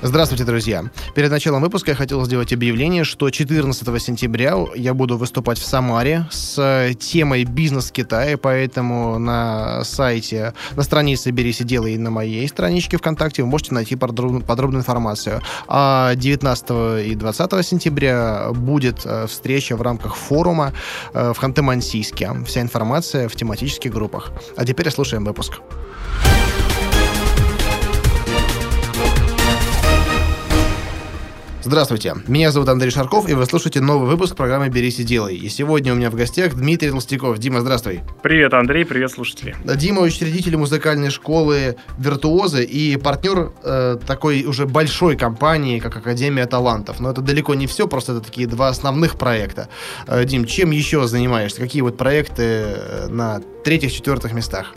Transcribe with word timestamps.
Здравствуйте, 0.00 0.44
друзья. 0.44 0.84
Перед 1.16 1.32
началом 1.32 1.60
выпуска 1.60 1.90
я 1.90 1.96
хотел 1.96 2.24
сделать 2.24 2.52
объявление, 2.52 3.02
что 3.02 3.30
14 3.30 4.00
сентября 4.00 4.54
я 4.76 4.94
буду 4.94 5.18
выступать 5.18 5.58
в 5.58 5.66
Самаре 5.66 6.24
с 6.30 6.94
темой 7.00 7.42
«Бизнес 7.42 7.88
в 7.88 7.92
Китае», 7.92 8.36
поэтому 8.36 9.18
на 9.18 9.82
сайте, 9.82 10.54
на 10.76 10.84
странице 10.84 11.32
«Берись 11.32 11.62
и 11.62 11.64
делай» 11.64 11.96
на 11.96 12.10
моей 12.10 12.46
страничке 12.46 12.96
ВКонтакте 12.96 13.42
вы 13.42 13.48
можете 13.48 13.74
найти 13.74 13.96
подробную 13.96 14.82
информацию. 14.82 15.42
А 15.66 16.14
19 16.14 17.04
и 17.04 17.14
20 17.16 17.66
сентября 17.66 18.50
будет 18.52 19.00
э, 19.04 19.26
встреча 19.26 19.76
в 19.76 19.82
рамках 19.82 20.14
форума 20.14 20.72
э, 21.12 21.32
в 21.34 21.42
Ханты-Мансийске. 21.42 22.44
Вся 22.44 22.60
информация 22.60 23.28
в 23.28 23.34
тематических 23.34 23.92
группах. 23.92 24.30
А 24.56 24.64
теперь 24.64 24.90
слушаем 24.92 25.24
выпуск. 25.24 25.54
Здравствуйте, 31.68 32.14
меня 32.26 32.50
зовут 32.50 32.70
Андрей 32.70 32.90
Шарков, 32.90 33.28
и 33.28 33.34
вы 33.34 33.44
слушаете 33.44 33.82
новый 33.82 34.08
выпуск 34.08 34.34
программы 34.34 34.70
«Берись 34.70 35.00
и 35.00 35.04
делай». 35.04 35.36
И 35.36 35.50
сегодня 35.50 35.92
у 35.92 35.96
меня 35.96 36.10
в 36.10 36.14
гостях 36.14 36.54
Дмитрий 36.54 36.88
Толстяков. 36.88 37.36
Дима, 37.36 37.60
здравствуй. 37.60 38.00
Привет, 38.22 38.54
Андрей, 38.54 38.86
привет, 38.86 39.10
слушатели. 39.10 39.54
Дима 39.62 40.00
учредитель 40.00 40.56
музыкальной 40.56 41.10
школы 41.10 41.76
«Виртуозы» 41.98 42.64
и 42.64 42.96
партнер 42.96 43.52
э, 43.62 43.98
такой 44.06 44.44
уже 44.44 44.64
большой 44.64 45.18
компании, 45.18 45.78
как 45.78 45.94
Академия 45.94 46.46
талантов. 46.46 47.00
Но 47.00 47.10
это 47.10 47.20
далеко 47.20 47.54
не 47.54 47.66
все, 47.66 47.86
просто 47.86 48.12
это 48.12 48.22
такие 48.22 48.46
два 48.46 48.68
основных 48.68 49.18
проекта. 49.18 49.68
Э, 50.06 50.24
Дим, 50.24 50.46
чем 50.46 50.70
еще 50.70 51.06
занимаешься? 51.06 51.60
Какие 51.60 51.82
вот 51.82 51.98
проекты 51.98 52.42
э, 52.44 53.08
на 53.10 53.42
третьих-четвертых 53.62 54.32
местах? 54.32 54.72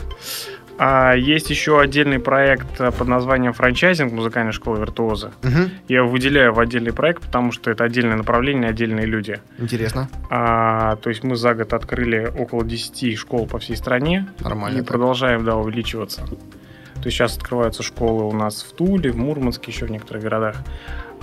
А 0.84 1.14
есть 1.14 1.48
еще 1.48 1.80
отдельный 1.80 2.18
проект 2.18 2.80
э, 2.80 2.90
под 2.90 3.06
названием 3.06 3.52
франчайзинг 3.52 4.12
музыкальной 4.12 4.50
школы 4.50 4.80
виртуоза. 4.80 5.30
Угу. 5.44 5.70
Я 5.86 5.98
его 5.98 6.08
выделяю 6.08 6.52
в 6.52 6.58
отдельный 6.58 6.92
проект, 6.92 7.22
потому 7.22 7.52
что 7.52 7.70
это 7.70 7.84
отдельное 7.84 8.16
направление, 8.16 8.68
отдельные 8.68 9.06
люди. 9.06 9.40
Интересно. 9.58 10.10
А, 10.28 10.96
то 10.96 11.08
есть 11.08 11.22
мы 11.22 11.36
за 11.36 11.54
год 11.54 11.72
открыли 11.72 12.32
около 12.36 12.64
10 12.64 13.16
школ 13.16 13.46
по 13.46 13.60
всей 13.60 13.76
стране. 13.76 14.26
Нормально. 14.40 14.78
И 14.78 14.80
так. 14.80 14.88
продолжаем, 14.88 15.44
да, 15.44 15.54
увеличиваться. 15.54 16.22
То 16.22 17.06
есть 17.06 17.16
сейчас 17.16 17.36
открываются 17.36 17.84
школы 17.84 18.24
у 18.24 18.32
нас 18.32 18.62
в 18.62 18.74
Туле, 18.74 19.12
в 19.12 19.16
Мурманске, 19.16 19.70
еще 19.70 19.86
в 19.86 19.90
некоторых 19.92 20.24
городах. 20.24 20.56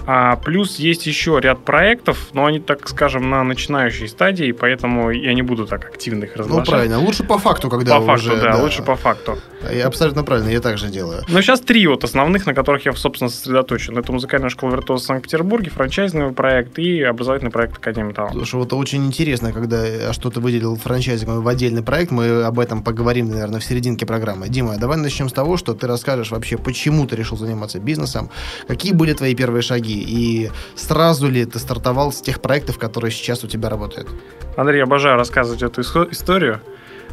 А 0.05 0.35
плюс 0.37 0.77
есть 0.77 1.05
еще 1.05 1.39
ряд 1.41 1.63
проектов, 1.63 2.29
но 2.33 2.45
они, 2.45 2.59
так 2.59 2.87
скажем, 2.89 3.29
на 3.29 3.43
начинающей 3.43 4.07
стадии, 4.07 4.51
поэтому 4.51 5.11
я 5.11 5.33
не 5.33 5.41
буду 5.41 5.67
так 5.67 5.85
активно 5.85 6.23
их 6.23 6.35
разглашать. 6.35 6.67
Ну, 6.67 6.71
правильно. 6.71 6.99
Лучше 6.99 7.23
по 7.23 7.37
факту, 7.37 7.69
когда 7.69 7.99
По 7.99 8.05
факту, 8.05 8.31
уже, 8.31 8.41
да, 8.41 8.53
да, 8.53 8.63
лучше 8.63 8.81
по 8.81 8.95
факту. 8.95 9.37
Я 9.71 9.87
абсолютно 9.87 10.23
правильно, 10.23 10.49
я 10.49 10.61
так 10.61 10.77
же 10.77 10.87
делаю. 10.87 11.23
Но 11.27 11.41
сейчас 11.41 11.59
три 11.61 11.85
вот 11.87 12.03
основных, 12.03 12.45
на 12.45 12.53
которых 12.53 12.85
я, 12.85 12.93
собственно, 12.93 13.29
сосредоточен. 13.29 13.97
Это 13.97 14.11
музыкальная 14.11 14.49
школа 14.49 14.71
виртуоза 14.71 15.03
в 15.03 15.07
Санкт-Петербурге, 15.07 15.69
франчайзинговый 15.69 16.33
проект 16.33 16.79
и 16.79 17.01
образовательный 17.03 17.51
проект 17.51 17.77
Академии 17.77 18.13
Талант. 18.13 18.33
Слушай, 18.33 18.55
вот 18.55 18.73
очень 18.73 19.05
интересно, 19.05 19.51
когда 19.51 20.13
что-то 20.13 20.39
выделил 20.39 20.75
франчайзинговый 20.75 21.41
в 21.41 21.47
отдельный 21.47 21.83
проект, 21.83 22.11
мы 22.11 22.43
об 22.43 22.59
этом 22.59 22.83
поговорим, 22.83 23.29
наверное, 23.29 23.59
в 23.59 23.63
серединке 23.63 24.05
программы. 24.05 24.49
Дима, 24.49 24.77
давай 24.77 24.97
начнем 24.97 25.29
с 25.29 25.33
того, 25.33 25.57
что 25.57 25.73
ты 25.73 25.87
расскажешь 25.87 26.31
вообще, 26.31 26.57
почему 26.57 27.05
ты 27.05 27.15
решил 27.15 27.37
заниматься 27.37 27.79
бизнесом, 27.79 28.29
какие 28.67 28.93
были 28.93 29.13
твои 29.13 29.35
первые 29.35 29.61
шаги 29.61 29.88
и 29.93 30.51
сразу 30.75 31.29
ли 31.29 31.45
ты 31.45 31.59
стартовал 31.59 32.11
с 32.11 32.21
тех 32.21 32.41
проектов, 32.41 32.77
которые 32.77 33.11
сейчас 33.11 33.43
у 33.43 33.47
тебя 33.47 33.69
работают? 33.69 34.09
Андрей, 34.57 34.83
обожаю 34.83 35.17
рассказывать 35.17 35.63
эту 35.63 35.81
историю. 35.81 36.61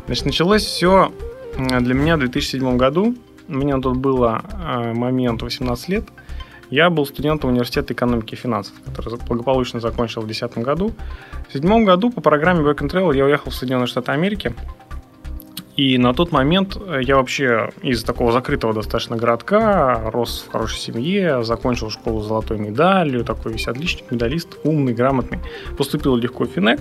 Значит, 0.07 0.27
началось 0.27 0.63
все 0.63 1.13
для 1.57 1.95
меня 1.95 2.17
в 2.17 2.21
2007 2.21 2.77
году. 2.77 3.15
У 3.49 3.55
меня 3.55 3.79
тут 3.79 3.97
было 3.97 4.43
э, 4.53 4.93
момент 4.93 5.43
18 5.43 5.89
лет. 5.89 6.05
Я 6.69 6.91
был 6.91 7.07
студентом 7.07 7.51
университета 7.51 7.95
экономики 7.95 8.35
и 8.35 8.37
финансов, 8.37 8.75
который 8.85 9.19
благополучно 9.29 9.79
закончил 9.79 10.23
в 10.23 10.27
2010 10.27 10.65
году. 10.65 10.89
В 11.49 11.53
2007 11.53 11.85
году 11.85 12.11
по 12.11 12.21
программе 12.21 12.61
Work 12.61 12.79
and 12.79 12.91
Travel 12.91 13.17
я 13.17 13.25
уехал 13.25 13.51
в 13.51 13.55
Соединенные 13.55 13.87
Штаты 13.87 14.11
Америки 14.13 14.55
и 15.77 15.99
на 15.99 16.15
тот 16.15 16.33
момент 16.33 16.77
э, 16.77 17.01
я 17.03 17.17
вообще 17.17 17.71
из 17.83 18.03
такого 18.03 18.33
закрытого 18.33 18.73
достаточно 18.73 19.17
городка 19.17 20.11
рос 20.11 20.47
в 20.49 20.53
хорошей 20.53 20.79
семье, 20.79 21.45
закончил 21.45 21.91
школу 21.91 22.23
с 22.23 22.27
золотой 22.27 22.59
медалью, 22.59 23.25
такой 23.25 23.53
весь 23.53 23.69
отличник, 23.69 24.11
медалист, 24.11 24.59
умный, 24.65 24.95
грамотный. 24.95 25.39
Поступил 25.77 26.17
легко 26.17 26.45
в 26.45 26.49
Финек, 26.49 26.81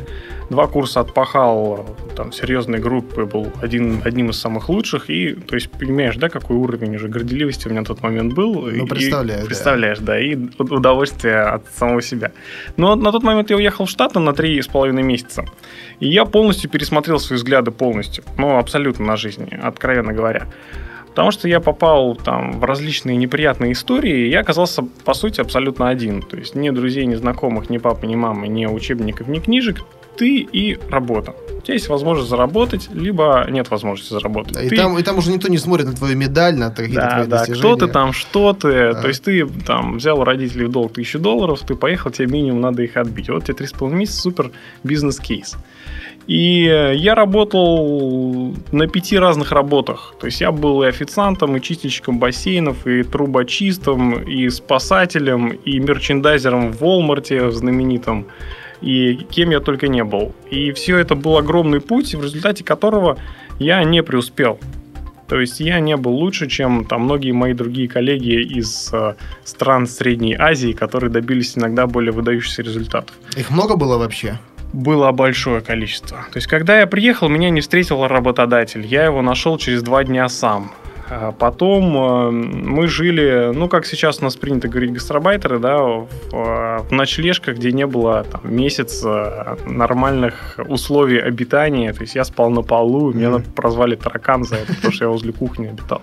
два 0.50 0.68
курса 0.68 1.02
отпахал, 1.02 1.86
там, 2.16 2.32
серьезной 2.32 2.80
группы, 2.80 3.26
был 3.26 3.52
один, 3.62 4.02
одним 4.06 4.30
из 4.30 4.40
самых 4.40 4.70
лучших, 4.70 5.10
и, 5.10 5.34
то 5.34 5.56
есть, 5.56 5.70
понимаешь, 5.72 6.16
да, 6.16 6.30
какой 6.30 6.56
уровень 6.56 6.96
уже 6.96 7.10
горделивости 7.10 7.68
у 7.68 7.72
меня 7.72 7.82
на 7.82 7.88
тот 7.88 8.02
момент 8.02 8.34
был. 8.34 8.68
Ну, 8.72 8.88
представляю, 8.88 9.44
и, 9.44 9.46
Представляешь, 9.46 10.00
да, 10.00 10.18
и 10.18 10.38
удовольствие 10.58 11.42
от 11.42 11.66
самого 11.76 12.02
себя. 12.02 12.32
Но 12.78 12.96
на 12.96 13.12
тот 13.12 13.24
момент 13.24 13.50
я 13.50 13.58
уехал 13.58 13.86
в 13.86 13.90
Штаты 13.90 14.20
на 14.20 14.34
три 14.34 14.62
с 14.62 14.68
половиной 14.68 15.04
месяца. 15.04 15.46
И 16.00 16.08
я 16.08 16.26
полностью 16.26 16.70
пересмотрел 16.70 17.20
свои 17.20 17.38
взгляды 17.38 17.72
полностью. 17.72 18.24
Ну, 18.38 18.58
абсолютно 18.58 19.06
на 19.06 19.18
жизнь, 19.18 19.50
откровенно 19.62 20.14
говоря. 20.14 20.48
Потому 21.08 21.32
что 21.32 21.48
я 21.48 21.62
попал 21.62 22.16
там 22.16 22.60
в 22.60 22.64
различные 22.66 23.16
неприятные 23.16 23.72
истории, 23.72 24.26
и 24.26 24.30
я 24.30 24.42
оказался, 24.42 24.84
по 25.06 25.14
сути, 25.14 25.40
абсолютно 25.40 25.88
один. 25.88 26.22
То 26.22 26.36
есть 26.36 26.56
ни 26.56 26.70
друзей, 26.70 27.06
ни 27.06 27.16
знакомых, 27.16 27.70
ни 27.70 27.78
папы, 27.78 28.06
ни 28.06 28.16
мамы, 28.16 28.50
ни 28.50 28.66
учебников, 28.66 29.30
ни 29.30 29.40
книжек. 29.40 29.78
Ты 30.18 30.40
и 30.40 30.78
работа. 30.90 31.36
У 31.58 31.62
тебя 31.62 31.74
есть 31.74 31.90
возможность 31.90 32.30
заработать, 32.30 32.90
либо 32.94 33.48
нет 33.50 33.70
возможности 33.72 34.14
заработать. 34.14 34.64
И, 34.64 34.70
ты... 34.70 34.76
там, 34.76 34.98
и 34.98 35.04
там 35.04 35.18
уже 35.18 35.32
никто 35.32 35.48
не 35.48 35.58
смотрит 35.58 35.88
на 35.88 35.94
твою 35.94 36.16
медаль, 36.16 36.56
на 36.56 36.70
какие-то 36.70 37.02
да, 37.02 37.10
твои 37.10 37.28
да, 37.28 37.38
достижения. 37.40 37.60
кто 37.60 37.76
ты 37.76 37.92
там, 37.92 38.14
что 38.14 38.54
ты. 38.54 38.94
Да. 38.94 39.02
То 39.02 39.08
есть 39.08 39.24
ты 39.24 39.48
там 39.48 39.98
взял 39.98 40.20
у 40.20 40.24
родителей 40.24 40.66
в 40.66 40.72
долг 40.72 40.94
тысячу 40.94 41.20
долларов, 41.20 41.62
ты 41.68 41.76
поехал, 41.76 42.12
тебе 42.12 42.28
минимум 42.28 42.62
надо 42.62 42.84
их 42.84 42.98
отбить. 42.98 43.30
Вот 43.30 43.46
тебе 43.46 43.56
3,5 43.56 43.94
месяца, 43.94 44.22
супер 44.22 44.52
бизнес-кейс. 44.84 45.56
И 46.28 46.64
я 46.64 47.14
работал 47.14 48.56
на 48.72 48.88
пяти 48.88 49.18
разных 49.18 49.52
работах. 49.52 50.16
То 50.20 50.26
есть 50.26 50.42
я 50.42 50.52
был 50.52 50.82
и 50.84 50.88
официантом, 50.88 51.56
и 51.56 51.62
чистильщиком 51.62 52.18
бассейнов, 52.18 52.88
и 52.88 53.04
трубочистом, 53.04 54.24
и 54.24 54.50
спасателем, 54.50 55.50
и 55.50 55.80
мерчендайзером 55.80 56.72
в 56.72 56.82
Walmart 56.82 57.52
знаменитом, 57.52 58.26
и 58.86 59.16
кем 59.16 59.50
я 59.50 59.60
только 59.60 59.88
не 59.88 60.04
был. 60.04 60.34
И 60.50 60.72
все 60.72 60.98
это 60.98 61.16
был 61.16 61.38
огромный 61.38 61.82
путь, 61.82 62.16
в 62.16 62.24
результате 62.24 62.64
которого 62.64 63.18
я 63.60 63.84
не 63.84 64.04
преуспел. 64.04 64.60
То 65.28 65.42
есть 65.42 65.60
я 65.60 65.80
не 65.80 65.98
был 65.98 66.14
лучше, 66.14 66.48
чем 66.48 66.86
там 66.86 67.02
многие 67.06 67.32
мои 67.32 67.54
другие 67.54 67.90
коллеги 67.90 68.44
из 68.44 68.94
э, 68.94 69.16
стран 69.44 69.88
Средней 69.88 70.36
Азии, 70.36 70.72
которые 70.72 71.10
добились 71.10 71.58
иногда 71.58 71.88
более 71.88 72.12
выдающихся 72.12 72.62
результатов. 72.62 73.16
Их 73.36 73.50
много 73.50 73.76
было 73.76 73.98
вообще? 73.98 74.40
было 74.74 75.12
большое 75.12 75.62
количество. 75.62 76.18
То 76.32 76.38
есть, 76.38 76.48
когда 76.48 76.80
я 76.80 76.86
приехал, 76.86 77.30
меня 77.30 77.50
не 77.50 77.62
встретил 77.62 78.06
работодатель. 78.08 78.86
Я 78.86 79.06
его 79.06 79.22
нашел 79.22 79.58
через 79.58 79.82
два 79.82 80.04
дня 80.04 80.28
сам. 80.28 80.74
А 81.10 81.32
потом 81.32 81.96
э, 81.96 82.32
мы 82.32 82.88
жили, 82.88 83.52
ну, 83.54 83.68
как 83.68 83.86
сейчас 83.86 84.20
у 84.22 84.24
нас 84.24 84.36
принято 84.36 84.68
говорить, 84.68 84.94
гастробайтеры, 84.94 85.60
да, 85.60 85.78
в, 85.78 86.08
в 86.32 86.92
ночлежках, 86.92 87.58
где 87.58 87.72
не 87.72 87.86
было 87.86 88.24
там, 88.24 88.42
месяц 88.44 89.04
нормальных 89.66 90.60
условий 90.68 91.20
обитания. 91.20 91.94
То 91.94 92.02
есть 92.02 92.16
я 92.16 92.24
спал 92.24 92.50
на 92.50 92.62
полу, 92.62 93.12
mm-hmm. 93.12 93.18
меня 93.18 93.44
прозвали 93.56 93.96
таракан 93.96 94.44
за 94.44 94.56
это, 94.56 94.74
потому 94.74 94.94
что 94.94 95.06
я 95.06 95.10
возле 95.10 95.32
кухни 95.32 95.68
обитал. 95.68 96.02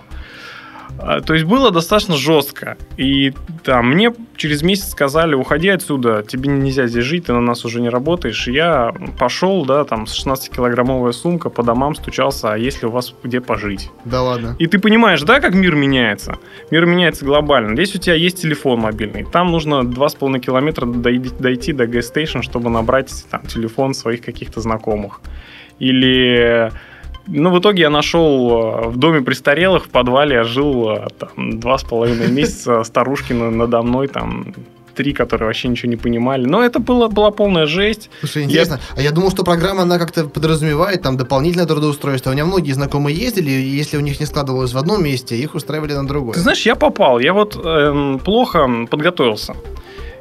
А, 0.99 1.21
то 1.21 1.33
есть 1.33 1.45
было 1.45 1.71
достаточно 1.71 2.15
жестко. 2.15 2.77
И 2.97 3.33
там 3.63 3.91
мне 3.91 4.13
через 4.35 4.61
месяц 4.61 4.91
сказали, 4.91 5.35
уходи 5.35 5.69
отсюда, 5.69 6.23
тебе 6.27 6.49
нельзя 6.49 6.87
здесь 6.87 7.03
жить, 7.03 7.25
ты 7.25 7.33
на 7.33 7.41
нас 7.41 7.65
уже 7.65 7.81
не 7.81 7.89
работаешь. 7.89 8.47
И 8.47 8.53
я 8.53 8.93
пошел, 9.19 9.65
да, 9.65 9.83
там 9.85 10.07
с 10.07 10.25
16-килограммовая 10.25 11.11
сумка 11.11 11.49
по 11.49 11.63
домам 11.63 11.95
стучался, 11.95 12.53
а 12.53 12.57
если 12.57 12.85
у 12.85 12.91
вас 12.91 13.13
где 13.23 13.41
пожить? 13.41 13.89
Да 14.05 14.21
ладно. 14.21 14.55
И 14.59 14.67
ты 14.67 14.79
понимаешь, 14.79 15.21
да, 15.23 15.39
как 15.39 15.53
мир 15.53 15.75
меняется? 15.75 16.37
Мир 16.71 16.85
меняется 16.85 17.25
глобально. 17.25 17.73
Здесь 17.75 17.95
у 17.95 17.99
тебя 17.99 18.15
есть 18.15 18.41
телефон 18.41 18.79
мобильный, 18.79 19.25
там 19.25 19.51
нужно 19.51 19.81
2,5 19.83 20.39
километра 20.39 20.85
дойти 20.85 21.73
до 21.73 21.87
г-стейшн, 21.87 22.41
чтобы 22.41 22.69
набрать 22.69 23.11
там 23.29 23.41
телефон 23.47 23.93
своих 23.93 24.21
каких-то 24.21 24.61
знакомых. 24.61 25.21
Или 25.79 26.71
ну, 27.27 27.51
в 27.51 27.59
итоге 27.59 27.83
я 27.83 27.89
нашел 27.89 28.51
э, 28.51 28.87
в 28.89 28.97
доме 28.97 29.21
престарелых, 29.21 29.85
в 29.85 29.89
подвале 29.89 30.35
я 30.35 30.43
жил 30.43 30.91
э, 30.91 31.07
там, 31.17 31.59
два 31.59 31.77
с 31.77 31.83
половиной 31.83 32.29
месяца, 32.29 32.83
старушки 32.85 33.33
надо 33.33 33.81
мной 33.81 34.07
там 34.07 34.53
три, 34.93 35.13
которые 35.13 35.47
вообще 35.47 35.67
ничего 35.67 35.89
не 35.89 35.95
понимали. 35.95 36.45
Но 36.45 36.63
это 36.63 36.79
было, 36.79 37.07
была 37.07 37.31
полная 37.31 37.65
жесть. 37.65 38.09
Слушай, 38.19 38.43
интересно. 38.43 38.79
Я... 38.95 39.01
А 39.01 39.01
я 39.01 39.11
думал, 39.11 39.31
что 39.31 39.43
программа, 39.43 39.83
она 39.83 39.97
как-то 39.97 40.25
подразумевает 40.25 41.01
там 41.01 41.17
дополнительное 41.17 41.65
трудоустройство. 41.65 42.29
У 42.29 42.33
меня 42.33 42.45
многие 42.45 42.73
знакомые 42.73 43.17
ездили, 43.17 43.49
и 43.49 43.69
если 43.69 43.97
у 43.97 44.01
них 44.01 44.19
не 44.19 44.25
складывалось 44.25 44.73
в 44.73 44.77
одном 44.77 45.03
месте, 45.03 45.35
их 45.35 45.55
устраивали 45.55 45.93
на 45.93 46.07
другое. 46.07 46.33
Ты 46.33 46.41
знаешь, 46.41 46.61
я 46.65 46.75
попал. 46.75 47.19
Я 47.19 47.33
вот 47.33 47.59
эм, 47.63 48.19
плохо 48.19 48.69
подготовился. 48.89 49.55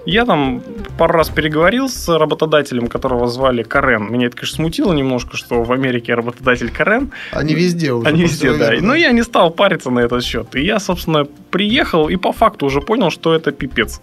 Я 0.04 0.24
там 0.24 0.62
пару 0.98 1.14
раз 1.14 1.28
переговорил 1.28 1.88
с 1.88 2.08
работодателем, 2.08 2.88
которого 2.88 3.28
звали 3.28 3.62
Карен. 3.62 4.12
Меня 4.12 4.26
это, 4.26 4.36
конечно, 4.36 4.56
смутило 4.56 4.92
немножко, 4.92 5.36
что 5.36 5.62
в 5.62 5.72
Америке 5.72 6.14
работодатель 6.14 6.70
Карен. 6.70 7.12
Они 7.32 7.54
везде 7.54 7.92
уже. 7.92 8.08
Они 8.08 8.22
везде, 8.22 8.52
да. 8.56 8.72
Но 8.80 8.94
я 8.94 9.12
не 9.12 9.22
стал 9.22 9.50
париться 9.50 9.90
на 9.90 10.00
этот 10.00 10.24
счет. 10.24 10.54
И 10.54 10.64
я, 10.64 10.80
собственно, 10.80 11.26
приехал 11.50 12.08
и 12.08 12.16
по 12.16 12.32
факту 12.32 12.66
уже 12.66 12.80
понял, 12.80 13.10
что 13.10 13.34
это 13.34 13.52
пипец. 13.52 14.00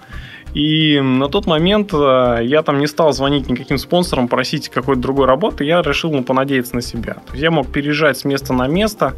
И 0.53 0.99
на 0.99 1.27
тот 1.27 1.45
момент 1.45 1.93
э, 1.93 2.39
я 2.43 2.63
там 2.63 2.79
не 2.79 2.87
стал 2.87 3.13
звонить 3.13 3.49
никаким 3.49 3.77
спонсорам, 3.77 4.27
просить 4.27 4.69
какой-то 4.69 5.01
другой 5.01 5.27
работы. 5.27 5.63
Я 5.63 5.81
решил 5.81 6.11
ну, 6.11 6.23
понадеяться 6.23 6.75
на 6.75 6.81
себя. 6.81 7.13
То 7.13 7.33
есть 7.33 7.43
я 7.43 7.51
мог 7.51 7.67
переезжать 7.67 8.17
с 8.17 8.25
места 8.25 8.53
на 8.53 8.67
место. 8.67 9.13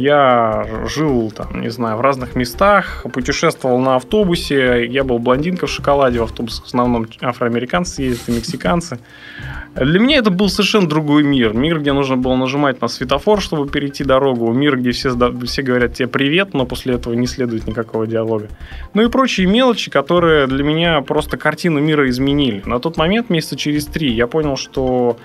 Я 0.00 0.66
жил, 0.86 1.30
там, 1.30 1.60
не 1.60 1.68
знаю, 1.68 1.98
в 1.98 2.00
разных 2.00 2.34
местах, 2.34 3.04
путешествовал 3.12 3.78
на 3.80 3.96
автобусе. 3.96 4.86
Я 4.86 5.04
был 5.04 5.18
блондинка 5.18 5.66
в 5.66 5.70
шоколаде 5.70 6.20
в 6.20 6.22
автобусах. 6.22 6.64
В 6.64 6.68
основном 6.68 7.06
афроамериканцы 7.20 8.02
ездят 8.02 8.30
и 8.30 8.32
мексиканцы. 8.32 8.98
Для 9.74 10.00
меня 10.00 10.16
это 10.16 10.30
был 10.30 10.48
совершенно 10.48 10.88
другой 10.88 11.22
мир. 11.22 11.52
Мир, 11.52 11.80
где 11.80 11.92
нужно 11.92 12.16
было 12.16 12.34
нажимать 12.34 12.80
на 12.80 12.88
светофор, 12.88 13.42
чтобы 13.42 13.68
перейти 13.68 14.02
дорогу. 14.02 14.50
Мир, 14.52 14.78
где 14.78 14.92
все, 14.92 15.10
все 15.44 15.62
говорят 15.62 15.92
тебе 15.92 16.08
привет, 16.08 16.54
но 16.54 16.64
после 16.64 16.94
этого 16.94 17.12
не 17.12 17.26
следует 17.26 17.66
никакого 17.66 18.06
диалога. 18.06 18.48
Ну 18.94 19.02
и 19.02 19.10
прочие 19.10 19.46
мелочи, 19.46 19.90
которые 19.90 20.46
для 20.46 20.64
меня 20.64 21.02
просто 21.02 21.36
картину 21.36 21.78
мира 21.80 22.08
изменили. 22.08 22.62
На 22.64 22.78
тот 22.78 22.96
момент, 22.96 23.28
месяца 23.28 23.54
через 23.54 23.84
три, 23.84 24.14
я 24.14 24.26
понял, 24.26 24.56
что 24.56 25.18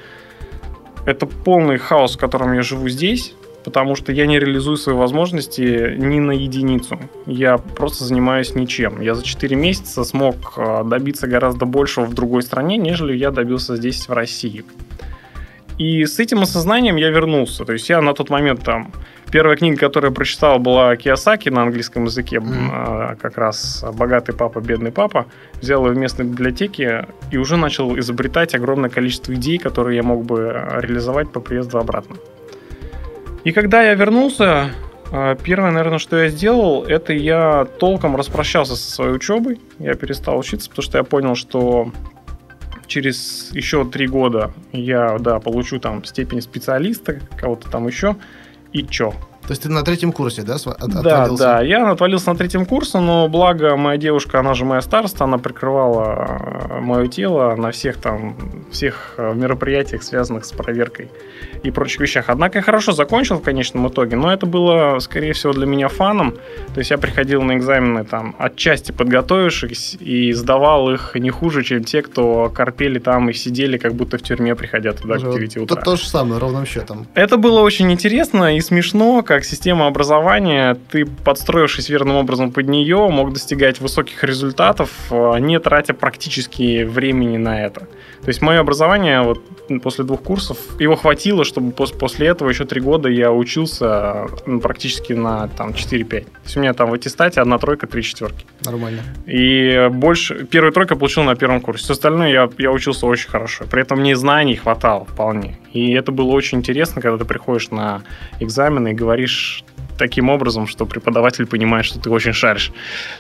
это 1.06 1.28
полный 1.28 1.78
хаос, 1.78 2.18
в 2.18 2.20
котором 2.20 2.52
я 2.52 2.62
живу 2.62 2.90
здесь 2.90 3.36
потому 3.66 3.96
что 3.96 4.12
я 4.12 4.28
не 4.28 4.40
реализую 4.40 4.78
свои 4.78 4.96
возможности 4.96 5.96
ни 5.98 6.20
на 6.20 6.32
единицу. 6.32 7.00
Я 7.26 7.58
просто 7.58 8.04
занимаюсь 8.04 8.54
ничем. 8.56 9.02
Я 9.02 9.16
за 9.16 9.24
4 9.24 9.56
месяца 9.56 10.04
смог 10.04 10.54
а, 10.58 10.84
добиться 10.84 11.28
гораздо 11.28 11.66
большего 11.66 12.06
в 12.06 12.14
другой 12.14 12.44
стране, 12.44 12.78
нежели 12.78 13.18
я 13.18 13.32
добился 13.32 13.76
здесь, 13.76 14.08
в 14.08 14.14
России. 14.14 14.64
И 15.80 16.06
с 16.06 16.20
этим 16.20 16.44
осознанием 16.44 16.96
я 16.96 17.10
вернулся. 17.10 17.66
То 17.66 17.74
есть 17.74 17.90
я 17.90 18.02
на 18.02 18.14
тот 18.14 18.30
момент 18.30 18.64
там... 18.64 18.94
Первая 19.32 19.58
книга, 19.58 19.78
которую 19.78 20.12
я 20.12 20.16
прочитал, 20.16 20.60
была 20.60 20.96
Киосаки 20.96 21.50
на 21.50 21.64
английском 21.64 22.06
языке, 22.06 22.38
mm-hmm. 22.38 23.18
как 23.18 23.38
раз 23.38 23.84
«Богатый 23.94 24.34
папа, 24.34 24.62
бедный 24.62 24.92
папа». 24.92 25.26
Взял 25.62 25.86
ее 25.86 25.94
в 25.94 25.98
местной 25.98 26.26
библиотеке 26.26 27.08
и 27.32 27.38
уже 27.38 27.58
начал 27.58 27.98
изобретать 27.98 28.54
огромное 28.54 28.90
количество 28.90 29.34
идей, 29.34 29.58
которые 29.58 29.98
я 29.98 30.04
мог 30.04 30.24
бы 30.24 30.54
реализовать 30.78 31.32
по 31.32 31.40
приезду 31.40 31.80
обратно. 31.80 32.16
И 33.46 33.52
когда 33.52 33.84
я 33.84 33.94
вернулся, 33.94 34.72
а, 35.12 35.36
первое, 35.36 35.70
наверное, 35.70 36.00
что 36.00 36.18
я 36.18 36.30
сделал, 36.30 36.84
это 36.84 37.14
я 37.14 37.68
толком 37.80 38.16
распрощался 38.16 38.76
со 38.76 38.92
своей 38.92 39.14
учебой. 39.14 39.62
Я 39.78 39.94
перестал 39.94 40.40
учиться, 40.40 40.68
потому 40.68 40.84
что 40.84 40.98
я 40.98 41.04
понял, 41.04 41.36
что 41.36 41.92
через 42.88 43.52
еще 43.52 43.86
три 43.86 44.08
года 44.08 44.52
я, 44.72 45.18
да, 45.20 45.40
получу 45.40 45.80
там 45.80 46.04
степень 46.06 46.42
специалиста, 46.42 47.20
кого-то 47.38 47.70
там 47.70 47.88
еще, 47.88 48.16
и 48.74 48.84
чё? 48.84 49.14
То 49.44 49.52
есть 49.52 49.62
ты 49.62 49.70
на 49.70 49.84
третьем 49.84 50.12
курсе, 50.12 50.42
да, 50.42 50.56
от, 50.56 51.04
Да, 51.04 51.30
да, 51.30 51.62
я 51.62 51.92
отвалился 51.92 52.32
на 52.32 52.36
третьем 52.36 52.66
курсе, 52.66 52.98
но 52.98 53.28
благо 53.28 53.76
моя 53.76 53.98
девушка, 53.98 54.40
она 54.40 54.56
же 54.56 54.66
моя 54.66 54.82
староста, 54.82 55.26
она 55.26 55.38
прикрывала 55.38 56.68
э, 56.68 56.80
мое 56.80 57.08
тело 57.08 57.56
на 57.56 57.70
всех 57.70 57.98
там, 57.98 58.36
всех 58.72 59.14
э, 59.18 59.36
мероприятиях, 59.36 60.02
связанных 60.02 60.46
с 60.46 60.52
проверкой 60.52 61.12
и 61.68 61.72
прочих 61.72 62.02
вещах. 62.02 62.26
Однако 62.28 62.60
я 62.60 62.62
хорошо 62.62 62.92
закончил 62.92 63.38
в 63.38 63.42
конечном 63.42 63.88
итоге, 63.88 64.16
но 64.16 64.32
это 64.32 64.46
было, 64.46 65.00
скорее 65.00 65.34
всего, 65.34 65.54
для 65.54 65.66
меня 65.66 65.88
фаном. 65.88 66.36
То 66.74 66.80
есть 66.80 66.92
я 66.92 66.98
приходил 66.98 67.42
на 67.42 67.58
экзамены 67.58 68.04
там 68.04 68.36
отчасти 68.38 68.92
подготовившись 68.92 69.98
и 70.00 70.32
сдавал 70.34 70.92
их 70.92 71.16
не 71.16 71.30
хуже, 71.30 71.64
чем 71.64 71.84
те, 71.84 72.02
кто 72.02 72.50
корпели 72.50 73.00
там 73.00 73.30
и 73.30 73.34
сидели 73.34 73.78
как 73.78 73.94
будто 73.94 74.18
в 74.18 74.22
тюрьме, 74.22 74.56
приходя 74.56 74.94
туда 74.94 75.16
Уже 75.16 75.32
к 75.32 75.34
9 75.34 75.58
утра. 75.58 75.76
То, 75.76 75.82
то 75.82 75.96
же 75.96 76.08
самое, 76.08 76.40
ровным 76.40 76.66
счетом. 76.66 77.08
Это 77.14 77.38
было 77.38 77.62
очень 77.62 77.92
интересно 77.92 78.56
и 78.56 78.62
смешно, 78.62 79.24
как 79.24 79.46
система 79.46 79.88
образования, 79.88 80.78
ты, 80.92 81.06
подстроившись 81.06 81.90
верным 81.90 82.16
образом 82.16 82.52
под 82.52 82.68
нее, 82.68 83.08
мог 83.10 83.34
достигать 83.34 83.80
высоких 83.82 84.24
результатов, 84.24 84.90
а, 85.12 85.38
не 85.38 85.60
тратя 85.60 85.94
практически 85.94 86.84
времени 86.84 87.38
на 87.38 87.66
это. 87.66 87.88
То 88.26 88.30
есть 88.30 88.42
мое 88.42 88.60
образование 88.60 89.22
вот 89.22 89.44
после 89.84 90.04
двух 90.04 90.24
курсов, 90.24 90.58
его 90.80 90.96
хватило, 90.96 91.46
чтобы 91.46 91.72
после 91.72 92.28
этого 92.28 92.50
еще 92.50 92.66
три 92.66 92.82
года 92.82 93.08
я 93.08 93.32
учился 93.32 94.26
ну, 94.48 94.60
практически 94.60 95.14
на 95.14 95.48
там 95.48 95.70
4-5. 95.70 96.10
То 96.10 96.28
есть 96.44 96.58
у 96.58 96.60
меня 96.60 96.74
там 96.74 96.90
в 96.90 96.94
аттестате 96.96 97.40
одна 97.40 97.60
тройка, 97.60 97.86
три 97.86 98.02
четверки. 98.02 98.48
Нормально. 98.64 99.04
И 99.28 99.90
больше... 99.92 100.46
Первую 100.46 100.74
тройку 100.74 100.96
получил 100.96 101.22
на 101.22 101.36
первом 101.36 101.62
курсе. 101.62 101.84
Все 101.84 101.94
остальное 101.94 102.32
я, 102.32 102.50
я 102.58 102.72
учился 102.72 103.06
очень 103.06 103.30
хорошо. 103.30 103.66
При 103.70 103.84
этом 103.84 104.00
мне 104.00 104.16
знаний 104.16 104.56
хватало 104.56 105.06
вполне. 105.06 105.60
И 105.72 105.92
это 105.92 106.12
было 106.12 106.32
очень 106.32 106.58
интересно, 106.58 107.04
когда 107.04 107.20
ты 107.20 107.26
приходишь 107.26 107.70
на 107.70 108.02
экзамены 108.40 108.90
и 108.90 108.94
говоришь 108.94 109.64
таким 110.00 110.32
образом, 110.32 110.66
что 110.66 110.88
преподаватель 110.88 111.46
понимает, 111.46 111.86
что 111.86 112.00
ты 112.00 112.10
очень 112.10 112.34
шаришь. 112.34 112.72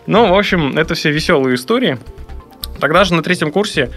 Ну, 0.07 0.33
в 0.33 0.35
общем, 0.35 0.79
это 0.79 0.95
все 0.95 1.11
веселые 1.11 1.55
истории. 1.55 1.99
Тогда 2.79 3.03
же 3.03 3.13
на 3.13 3.21
третьем 3.21 3.51
курсе 3.51 3.91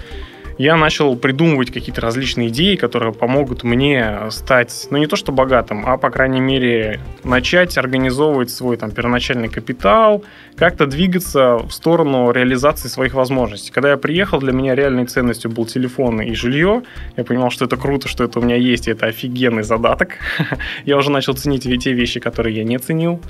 я 0.58 0.76
начал 0.76 1.14
придумывать 1.16 1.70
какие-то 1.70 2.00
различные 2.00 2.49
идеи, 2.49 2.75
которые 2.75 3.12
помогут 3.12 3.62
мне 3.62 4.19
стать, 4.31 4.88
ну 4.90 4.99
не 4.99 5.06
то 5.06 5.14
что 5.14 5.31
богатым, 5.31 5.84
а 5.87 5.96
по 5.96 6.10
крайней 6.10 6.40
мере 6.40 7.00
начать 7.22 7.78
организовывать 7.78 8.50
свой 8.50 8.76
там 8.76 8.90
первоначальный 8.90 9.49
капитал, 9.49 10.25
как-то 10.56 10.87
двигаться 10.87 11.58
в 11.58 11.70
сторону 11.70 12.32
реализации 12.32 12.88
своих 12.88 13.14
возможностей. 13.14 13.70
Когда 13.70 13.90
я 13.90 13.96
приехал, 13.96 14.40
для 14.40 14.52
меня 14.52 14.75
реальной 14.75 15.06
ценностью 15.06 15.50
был 15.50 15.64
телефон 15.64 16.20
и 16.20 16.34
жилье. 16.34 16.82
Я 17.16 17.25
понимал, 17.25 17.50
что 17.50 17.64
это 17.64 17.76
круто, 17.76 18.08
что 18.08 18.25
это 18.25 18.40
у 18.40 18.43
меня 18.43 18.56
есть, 18.56 18.88
и 18.88 18.90
это 18.90 19.06
офигенный 19.06 19.62
задаток. 19.62 20.14
я 20.84 20.96
уже 20.96 21.11
начал 21.11 21.34
ценить 21.34 21.62
те 21.62 21.93
вещи, 21.93 22.19
которые 22.19 22.56
я 22.56 22.64
не 22.64 22.78
ценил. 22.78 23.20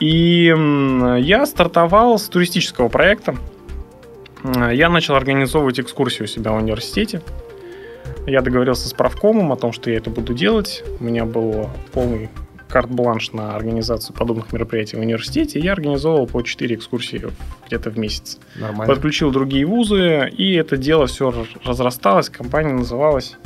И 0.00 0.54
я 1.18 1.46
стартовал 1.46 2.18
с 2.18 2.28
туристического 2.28 2.88
проекта. 2.88 3.34
Я 4.44 4.88
начал 4.88 5.14
организовывать 5.14 5.80
экскурсии 5.80 6.22
у 6.22 6.26
себя 6.26 6.52
в 6.52 6.56
университете. 6.56 7.22
Я 8.26 8.40
договорился 8.42 8.88
с 8.88 8.92
правкомом 8.92 9.52
о 9.52 9.56
том, 9.56 9.72
что 9.72 9.90
я 9.90 9.96
это 9.98 10.10
буду 10.10 10.34
делать. 10.34 10.84
У 11.00 11.04
меня 11.04 11.24
был 11.24 11.70
полный 11.92 12.28
карт-бланш 12.68 13.32
на 13.32 13.54
организацию 13.54 14.14
подобных 14.16 14.52
мероприятий 14.52 14.96
в 14.96 15.00
университете. 15.00 15.60
Я 15.60 15.72
организовывал 15.72 16.26
по 16.26 16.42
4 16.42 16.74
экскурсии 16.74 17.22
где-то 17.66 17.90
в 17.90 17.98
месяц. 17.98 18.38
Нормально. 18.56 18.92
Подключил 18.92 19.30
другие 19.30 19.64
вузы, 19.64 20.28
и 20.28 20.54
это 20.54 20.76
дело 20.76 21.06
все 21.06 21.46
разрасталось. 21.64 22.28
Компания 22.28 22.72
называлась 22.72 23.36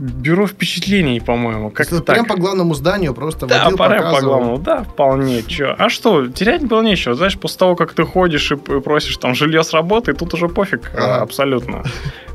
Бюро 0.00 0.46
впечатлений, 0.46 1.20
по-моему. 1.20 1.70
Как 1.70 1.86
так. 1.86 2.06
Прям 2.06 2.24
по 2.24 2.34
главному 2.34 2.72
зданию 2.72 3.12
просто 3.12 3.46
да, 3.46 3.64
водил, 3.64 3.76
прям 3.76 3.90
показывал. 3.90 4.14
по 4.14 4.26
главному, 4.26 4.58
да, 4.58 4.84
вполне. 4.84 5.42
Чё. 5.42 5.74
А 5.76 5.90
что, 5.90 6.26
терять 6.28 6.62
было 6.62 6.80
нечего. 6.80 7.14
Знаешь, 7.14 7.38
после 7.38 7.58
того, 7.58 7.76
как 7.76 7.92
ты 7.92 8.04
ходишь 8.04 8.50
и 8.50 8.56
просишь 8.56 9.18
там 9.18 9.34
жилье 9.34 9.62
с 9.62 9.74
работы, 9.74 10.14
тут 10.14 10.32
уже 10.32 10.48
пофиг 10.48 10.90
ага. 10.94 11.20
абсолютно. 11.20 11.84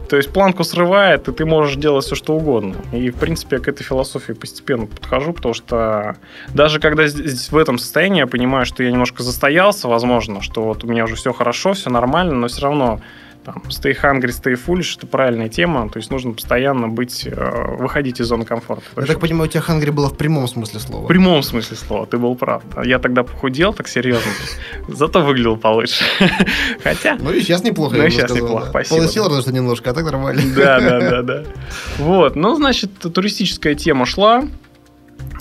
То 0.07 0.17
есть 0.17 0.31
планку 0.31 0.63
срывает, 0.63 1.27
и 1.27 1.31
ты 1.31 1.43
можешь 1.45 1.75
делать 1.75 2.05
все, 2.05 2.13
что 2.13 2.35
угодно. 2.35 2.75
И, 2.93 3.09
в 3.09 3.15
принципе, 3.15 3.55
я 3.55 3.61
к 3.63 3.67
этой 3.67 3.83
философии 3.83 4.33
постепенно 4.33 4.85
подхожу, 4.85 5.33
потому 5.33 5.55
что 5.55 6.17
даже 6.53 6.79
когда 6.79 7.07
здесь 7.07 7.51
в 7.51 7.57
этом 7.57 7.79
состоянии 7.79 8.19
я 8.19 8.27
понимаю, 8.27 8.67
что 8.67 8.83
я 8.83 8.91
немножко 8.91 9.23
застоялся, 9.23 9.87
возможно, 9.87 10.43
что 10.43 10.61
вот 10.61 10.83
у 10.83 10.87
меня 10.87 11.05
уже 11.05 11.15
все 11.15 11.33
хорошо, 11.33 11.73
все 11.73 11.89
нормально, 11.89 12.35
но 12.35 12.47
все 12.47 12.61
равно 12.61 13.01
там, 13.45 13.61
stay 13.69 13.95
hungry, 13.95 14.29
stay 14.29 14.59
foolish– 14.59 14.95
это 14.97 15.07
правильная 15.07 15.49
тема, 15.49 15.87
то 15.89 15.97
есть 15.99 16.09
нужно 16.09 16.33
постоянно 16.33 16.87
быть, 16.87 17.27
э, 17.27 17.75
выходить 17.77 18.19
из 18.19 18.25
зоны 18.25 18.43
комфорта. 18.43 18.83
Я 18.97 19.05
так 19.05 19.19
понимаю, 19.19 19.47
у 19.47 19.51
тебя 19.51 19.63
hungry 19.65 19.91
было 19.91 20.09
в 20.09 20.17
прямом 20.17 20.47
смысле 20.47 20.79
слова. 20.79 21.05
В 21.05 21.07
прямом 21.07 21.43
смысле 21.43 21.77
слова, 21.77 22.07
ты 22.07 22.17
был 22.17 22.35
прав. 22.35 22.63
Я 22.83 22.97
тогда 22.99 23.23
похудел 23.23 23.73
так 23.73 23.87
серьезно, 23.87 24.31
зато 24.87 25.21
выглядел 25.21 25.57
получше. 25.57 26.03
Хотя... 26.83 27.17
Ну 27.19 27.31
и 27.31 27.41
сейчас 27.41 27.63
неплохо, 27.63 27.95
Ну 27.95 28.05
и 28.05 28.09
сейчас 28.09 28.31
неплохо, 28.31 28.67
спасибо. 28.69 28.97
Полысел 28.97 29.27
разве 29.27 29.41
что 29.43 29.53
немножко, 29.53 29.91
а 29.91 29.93
так 29.93 30.05
нормально. 30.05 30.41
Да, 30.55 30.79
да, 30.79 30.99
да, 31.11 31.21
да. 31.21 31.43
Вот, 31.99 32.35
ну, 32.35 32.55
значит, 32.55 32.91
туристическая 32.99 33.75
тема 33.75 34.05
шла, 34.05 34.43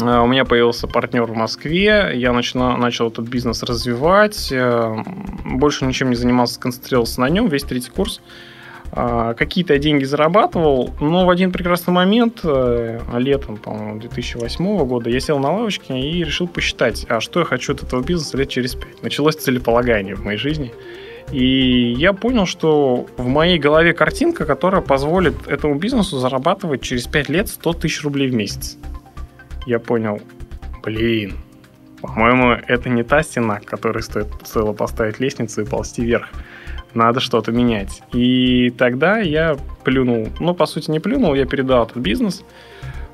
у 0.01 0.27
меня 0.27 0.45
появился 0.45 0.89
партнер 0.89 1.25
в 1.25 1.35
Москве, 1.35 2.13
я 2.15 2.33
начал, 2.33 2.77
начал 2.77 3.09
этот 3.09 3.29
бизнес 3.29 3.63
развивать, 3.63 4.51
э, 4.51 4.97
больше 5.45 5.85
ничем 5.85 6.11
не 6.11 6.17
занимался, 6.17 6.55
сконцентрировался 6.55 7.21
на 7.21 7.29
нем, 7.29 7.49
весь 7.49 7.63
третий 7.63 7.91
курс. 7.91 8.21
Э, 8.93 9.35
какие-то 9.39 9.79
деньги 9.79 10.03
зарабатывал, 10.03 10.93
но 11.01 11.25
в 11.25 11.31
один 11.31 11.53
прекрасный 11.53 11.93
момент, 11.93 12.41
летом, 12.43 13.57
по-моему, 13.57 14.01
2008 14.01 14.85
года, 14.85 15.11
я 15.11 15.21
сел 15.21 15.39
на 15.39 15.53
лавочке 15.53 15.99
и 15.99 16.25
решил 16.25 16.49
посчитать, 16.49 17.07
а 17.09 17.21
что 17.21 17.41
я 17.41 17.47
хочу 17.47 17.75
от 17.75 17.85
этого 17.85 18.03
бизнеса 18.03 18.37
лет 18.37 18.49
через 18.49 18.75
пять. 18.75 19.01
Началось 19.03 19.37
целеполагание 19.37 20.17
в 20.17 20.25
моей 20.25 20.39
жизни. 20.39 20.73
И 21.33 21.95
я 21.97 22.13
понял, 22.13 22.47
что 22.47 23.07
в 23.17 23.27
моей 23.27 23.59
голове 23.59 23.93
картинка, 23.93 24.45
которая 24.45 24.83
позволит 24.83 25.47
этому 25.47 25.77
бизнесу 25.77 26.19
зарабатывать 26.19 26.83
через 26.83 27.07
5 27.07 27.29
лет 27.29 27.49
100 27.49 27.73
тысяч 27.75 28.03
рублей 28.03 28.29
в 28.29 28.35
месяц. 28.35 28.77
Я 29.67 29.79
понял, 29.79 30.21
блин, 30.83 31.35
по-моему, 32.05 32.51
это 32.69 32.91
не 32.91 33.03
та 33.03 33.23
стена, 33.23 33.61
к 33.61 33.65
которой 33.65 34.03
стоит 34.03 34.27
цело 34.45 34.75
поставить 34.75 35.21
лестницу 35.21 35.63
и 35.63 35.65
ползти 35.65 36.03
вверх. 36.03 36.29
Надо 36.93 37.21
что-то 37.21 37.51
менять. 37.51 38.03
И 38.13 38.71
тогда 38.77 39.19
я 39.19 39.57
плюнул, 39.85 40.29
ну, 40.39 40.55
по 40.55 40.67
сути, 40.67 40.91
не 40.91 41.01
плюнул, 41.01 41.35
я 41.35 41.47
передал 41.47 41.87
этот 41.87 41.97
бизнес. 41.97 42.45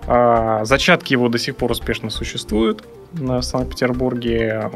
А, 0.08 0.64
зачатки 0.64 1.12
его 1.12 1.28
до 1.28 1.38
сих 1.38 1.54
пор 1.54 1.70
успешно 1.70 2.10
существуют 2.10 2.84
в 3.12 3.42
Санкт-Петербурге. 3.42 4.70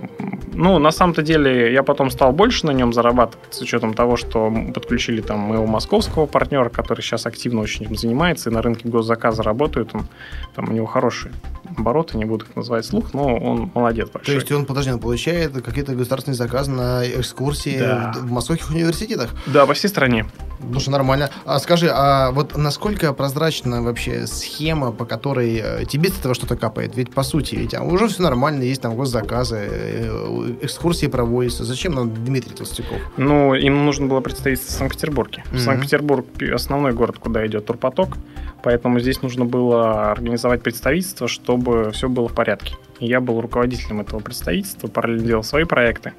Ну, 0.52 0.78
на 0.78 0.92
самом-то 0.92 1.22
деле, 1.22 1.72
я 1.72 1.82
потом 1.82 2.10
стал 2.10 2.32
больше 2.32 2.66
на 2.66 2.70
нем 2.70 2.92
зарабатывать, 2.92 3.52
с 3.52 3.60
учетом 3.60 3.94
того, 3.94 4.16
что 4.16 4.52
подключили 4.72 5.22
там 5.22 5.40
моего 5.40 5.66
московского 5.66 6.26
партнера, 6.26 6.68
который 6.68 7.00
сейчас 7.02 7.26
активно 7.26 7.62
очень 7.62 7.86
этим 7.86 7.96
занимается, 7.96 8.50
и 8.50 8.52
на 8.52 8.62
рынке 8.62 8.88
госзаказа 8.88 9.42
работает. 9.42 9.92
Он, 9.92 10.06
там 10.54 10.68
у 10.68 10.72
него 10.72 10.86
хорошие 10.86 11.32
обороты, 11.76 12.16
не 12.16 12.24
буду 12.24 12.44
их 12.44 12.56
называть 12.56 12.84
слух, 12.84 13.14
но 13.14 13.36
он 13.36 13.70
молодец 13.74 14.08
большой. 14.10 14.34
То 14.34 14.40
есть 14.40 14.52
он, 14.52 14.66
подожди, 14.66 14.90
он 14.90 14.98
получает 14.98 15.52
какие-то 15.62 15.94
государственные 15.94 16.36
заказы 16.36 16.70
на 16.70 17.04
экскурсии 17.04 17.78
да. 17.78 18.12
в 18.16 18.30
московских 18.30 18.70
университетах? 18.70 19.30
Да, 19.46 19.66
по 19.66 19.74
всей 19.74 19.88
стране. 19.88 20.26
Ну 20.60 20.80
что, 20.80 20.90
нормально. 20.90 21.30
А 21.44 21.58
скажи, 21.58 21.90
а 21.92 22.30
вот 22.30 22.56
насколько 22.56 23.12
прозрачна 23.12 23.82
вообще 23.82 24.26
схема, 24.26 24.92
по 24.92 25.04
которой 25.04 25.60
э, 25.62 25.84
тебе 25.84 26.08
с 26.08 26.18
этого 26.18 26.34
что-то 26.34 26.56
капает? 26.56 26.96
Ведь, 26.96 27.12
по 27.12 27.22
сути, 27.22 27.56
ведь 27.56 27.74
а 27.74 27.82
уже 27.82 28.08
все 28.08 28.22
нормально, 28.22 28.62
есть 28.62 28.80
там 28.80 28.94
госзаказы, 28.96 29.68
э, 29.70 30.54
экскурсии 30.62 31.06
проводятся. 31.06 31.64
Зачем 31.64 31.94
нам 31.94 32.12
Дмитрий 32.12 32.54
Толстяков? 32.54 32.98
Ну, 33.16 33.54
им 33.54 33.84
нужно 33.84 34.06
было 34.06 34.20
представиться 34.20 34.68
в 34.68 34.70
Санкт-Петербурге. 34.70 35.44
Mm-hmm. 35.52 35.58
Санкт-Петербург– 35.58 36.26
основной 36.54 36.92
город, 36.92 37.16
куда 37.18 37.46
идет 37.46 37.66
турпоток, 37.66 38.16
поэтому 38.62 39.00
здесь 39.00 39.22
нужно 39.22 39.44
было 39.44 40.10
организовать 40.10 40.62
представительство, 40.62 41.28
чтобы 41.28 41.63
все 41.92 42.08
было 42.08 42.28
в 42.28 42.34
порядке. 42.34 42.74
Я 43.00 43.20
был 43.20 43.40
руководителем 43.40 44.00
этого 44.00 44.20
представительства, 44.20 44.88
параллельно 44.88 45.26
делал 45.26 45.42
свои 45.42 45.64
проекты 45.64 46.12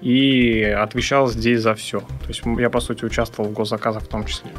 и 0.00 0.62
отвечал 0.62 1.28
здесь 1.28 1.60
за 1.60 1.74
все. 1.74 2.00
То 2.00 2.28
есть 2.28 2.42
я, 2.58 2.70
по 2.70 2.80
сути, 2.80 3.04
участвовал 3.04 3.50
в 3.50 3.52
госзаказах 3.52 4.02
в 4.02 4.08
том 4.08 4.24
числе. 4.24 4.50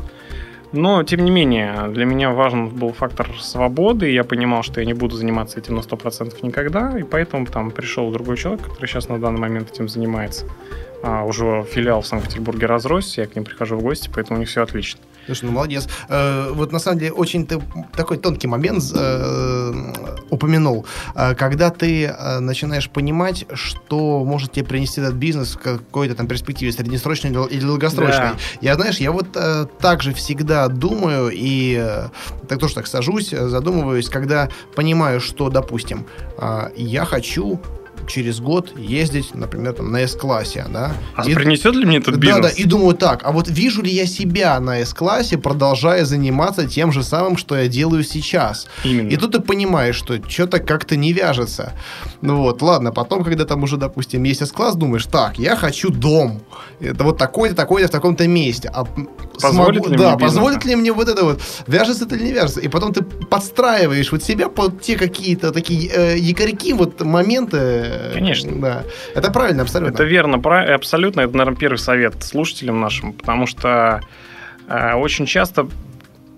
Но, 0.74 1.04
тем 1.04 1.24
не 1.24 1.32
менее, 1.32 1.88
для 1.90 2.06
меня 2.06 2.32
важен 2.32 2.70
был 2.70 2.92
фактор 2.92 3.30
свободы, 3.40 4.10
и 4.10 4.14
я 4.14 4.26
понимал, 4.26 4.64
что 4.64 4.82
я 4.82 4.86
не 4.86 4.94
буду 4.94 5.16
заниматься 5.16 5.60
этим 5.60 5.76
на 5.76 5.80
100% 5.80 6.36
никогда, 6.42 7.00
и 7.00 7.04
поэтому 7.04 7.46
там 7.46 7.72
пришел 7.72 8.12
другой 8.12 8.36
человек, 8.36 8.64
который 8.66 8.88
сейчас 8.88 9.08
на 9.08 9.18
данный 9.18 9.40
момент 9.40 9.72
этим 9.72 9.88
занимается. 9.88 10.46
А, 11.04 11.24
уже 11.24 11.64
филиал 11.72 12.02
в 12.02 12.08
Санкт-Петербурге 12.08 12.66
разросся, 12.66 13.22
я 13.22 13.28
к 13.28 13.36
ним 13.36 13.46
прихожу 13.46 13.78
в 13.78 13.82
гости, 13.82 14.10
поэтому 14.14 14.38
у 14.38 14.40
них 14.42 14.50
все 14.50 14.62
отлично. 14.62 15.00
Слушай, 15.26 15.46
ну 15.46 15.52
молодец. 15.52 15.88
Э, 16.10 16.52
вот 16.54 16.72
на 16.72 16.80
самом 16.80 17.00
деле 17.00 17.12
очень 17.12 17.48
такой 17.96 18.18
тонкий 18.18 18.48
момент 18.48 18.82
э, 18.96 19.72
упомянул. 20.30 20.86
Э, 21.16 21.36
когда 21.36 21.70
ты 21.70 22.06
э, 22.06 22.40
начинаешь 22.40 22.90
понимать, 22.90 23.46
что 23.54 24.24
может 24.24 24.54
тебе 24.54 24.66
принести 24.66 25.02
этот 25.02 25.16
бизнес 25.16 25.56
в 25.56 25.60
какой-то 25.60 26.16
там 26.16 26.28
перспективе 26.28 26.72
среднесрочной 26.72 27.32
или 27.50 27.62
долгосрочной. 27.62 28.32
Да. 28.32 28.36
Я, 28.62 28.76
знаешь, 28.76 28.98
я 28.98 29.12
вот 29.12 29.28
э, 29.36 29.66
так 29.80 30.02
же 30.02 30.14
всегда 30.14 30.68
думаю 30.68 31.30
и 31.34 31.78
э, 31.80 32.08
так 32.48 32.60
тоже 32.60 32.76
так 32.76 32.88
сажусь, 32.88 33.30
задумываюсь, 33.30 34.10
когда 34.10 34.50
понимаю, 34.76 35.20
что, 35.20 35.50
допустим, 35.50 36.06
э, 36.38 36.70
я 36.76 37.06
хочу 37.06 37.60
через 38.08 38.40
год 38.40 38.78
ездить, 38.78 39.36
например, 39.36 39.74
там, 39.74 39.92
на 39.92 39.98
S-классе, 40.02 40.66
да. 40.70 40.94
А 41.16 41.28
и, 41.28 41.34
принесет 41.34 41.76
ли 41.76 41.86
мне 41.86 41.98
этот 41.98 42.16
бизнес? 42.16 42.36
Да, 42.38 42.42
да, 42.44 42.50
и 42.50 42.64
думаю 42.64 42.96
так, 42.96 43.22
а 43.24 43.32
вот 43.32 43.48
вижу 43.48 43.82
ли 43.82 43.92
я 43.92 44.06
себя 44.06 44.60
на 44.60 44.80
S-классе, 44.80 45.38
продолжая 45.38 46.06
заниматься 46.06 46.68
тем 46.68 46.92
же 46.92 47.04
самым, 47.04 47.38
что 47.38 47.56
я 47.56 47.68
делаю 47.68 48.04
сейчас? 48.04 48.68
Именно. 48.84 49.10
И 49.10 49.18
тут 49.18 49.34
ты 49.34 49.40
понимаешь, 49.40 49.96
что 49.96 50.18
что-то 50.28 50.60
как-то 50.60 50.96
не 50.96 51.14
вяжется. 51.14 51.74
Ну 52.22 52.38
вот, 52.38 52.62
ладно, 52.62 52.92
потом, 52.92 53.24
когда 53.24 53.46
там 53.46 53.64
уже, 53.64 53.78
допустим, 53.78 54.24
есть 54.24 54.42
S-класс, 54.42 54.76
думаешь, 54.76 55.06
так, 55.06 55.38
я 55.38 55.56
хочу 55.56 55.90
дом. 55.90 56.42
Это 56.80 57.04
вот 57.04 57.18
такой-то, 57.18 57.56
такой-то 57.56 57.88
в 57.88 57.92
таком-то 57.92 58.28
месте. 58.28 58.70
А 58.74 58.86
позволит 59.40 59.84
смогу, 59.84 59.90
ли 59.90 59.98
да, 59.98 60.10
мне 60.10 60.20
позволит 60.20 60.66
ли 60.66 60.76
мне 60.76 60.92
вот 60.92 61.08
это 61.10 61.24
вот? 61.24 61.42
Вяжется 61.68 62.06
это 62.06 62.16
или 62.16 62.26
не 62.26 62.34
вяжется? 62.34 62.60
И 62.60 62.68
потом 62.68 62.94
ты 62.94 63.04
подстраиваешь 63.04 64.12
вот 64.12 64.24
себя 64.24 64.50
под 64.50 64.82
те 64.82 64.96
какие-то 64.96 65.52
такие 65.52 65.90
э, 65.90 66.18
якорьки, 66.18 66.74
вот 66.74 67.02
моменты, 67.02 67.58
Конечно. 68.14 68.52
Да. 68.60 68.84
Это 69.16 69.32
правильно, 69.32 69.64
абсолютно. 69.64 69.94
Это 69.94 70.04
верно, 70.04 70.38
абсолютно. 70.74 71.22
Это, 71.22 71.36
наверное, 71.36 71.60
первый 71.60 71.78
совет 71.78 72.24
слушателям 72.24 72.80
нашим, 72.80 73.14
потому 73.14 73.48
что 73.48 74.02
э, 74.68 74.94
очень 74.94 75.26
часто 75.26 75.68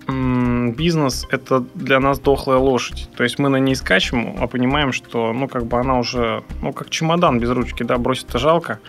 бизнес– 0.08 1.26
это 1.30 1.64
для 1.74 2.00
нас 2.00 2.18
дохлая 2.18 2.58
лошадь. 2.58 3.08
То 3.16 3.22
есть 3.22 3.38
мы 3.38 3.48
на 3.48 3.56
ней 3.56 3.76
скачем, 3.76 4.36
а 4.40 4.46
понимаем, 4.46 4.92
что, 4.92 5.32
ну, 5.32 5.46
как 5.48 5.66
бы 5.66 5.78
она 5.78 5.98
уже, 5.98 6.42
ну, 6.62 6.72
как 6.72 6.90
чемодан 6.90 7.38
без 7.38 7.50
ручки, 7.50 7.82
да, 7.82 7.96
бросить-то 7.96 8.38
жалко. 8.38 8.80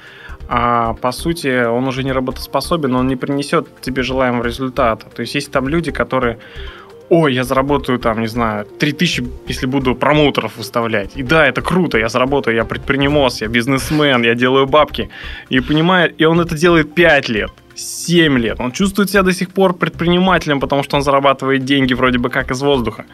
А 0.47 0.95
по 0.95 1.11
сути, 1.11 1.65
он 1.65 1.87
уже 1.87 2.03
не 2.03 2.11
работоспособен, 2.11 2.95
он 2.95 3.07
не 3.07 3.15
принесет 3.15 3.67
тебе 3.81 4.03
желаемого 4.03 4.43
результата. 4.43 5.05
То 5.09 5.21
есть 5.21 5.35
есть 5.35 5.51
там 5.51 5.67
люди, 5.67 5.91
которые 5.91 6.39
ой, 7.11 7.33
я 7.33 7.43
заработаю 7.43 7.99
там, 7.99 8.21
не 8.21 8.27
знаю, 8.27 8.65
3000, 8.79 9.23
если 9.49 9.67
буду 9.67 9.95
промоутеров 9.95 10.57
выставлять. 10.57 11.11
И 11.17 11.23
да, 11.23 11.45
это 11.45 11.61
круто, 11.61 11.97
я 11.97 12.07
заработаю, 12.07 12.55
я 12.55 12.63
предприниматель, 12.63 13.43
я 13.43 13.47
бизнесмен, 13.49 14.23
я 14.23 14.33
делаю 14.33 14.65
бабки. 14.65 15.09
И 15.49 15.59
понимает, 15.59 16.15
и 16.21 16.25
он 16.25 16.39
это 16.39 16.55
делает 16.57 16.95
5 16.95 17.29
лет. 17.29 17.51
7 17.75 18.37
лет. 18.37 18.59
Он 18.59 18.71
чувствует 18.71 19.09
себя 19.09 19.23
до 19.23 19.33
сих 19.33 19.49
пор 19.49 19.73
предпринимателем, 19.73 20.59
потому 20.59 20.83
что 20.83 20.97
он 20.97 21.03
зарабатывает 21.03 21.65
деньги 21.65 21.93
вроде 21.93 22.17
бы 22.17 22.29
как 22.29 22.51
из 22.51 22.61
воздуха. 22.61 23.05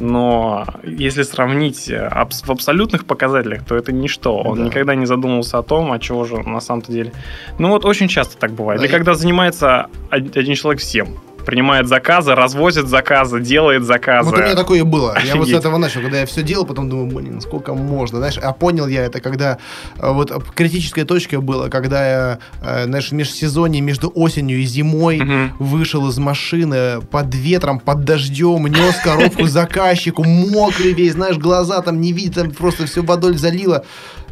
Но 0.00 0.66
если 0.84 1.22
сравнить 1.22 1.88
э, 1.88 2.10
в 2.44 2.50
абсолютных 2.50 3.04
показателях, 3.04 3.64
то 3.64 3.74
это 3.74 3.92
ничто. 3.92 4.36
Он 4.36 4.58
да. 4.58 4.64
никогда 4.64 4.94
не 4.94 5.06
задумывался 5.06 5.58
о 5.58 5.62
том, 5.62 5.92
а 5.92 5.98
чего 5.98 6.24
же 6.24 6.36
на 6.36 6.60
самом-то 6.60 6.92
деле. 6.92 7.12
Ну 7.58 7.68
вот 7.68 7.84
очень 7.84 8.08
часто 8.08 8.36
так 8.36 8.52
бывает. 8.52 8.80
Да, 8.80 8.86
и 8.86 8.90
когда 8.90 9.14
занимается 9.14 9.86
один 10.10 10.54
человек 10.54 10.80
всем 10.80 11.08
принимает 11.46 11.88
заказы, 11.88 12.34
развозит 12.34 12.88
заказы, 12.88 13.40
делает 13.40 13.84
заказы. 13.84 14.28
Вот 14.28 14.38
у 14.38 14.42
меня 14.42 14.54
такое 14.54 14.80
и 14.80 14.82
было. 14.82 15.12
Офигеть. 15.12 15.34
Я 15.34 15.40
вот 15.40 15.48
с 15.48 15.52
этого 15.52 15.78
начал, 15.78 16.02
когда 16.02 16.20
я 16.20 16.26
все 16.26 16.42
делал, 16.42 16.66
потом 16.66 16.90
думаю, 16.90 17.06
блин, 17.06 17.40
сколько 17.40 17.72
можно, 17.72 18.18
знаешь, 18.18 18.36
а 18.36 18.52
понял 18.52 18.86
я 18.86 19.04
это, 19.04 19.20
когда 19.20 19.58
э, 19.98 20.10
вот 20.10 20.32
критическая 20.54 21.04
точка 21.04 21.40
была, 21.40 21.68
когда 21.68 22.06
я, 22.06 22.38
э, 22.62 22.84
знаешь, 22.84 23.10
в 23.10 23.12
межсезонье 23.12 23.80
между 23.80 24.10
осенью 24.14 24.58
и 24.58 24.64
зимой 24.64 25.20
угу. 25.20 25.64
вышел 25.64 26.06
из 26.08 26.18
машины 26.18 27.00
под 27.00 27.34
ветром, 27.34 27.78
под 27.78 28.04
дождем, 28.04 28.66
нес 28.66 28.96
коробку 29.02 29.46
заказчику, 29.46 30.24
мокрый 30.24 30.92
весь, 30.92 31.12
знаешь, 31.12 31.38
глаза 31.38 31.80
там 31.80 32.00
не 32.00 32.12
видит, 32.12 32.34
там 32.34 32.50
просто 32.50 32.86
все 32.86 33.02
водой 33.02 33.36
залило 33.36 33.84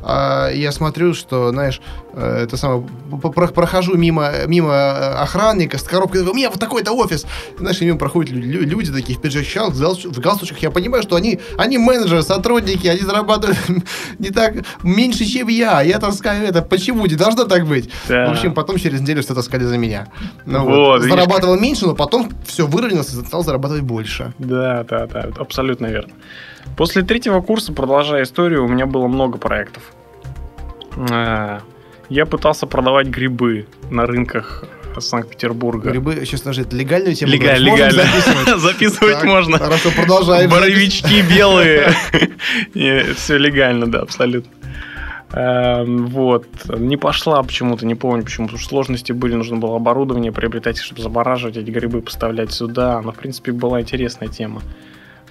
а 0.06 0.50
я 0.50 0.70
смотрю, 0.70 1.14
что, 1.14 1.48
знаешь, 1.48 1.80
э, 2.12 2.44
это 2.44 2.58
самое, 2.58 2.86
прохожу 3.22 3.96
мимо, 3.96 4.30
мимо 4.46 4.72
э, 4.72 5.14
охранника 5.14 5.78
с 5.78 5.82
коробкой, 5.82 6.20
у 6.20 6.34
меня 6.34 6.50
вот 6.50 6.60
такой-то 6.60 6.92
офис. 6.92 7.26
Знаешь, 7.58 7.80
мимо 7.80 7.98
проходят 7.98 8.32
люди 8.32 8.92
такие 8.92 9.18
в 9.18 9.22
пиджаках, 9.22 9.72
в 9.72 10.20
галстучках. 10.20 10.58
Я 10.58 10.70
понимаю, 10.70 11.02
что 11.02 11.16
они, 11.16 11.40
они 11.56 11.78
менеджеры, 11.78 12.22
сотрудники, 12.22 12.86
они 12.86 13.00
зарабатывают 13.00 13.58
не 14.18 14.28
так, 14.28 14.56
меньше, 14.82 15.24
чем 15.24 15.48
я. 15.48 15.80
Я 15.80 15.98
таскаю 15.98 16.46
это, 16.46 16.60
почему? 16.60 17.06
Не 17.06 17.14
должно 17.14 17.44
так 17.44 17.66
быть. 17.66 17.88
Да. 18.06 18.26
В 18.26 18.32
общем, 18.32 18.52
потом 18.52 18.76
через 18.76 19.00
неделю 19.00 19.22
все 19.22 19.34
таскали 19.34 19.64
за 19.64 19.78
меня. 19.78 20.08
Ну, 20.44 20.64
вот, 20.64 21.00
вот. 21.00 21.02
Зарабатывал 21.02 21.58
меньше, 21.58 21.86
но 21.86 21.94
потом 21.94 22.30
все 22.44 22.66
выровнялся, 22.66 23.16
стал 23.22 23.42
зарабатывать 23.42 23.82
больше. 23.82 24.34
Да, 24.38 24.84
да, 24.84 25.06
да, 25.06 25.30
абсолютно 25.38 25.86
верно. 25.86 26.12
После 26.76 27.02
третьего 27.02 27.40
курса, 27.40 27.72
продолжая 27.72 28.24
историю, 28.24 28.64
у 28.64 28.68
меня 28.68 28.86
было 28.86 29.06
много 29.06 29.38
проектов. 29.38 29.82
Э, 30.96 31.60
я 32.08 32.26
пытался 32.26 32.66
продавать 32.66 33.08
грибы 33.08 33.66
на 33.90 34.06
рынках 34.06 34.64
Санкт-Петербурга. 35.00 35.90
Грибы, 35.90 36.16
сейчас 36.24 36.40
скажи, 36.40 36.62
это 36.62 36.76
легальную 36.76 37.14
тему? 37.14 37.32
Легально, 37.32 37.66
легально. 37.66 38.02
Записывать, 38.04 38.60
записывать 38.60 39.24
можно. 39.24 39.58
Хорошо, 39.58 39.90
продолжаем. 39.90 40.50
Боровички 40.50 41.22
белые. 41.28 41.94
Все 43.16 43.36
легально, 43.36 43.86
да, 43.86 44.00
абсолютно. 44.00 44.50
Эм, 45.32 46.06
вот. 46.06 46.46
Не 46.78 46.96
пошла 46.96 47.42
почему-то, 47.42 47.86
не 47.86 47.94
помню 47.94 48.22
почему. 48.22 48.46
Потому 48.46 48.60
что 48.60 48.68
сложности 48.68 49.12
были, 49.12 49.34
нужно 49.34 49.56
было 49.56 49.76
оборудование 49.76 50.32
приобретать, 50.32 50.78
чтобы 50.78 51.02
замораживать 51.02 51.56
эти 51.56 51.70
грибы, 51.70 52.02
поставлять 52.02 52.52
сюда. 52.52 53.00
Но, 53.02 53.12
в 53.12 53.16
принципе, 53.16 53.52
была 53.52 53.80
интересная 53.80 54.28
тема. 54.28 54.62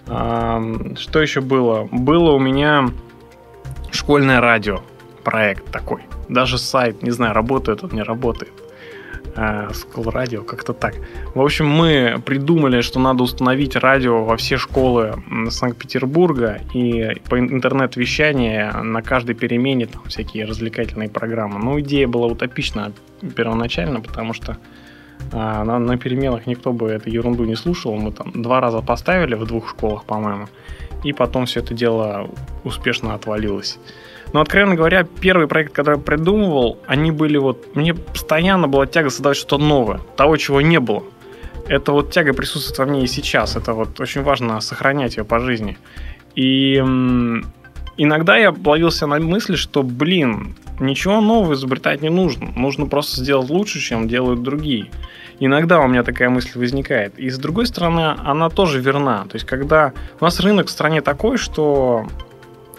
Что 0.06 1.22
еще 1.22 1.42
было? 1.42 1.88
Было 1.92 2.32
у 2.32 2.40
меня 2.40 2.90
школьное 3.92 4.42
радио 4.42 4.82
проект 5.24 5.72
такой. 5.72 6.02
Даже 6.30 6.58
сайт, 6.58 7.04
не 7.04 7.12
знаю, 7.12 7.34
работает 7.34 7.84
он, 7.84 7.92
не 7.92 8.04
работает. 8.04 8.52
School 9.36 10.12
радио, 10.12 10.44
как-то 10.44 10.74
так. 10.74 10.94
В 11.34 11.42
общем, 11.42 11.68
мы 11.68 12.22
придумали, 12.24 12.82
что 12.82 13.00
надо 13.00 13.24
установить 13.24 13.76
радио 13.76 14.24
во 14.24 14.38
все 14.38 14.58
школы 14.58 15.24
Санкт-Петербурга 15.50 16.62
и 16.74 17.16
по 17.30 17.40
интернет-вещанию 17.40 18.84
на 18.84 19.02
каждой 19.02 19.34
перемене 19.34 19.88
там 19.88 20.04
всякие 20.04 20.46
развлекательные 20.46 21.10
программы. 21.10 21.58
Ну, 21.58 21.80
идея 21.80 22.08
была 22.08 22.28
утопична 22.28 22.92
первоначально, 23.36 24.02
потому 24.02 24.34
что 24.34 24.58
а, 25.34 25.63
на, 25.63 25.80
на 25.80 25.98
переменах 25.98 26.46
никто 26.46 26.72
бы 26.72 26.90
эту 26.90 27.10
ерунду 27.10 27.46
не 27.46 27.56
слушал. 27.56 27.96
Мы 27.96 28.12
там 28.12 28.32
два 28.42 28.62
раза 28.62 28.82
поставили 28.82 29.34
в 29.34 29.46
двух 29.46 29.70
школах, 29.70 30.06
по-моему, 30.06 30.48
и 31.04 31.12
потом 31.12 31.46
все 31.46 31.60
это 31.60 31.74
дело 31.74 32.30
успешно 32.63 33.16
отвалилось. 33.16 33.80
Но, 34.32 34.42
откровенно 34.42 34.75
говоря, 34.75 35.06
первый 35.22 35.48
проект, 35.48 35.74
который 35.74 35.98
я 35.98 36.02
придумывал, 36.02 36.80
они 36.88 37.12
были 37.12 37.38
вот... 37.38 37.75
Мне 37.75 37.94
постоянно 37.94 38.68
была 38.68 38.86
тяга 38.86 39.10
создавать 39.10 39.38
что-то 39.38 39.58
новое, 39.60 40.00
того, 40.16 40.38
чего 40.38 40.62
не 40.62 40.80
было. 40.80 41.04
Это 41.68 41.92
вот 41.92 42.12
тяга 42.12 42.34
присутствует 42.34 42.78
во 42.80 42.86
мне 42.86 43.04
и 43.04 43.08
сейчас. 43.08 43.56
Это 43.56 43.74
вот 43.74 44.00
очень 44.00 44.22
важно 44.24 44.60
сохранять 44.62 45.18
ее 45.18 45.24
по 45.24 45.40
жизни. 45.40 45.78
И 46.36 46.84
иногда 47.98 48.38
я 48.38 48.54
ловился 48.66 49.08
на 49.08 49.20
мысли, 49.20 49.56
что, 49.56 49.84
блин, 49.84 50.56
ничего 50.80 51.22
нового 51.22 51.54
изобретать 51.54 52.02
не 52.02 52.10
нужно. 52.10 52.52
Нужно 52.56 52.86
просто 52.86 53.22
сделать 53.22 53.50
лучше, 53.50 53.80
чем 53.80 54.08
делают 54.08 54.44
другие. 54.44 54.90
Иногда 55.40 55.80
у 55.80 55.88
меня 55.88 56.04
такая 56.04 56.30
мысль 56.30 56.58
возникает. 56.58 57.18
И 57.18 57.30
с 57.30 57.38
другой 57.38 57.66
стороны, 57.66 58.16
она 58.24 58.50
тоже 58.50 58.80
верна. 58.80 59.24
То 59.24 59.36
есть, 59.36 59.46
когда 59.46 59.94
у 60.20 60.24
нас 60.24 60.40
рынок 60.40 60.68
в 60.68 60.72
стране 60.72 61.02
такой, 61.02 61.38
что 61.38 62.08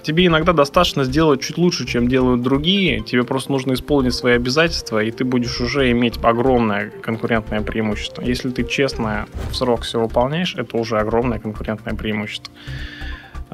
тебе 0.04 0.26
иногда 0.26 0.52
достаточно 0.52 1.04
сделать 1.04 1.40
чуть 1.40 1.59
лучше, 1.59 1.87
чем 1.87 2.09
делают 2.09 2.42
другие. 2.42 3.00
Тебе 3.00 3.25
просто 3.25 3.50
нужно 3.50 3.73
исполнить 3.73 4.14
свои 4.14 4.35
обязательства, 4.35 5.02
и 5.02 5.11
ты 5.11 5.25
будешь 5.25 5.61
уже 5.61 5.90
иметь 5.90 6.18
огромное 6.23 6.90
конкурентное 7.02 7.62
преимущество. 7.62 8.23
Если 8.23 8.50
ты 8.50 8.64
честно 8.64 9.26
в 9.50 9.56
срок 9.56 9.83
все 9.83 9.99
выполняешь, 9.99 10.54
это 10.54 10.76
уже 10.76 10.99
огромное 10.99 11.38
конкурентное 11.38 11.94
преимущество. 11.94 12.52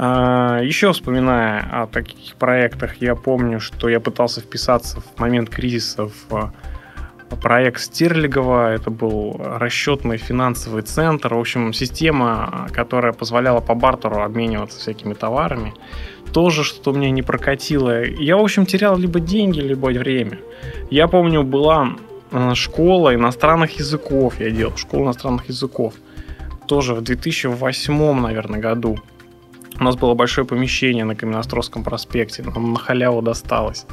А, 0.02 0.60
Еще 0.62 0.90
вспоминая 0.94 1.82
о 1.82 1.86
таких 1.86 2.34
проектах, 2.36 3.02
я 3.02 3.14
помню, 3.14 3.60
что 3.60 3.86
я 3.90 4.00
пытался 4.00 4.40
вписаться 4.40 5.02
в 5.02 5.20
момент 5.20 5.50
кризиса 5.50 6.08
в 6.28 6.54
проект 7.42 7.82
Стерлигова. 7.82 8.72
Это 8.72 8.90
был 8.90 9.38
расчетный 9.38 10.16
финансовый 10.16 10.80
центр. 10.82 11.34
В 11.34 11.38
общем, 11.38 11.74
система, 11.74 12.66
которая 12.72 13.12
позволяла 13.12 13.60
по 13.60 13.74
бартеру 13.74 14.22
обмениваться 14.22 14.78
всякими 14.78 15.12
товарами 15.12 15.74
тоже 16.32 16.64
что-то 16.64 16.96
меня 16.96 17.10
не 17.10 17.22
прокатило. 17.22 18.02
Я, 18.04 18.36
в 18.36 18.40
общем, 18.40 18.64
терял 18.64 18.96
либо 18.96 19.20
деньги, 19.20 19.60
либо 19.60 19.86
время. 19.88 20.38
Я 20.90 21.08
помню, 21.08 21.42
была 21.42 21.96
э, 22.30 22.54
школа 22.54 23.14
иностранных 23.14 23.78
языков. 23.78 24.40
Я 24.40 24.50
делал 24.50 24.76
школу 24.76 25.04
иностранных 25.04 25.48
языков. 25.48 25.94
Тоже 26.66 26.94
в 26.94 27.02
2008, 27.02 28.20
наверное, 28.20 28.60
году. 28.60 28.96
У 29.80 29.84
нас 29.84 29.96
было 29.96 30.14
большое 30.14 30.46
помещение 30.46 31.04
на 31.04 31.16
Каменостровском 31.16 31.82
проспекте. 31.82 32.42
Нам 32.42 32.74
на 32.74 32.78
халяву 32.78 33.22
досталось. 33.22 33.86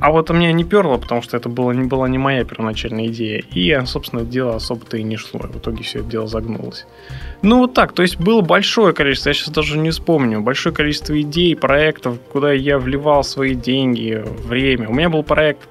А 0.00 0.10
вот 0.10 0.30
у 0.30 0.34
меня 0.34 0.50
не 0.52 0.64
перло, 0.64 0.96
потому 0.96 1.20
что 1.20 1.36
это 1.36 1.50
было, 1.50 1.72
не 1.72 1.86
была 1.86 2.08
не 2.08 2.16
моя 2.16 2.42
первоначальная 2.44 3.06
идея. 3.06 3.44
И, 3.52 3.78
собственно, 3.84 4.24
дело 4.24 4.56
особо-то 4.56 4.96
и 4.96 5.02
не 5.02 5.16
шло. 5.16 5.40
В 5.40 5.58
итоге 5.58 5.84
все 5.84 6.00
это 6.00 6.08
дело 6.08 6.26
загнулось. 6.26 6.86
Ну, 7.42 7.58
вот 7.58 7.74
так. 7.74 7.92
То 7.92 8.00
есть 8.00 8.18
было 8.18 8.40
большое 8.40 8.94
количество, 8.94 9.28
я 9.28 9.34
сейчас 9.34 9.50
даже 9.50 9.76
не 9.76 9.90
вспомню, 9.90 10.40
большое 10.40 10.74
количество 10.74 11.20
идей, 11.20 11.54
проектов, 11.54 12.18
куда 12.32 12.52
я 12.52 12.78
вливал 12.78 13.22
свои 13.24 13.54
деньги, 13.54 14.24
время. 14.44 14.88
У 14.88 14.94
меня 14.94 15.10
был 15.10 15.22
проект, 15.22 15.68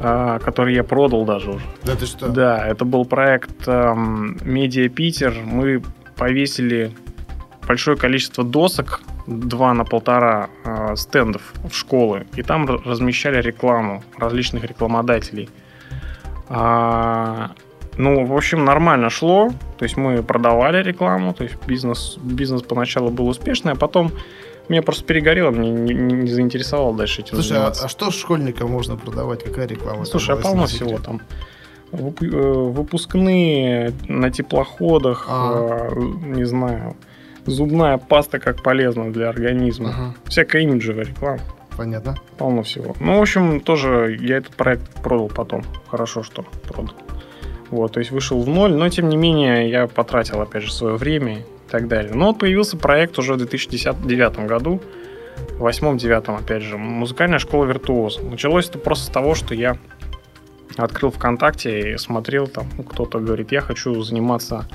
а, 0.00 0.38
который 0.38 0.74
я 0.74 0.82
продал 0.82 1.26
даже 1.26 1.50
уже. 1.50 1.64
Да 1.84 1.94
ты 1.94 2.06
что? 2.06 2.28
Да, 2.28 2.66
это 2.66 2.86
был 2.86 3.04
проект 3.04 3.68
Медиа 3.68 4.88
Питер. 4.88 5.34
Мы 5.44 5.82
повесили 6.16 6.90
большое 7.66 7.96
количество 7.96 8.44
досок 8.44 9.00
2 9.26 9.74
на 9.74 9.84
полтора 9.84 10.50
э, 10.64 10.96
стендов 10.96 11.52
в 11.64 11.74
школы, 11.74 12.26
и 12.36 12.42
там 12.42 12.66
размещали 12.66 13.40
рекламу 13.40 14.02
различных 14.16 14.64
рекламодателей. 14.64 15.48
А, 16.48 17.52
ну, 17.96 18.26
в 18.26 18.36
общем, 18.36 18.64
нормально 18.64 19.10
шло. 19.10 19.50
То 19.78 19.84
есть 19.84 19.96
мы 19.96 20.22
продавали 20.22 20.82
рекламу, 20.82 21.32
то 21.32 21.44
есть 21.44 21.56
бизнес, 21.66 22.18
бизнес 22.18 22.62
поначалу 22.62 23.10
был 23.10 23.28
успешный, 23.28 23.72
а 23.72 23.76
потом 23.76 24.12
меня 24.68 24.82
просто 24.82 25.04
перегорело, 25.04 25.50
мне 25.50 25.70
не, 25.70 25.94
не, 25.94 26.14
не 26.14 26.30
заинтересовало 26.30 26.96
дальше 26.96 27.22
этим 27.22 27.34
Слушай, 27.34 27.58
а, 27.58 27.68
а 27.68 27.88
что 27.88 28.10
школьникам 28.10 28.70
можно 28.70 28.96
продавать? 28.96 29.44
Какая 29.44 29.66
реклама? 29.66 30.04
Слушай, 30.04 30.36
а 30.36 30.38
полно 30.38 30.66
всего 30.66 30.98
там. 30.98 31.20
Э, 31.92 31.96
выпускные 31.98 33.92
на 34.06 34.30
теплоходах, 34.30 35.26
а. 35.28 35.88
не 35.94 36.44
знаю, 36.44 36.96
зубная 37.46 37.98
паста 37.98 38.38
как 38.38 38.62
полезна 38.62 39.12
для 39.12 39.28
организма. 39.28 39.90
Ага. 39.90 40.14
Всякая 40.26 40.62
имиджевая 40.62 41.04
реклама. 41.04 41.40
Понятно. 41.76 42.16
Полно 42.36 42.62
всего. 42.62 42.94
Ну, 43.00 43.18
в 43.18 43.22
общем, 43.22 43.60
тоже 43.60 44.16
я 44.20 44.36
этот 44.38 44.54
проект 44.54 45.02
продал 45.02 45.28
потом. 45.28 45.62
Хорошо, 45.88 46.22
что 46.22 46.44
продал. 46.68 46.94
Вот, 47.70 47.92
то 47.92 48.00
есть 48.00 48.10
вышел 48.10 48.40
в 48.42 48.48
ноль, 48.48 48.72
но 48.72 48.88
тем 48.88 49.08
не 49.08 49.16
менее 49.16 49.70
я 49.70 49.86
потратил, 49.86 50.40
опять 50.40 50.64
же, 50.64 50.72
свое 50.72 50.96
время 50.96 51.38
и 51.38 51.44
так 51.70 51.86
далее. 51.86 52.12
Но 52.14 52.26
вот 52.26 52.40
появился 52.40 52.76
проект 52.76 53.18
уже 53.18 53.34
в 53.34 53.38
2009 53.38 54.46
году, 54.46 54.82
в 55.52 55.60
восьмом-девятом, 55.60 56.34
опять 56.34 56.62
же, 56.62 56.76
музыкальная 56.76 57.38
школа 57.38 57.64
виртуоз. 57.66 58.20
Началось 58.22 58.68
это 58.68 58.78
просто 58.78 59.06
с 59.06 59.08
того, 59.08 59.34
что 59.34 59.54
я 59.54 59.78
открыл 60.76 61.10
ВКонтакте 61.10 61.92
и 61.92 61.96
смотрел, 61.96 62.46
там 62.46 62.66
ну, 62.76 62.82
кто-то 62.82 63.20
говорит, 63.20 63.52
я 63.52 63.60
хочу 63.60 64.00
заниматься 64.02 64.66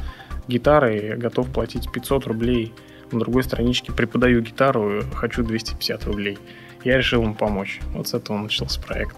гитарой 0.47 1.15
готов 1.17 1.51
платить 1.51 1.91
500 1.91 2.27
рублей. 2.27 2.73
На 3.11 3.19
другой 3.19 3.43
страничке 3.43 3.91
преподаю 3.91 4.41
гитару, 4.41 5.03
хочу 5.13 5.43
250 5.43 6.05
рублей. 6.05 6.37
Я 6.83 6.97
решил 6.97 7.23
ему 7.23 7.35
помочь. 7.35 7.79
Вот 7.93 8.07
с 8.07 8.13
этого 8.13 8.37
начался 8.37 8.81
проект. 8.81 9.17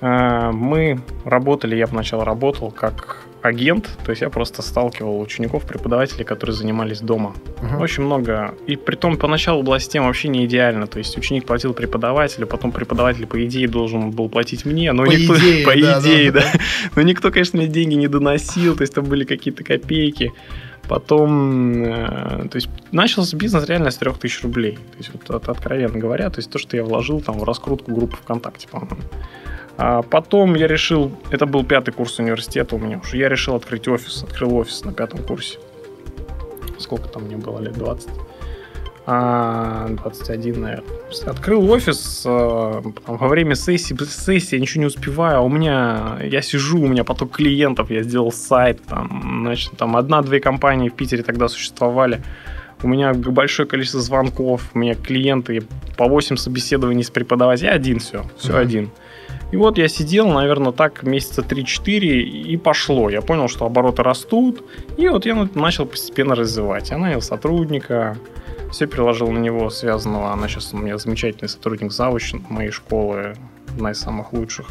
А, 0.00 0.52
мы 0.52 1.00
работали, 1.24 1.76
я 1.76 1.86
поначалу 1.86 2.24
работал 2.24 2.70
как 2.70 3.24
агент, 3.44 3.90
то 4.04 4.10
есть 4.10 4.22
я 4.22 4.30
просто 4.30 4.62
сталкивал 4.62 5.20
учеников, 5.20 5.66
преподавателей, 5.66 6.24
которые 6.24 6.56
занимались 6.56 7.00
дома. 7.00 7.34
Uh-huh. 7.60 7.82
Очень 7.82 8.04
много. 8.04 8.54
И 8.66 8.76
при 8.76 8.96
том 8.96 9.18
поначалу 9.18 9.62
была 9.62 9.78
система 9.78 10.06
вообще 10.06 10.28
не 10.28 10.46
идеальна. 10.46 10.86
То 10.86 10.98
есть 10.98 11.16
ученик 11.18 11.44
платил 11.44 11.74
преподавателю, 11.74 12.46
потом 12.46 12.72
преподаватель, 12.72 13.26
по 13.26 13.44
идее, 13.44 13.68
должен 13.68 14.12
был 14.12 14.30
платить 14.30 14.64
мне, 14.64 14.92
но 14.92 15.04
по 15.04 15.10
никто, 15.10 15.36
идее, 15.38 15.64
по 15.64 15.72
да, 15.72 16.00
идее, 16.00 16.32
да. 16.32 16.40
да. 16.40 16.60
Но 16.96 17.02
никто, 17.02 17.30
конечно, 17.30 17.58
мне 17.58 17.68
деньги 17.68 17.94
не 17.94 18.08
доносил, 18.08 18.76
то 18.76 18.82
есть 18.82 18.94
там 18.94 19.04
были 19.04 19.24
какие-то 19.24 19.62
копейки. 19.62 20.32
Потом, 20.88 21.84
э, 21.84 22.48
то 22.48 22.56
есть 22.56 22.68
начался 22.92 23.36
бизнес 23.36 23.68
реально 23.68 23.90
с 23.90 23.96
3000 23.96 24.42
рублей. 24.42 24.72
То 24.72 24.98
есть 24.98 25.10
вот 25.12 25.30
от, 25.30 25.48
откровенно 25.48 25.98
говоря, 25.98 26.30
то 26.30 26.38
есть 26.38 26.50
то, 26.50 26.58
что 26.58 26.76
я 26.76 26.84
вложил 26.84 27.20
там 27.20 27.38
в 27.38 27.44
раскрутку 27.44 27.94
группы 27.94 28.16
ВКонтакте, 28.16 28.68
по-моему. 28.68 29.02
А 29.76 30.02
потом 30.02 30.54
я 30.54 30.66
решил, 30.66 31.10
это 31.30 31.46
был 31.46 31.64
пятый 31.64 31.92
курс 31.92 32.18
университета 32.18 32.76
у 32.76 32.78
меня 32.78 32.98
уже, 32.98 33.16
я 33.16 33.28
решил 33.28 33.56
открыть 33.56 33.88
офис, 33.88 34.22
открыл 34.22 34.56
офис 34.56 34.84
на 34.84 34.92
пятом 34.92 35.22
курсе. 35.24 35.58
Сколько 36.78 37.08
там 37.08 37.24
мне 37.24 37.36
было, 37.36 37.60
лет 37.60 37.74
20? 37.74 38.08
А, 39.06 39.88
21, 39.88 40.60
наверное. 40.60 40.86
Открыл 41.26 41.70
офис 41.70 42.22
а, 42.24 42.82
во 43.06 43.28
время 43.28 43.54
сессии, 43.54 43.94
сессии 44.04 44.54
я 44.54 44.60
ничего 44.60 44.80
не 44.80 44.86
успеваю, 44.86 45.38
а 45.38 45.40
у 45.42 45.48
меня, 45.48 46.18
я 46.22 46.40
сижу, 46.40 46.80
у 46.80 46.86
меня 46.86 47.04
поток 47.04 47.32
клиентов, 47.32 47.90
я 47.90 48.02
сделал 48.02 48.32
сайт, 48.32 48.80
там, 48.88 49.42
значит, 49.42 49.72
там 49.76 49.96
одна-две 49.96 50.40
компании 50.40 50.88
в 50.88 50.94
Питере 50.94 51.22
тогда 51.22 51.48
существовали, 51.48 52.22
у 52.82 52.88
меня 52.88 53.12
большое 53.12 53.68
количество 53.68 54.00
звонков, 54.00 54.70
у 54.72 54.78
меня 54.78 54.94
клиенты, 54.94 55.64
по 55.98 56.06
8 56.08 56.36
собеседований 56.36 57.04
с 57.04 57.10
преподавателем, 57.10 57.70
я 57.70 57.74
один 57.74 57.98
все, 57.98 58.24
все 58.38 58.52
mm-hmm. 58.52 58.58
один. 58.58 58.90
И 59.54 59.56
вот 59.56 59.78
я 59.78 59.86
сидел, 59.86 60.26
наверное, 60.26 60.72
так 60.72 61.04
месяца 61.04 61.40
3-4 61.40 61.88
и 62.22 62.56
пошло. 62.56 63.08
Я 63.08 63.22
понял, 63.22 63.46
что 63.46 63.66
обороты 63.66 64.02
растут, 64.02 64.64
и 64.96 65.06
вот 65.06 65.26
я 65.26 65.48
начал 65.54 65.86
постепенно 65.86 66.34
развивать. 66.34 66.90
Я 66.90 66.98
нанял 66.98 67.22
сотрудника, 67.22 68.16
все 68.72 68.88
переложил 68.88 69.30
на 69.30 69.38
него 69.38 69.70
связанного. 69.70 70.32
Она 70.32 70.48
сейчас 70.48 70.74
у 70.74 70.78
меня 70.78 70.98
замечательный 70.98 71.46
сотрудник 71.46 71.92
завуч 71.92 72.34
моей 72.48 72.72
школы, 72.72 73.36
одна 73.68 73.92
из 73.92 74.00
самых 74.00 74.32
лучших. 74.32 74.70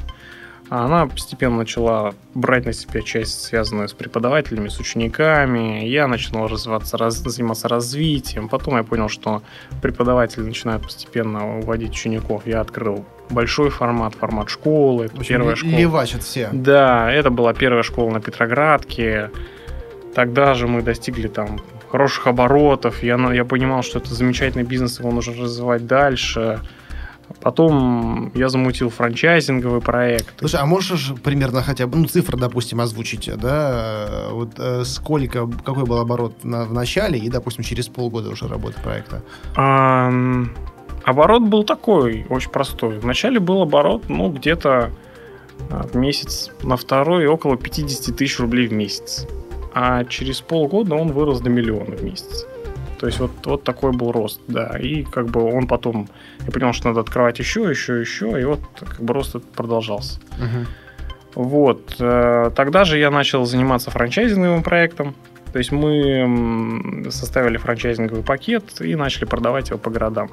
А 0.74 0.86
она 0.86 1.06
постепенно 1.06 1.58
начала 1.58 2.16
брать 2.34 2.66
на 2.66 2.74
себя 2.74 3.04
часть, 3.04 3.44
связанную 3.44 3.88
с 3.88 3.94
преподавателями, 3.94 4.70
с 4.70 4.80
учениками. 4.80 5.86
Я 5.86 6.08
начал 6.08 6.48
развиваться, 6.48 6.98
раз, 6.98 7.18
заниматься 7.18 7.68
развитием. 7.68 8.50
Потом 8.50 8.78
я 8.78 8.84
понял, 8.84 9.08
что 9.08 9.44
преподаватели 9.84 10.42
начинают 10.42 10.82
постепенно 10.82 11.60
уводить 11.60 11.92
учеников. 11.92 12.48
Я 12.48 12.60
открыл 12.60 13.06
большой 13.30 13.70
формат, 13.70 14.16
формат 14.16 14.50
школы. 14.50 15.06
Это 15.06 15.24
первая 15.24 15.56
школа. 15.56 15.74
Левачат 15.74 16.24
все. 16.24 16.50
Да, 16.52 17.12
это 17.12 17.30
была 17.30 17.54
первая 17.54 17.84
школа 17.84 18.10
на 18.10 18.20
Петроградке. 18.20 19.30
Тогда 20.16 20.56
же 20.56 20.68
мы 20.68 20.82
достигли 20.82 21.28
там 21.28 21.62
хороших 21.92 22.26
оборотов. 22.26 23.04
Я, 23.04 23.20
я 23.32 23.46
понимал, 23.46 23.84
что 23.84 24.00
это 24.00 24.12
замечательный 24.16 24.64
бизнес, 24.64 25.00
его 25.00 25.12
нужно 25.12 25.36
развивать 25.36 25.86
дальше. 25.86 26.62
Потом 27.42 28.32
я 28.36 28.50
замутил 28.50 28.90
франчайзинговый 28.90 29.82
проект. 29.82 30.34
Слушай, 30.40 30.62
а 30.62 30.66
можешь 30.66 31.14
примерно 31.24 31.62
хотя 31.62 31.88
бы, 31.88 31.98
ну, 31.98 32.06
цифры, 32.06 32.38
допустим, 32.38 32.80
озвучить, 32.80 33.30
да? 33.38 34.30
Вот 34.32 34.52
э, 34.58 34.84
сколько, 34.86 35.48
какой 35.48 35.84
был 35.84 36.00
оборот 36.00 36.44
на, 36.44 36.64
в 36.64 36.74
начале 36.74 37.20
и, 37.20 37.30
допустим, 37.30 37.64
через 37.64 37.90
полгода 37.90 38.30
уже 38.30 38.48
работы 38.48 38.80
проекта? 38.82 39.22
А, 39.56 40.10
оборот 41.04 41.44
был 41.44 41.64
такой, 41.64 42.26
очень 42.30 42.50
простой. 42.50 43.00
Вначале 43.00 43.40
был 43.40 43.62
оборот, 43.62 44.06
ну, 44.08 44.32
где-то 44.32 44.92
а, 45.70 45.84
в 45.84 45.96
месяц 45.96 46.50
на 46.64 46.78
второй 46.78 47.26
около 47.28 47.58
50 47.58 48.16
тысяч 48.16 48.40
рублей 48.40 48.68
в 48.68 48.74
месяц. 48.74 49.28
А 49.74 50.06
через 50.06 50.40
полгода 50.40 50.96
он 50.96 51.12
вырос 51.12 51.42
до 51.42 51.50
миллиона 51.50 51.96
в 51.96 52.04
месяц. 52.04 52.46
То 53.04 53.08
есть 53.08 53.20
вот, 53.20 53.32
вот 53.44 53.64
такой 53.66 53.92
был 53.92 54.14
рост, 54.14 54.40
да. 54.48 54.78
И 54.80 55.04
как 55.04 55.26
бы 55.26 55.44
он 55.44 55.68
потом, 55.68 56.08
я 56.46 56.52
понял, 56.54 56.72
что 56.72 56.88
надо 56.88 57.02
открывать 57.02 57.38
еще, 57.38 57.70
еще, 57.70 58.00
еще, 58.00 58.40
и 58.40 58.46
вот 58.46 58.62
как 58.80 59.02
бы 59.02 59.14
рост 59.14 59.36
этот 59.36 59.52
продолжался. 59.52 60.22
Угу. 60.38 61.44
Вот. 61.44 61.98
Э, 62.00 62.50
тогда 62.56 62.86
же 62.86 62.98
я 62.98 63.12
начал 63.12 63.44
заниматься 63.44 63.92
франчайзинговым 63.92 64.64
проектом. 64.64 65.16
То 65.52 65.58
есть 65.58 65.74
мы 65.74 67.04
составили 67.12 67.58
франчайзинговый 67.58 68.24
пакет 68.24 68.80
и 68.80 68.96
начали 68.96 69.26
продавать 69.26 69.68
его 69.68 69.80
по 69.80 69.90
городам. 69.90 70.32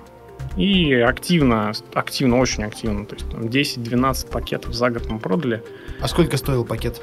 И 0.57 0.95
активно, 0.95 1.73
активно, 1.93 2.39
очень 2.39 2.63
активно. 2.63 3.05
То 3.05 3.17
есть 3.17 3.79
10-12 3.79 4.31
пакетов 4.31 4.75
за 4.75 4.91
год 4.91 5.11
мы 5.11 5.19
продали. 5.19 5.65
А 6.01 6.07
сколько 6.07 6.37
стоил 6.37 6.65
пакет? 6.65 7.03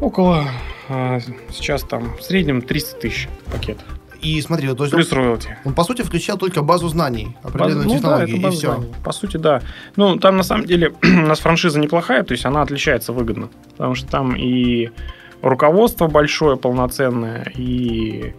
Около, 0.00 0.46
а, 0.88 1.18
сейчас 1.50 1.82
там 1.82 2.16
в 2.16 2.22
среднем 2.22 2.62
300 2.62 3.00
тысяч 3.00 3.28
пакетов. 3.52 3.84
И 4.22 4.40
смотри, 4.40 4.72
то 4.72 4.84
есть 4.84 4.94
Плюс 4.94 5.12
роялти. 5.12 5.58
Он, 5.64 5.74
по 5.74 5.82
сути, 5.82 6.02
включал 6.02 6.38
только 6.38 6.62
базу 6.62 6.88
знаний, 6.88 7.36
определенную 7.42 7.88
ну, 7.88 7.94
технологию, 7.96 8.40
да, 8.40 8.48
и 8.48 8.50
все. 8.52 8.74
Знаний. 8.74 8.94
По 9.04 9.12
сути, 9.12 9.36
да. 9.36 9.62
Ну, 9.96 10.16
там, 10.16 10.36
на 10.36 10.44
самом 10.44 10.64
деле, 10.64 10.94
у 11.02 11.26
нас 11.26 11.40
франшиза 11.40 11.80
неплохая, 11.80 12.22
то 12.22 12.32
есть 12.32 12.46
она 12.46 12.62
отличается 12.62 13.12
выгодно. 13.12 13.50
Потому 13.72 13.96
что 13.96 14.08
там 14.08 14.36
и 14.36 14.90
руководство 15.42 16.06
большое, 16.06 16.56
полноценное, 16.56 17.52
и 17.56 18.32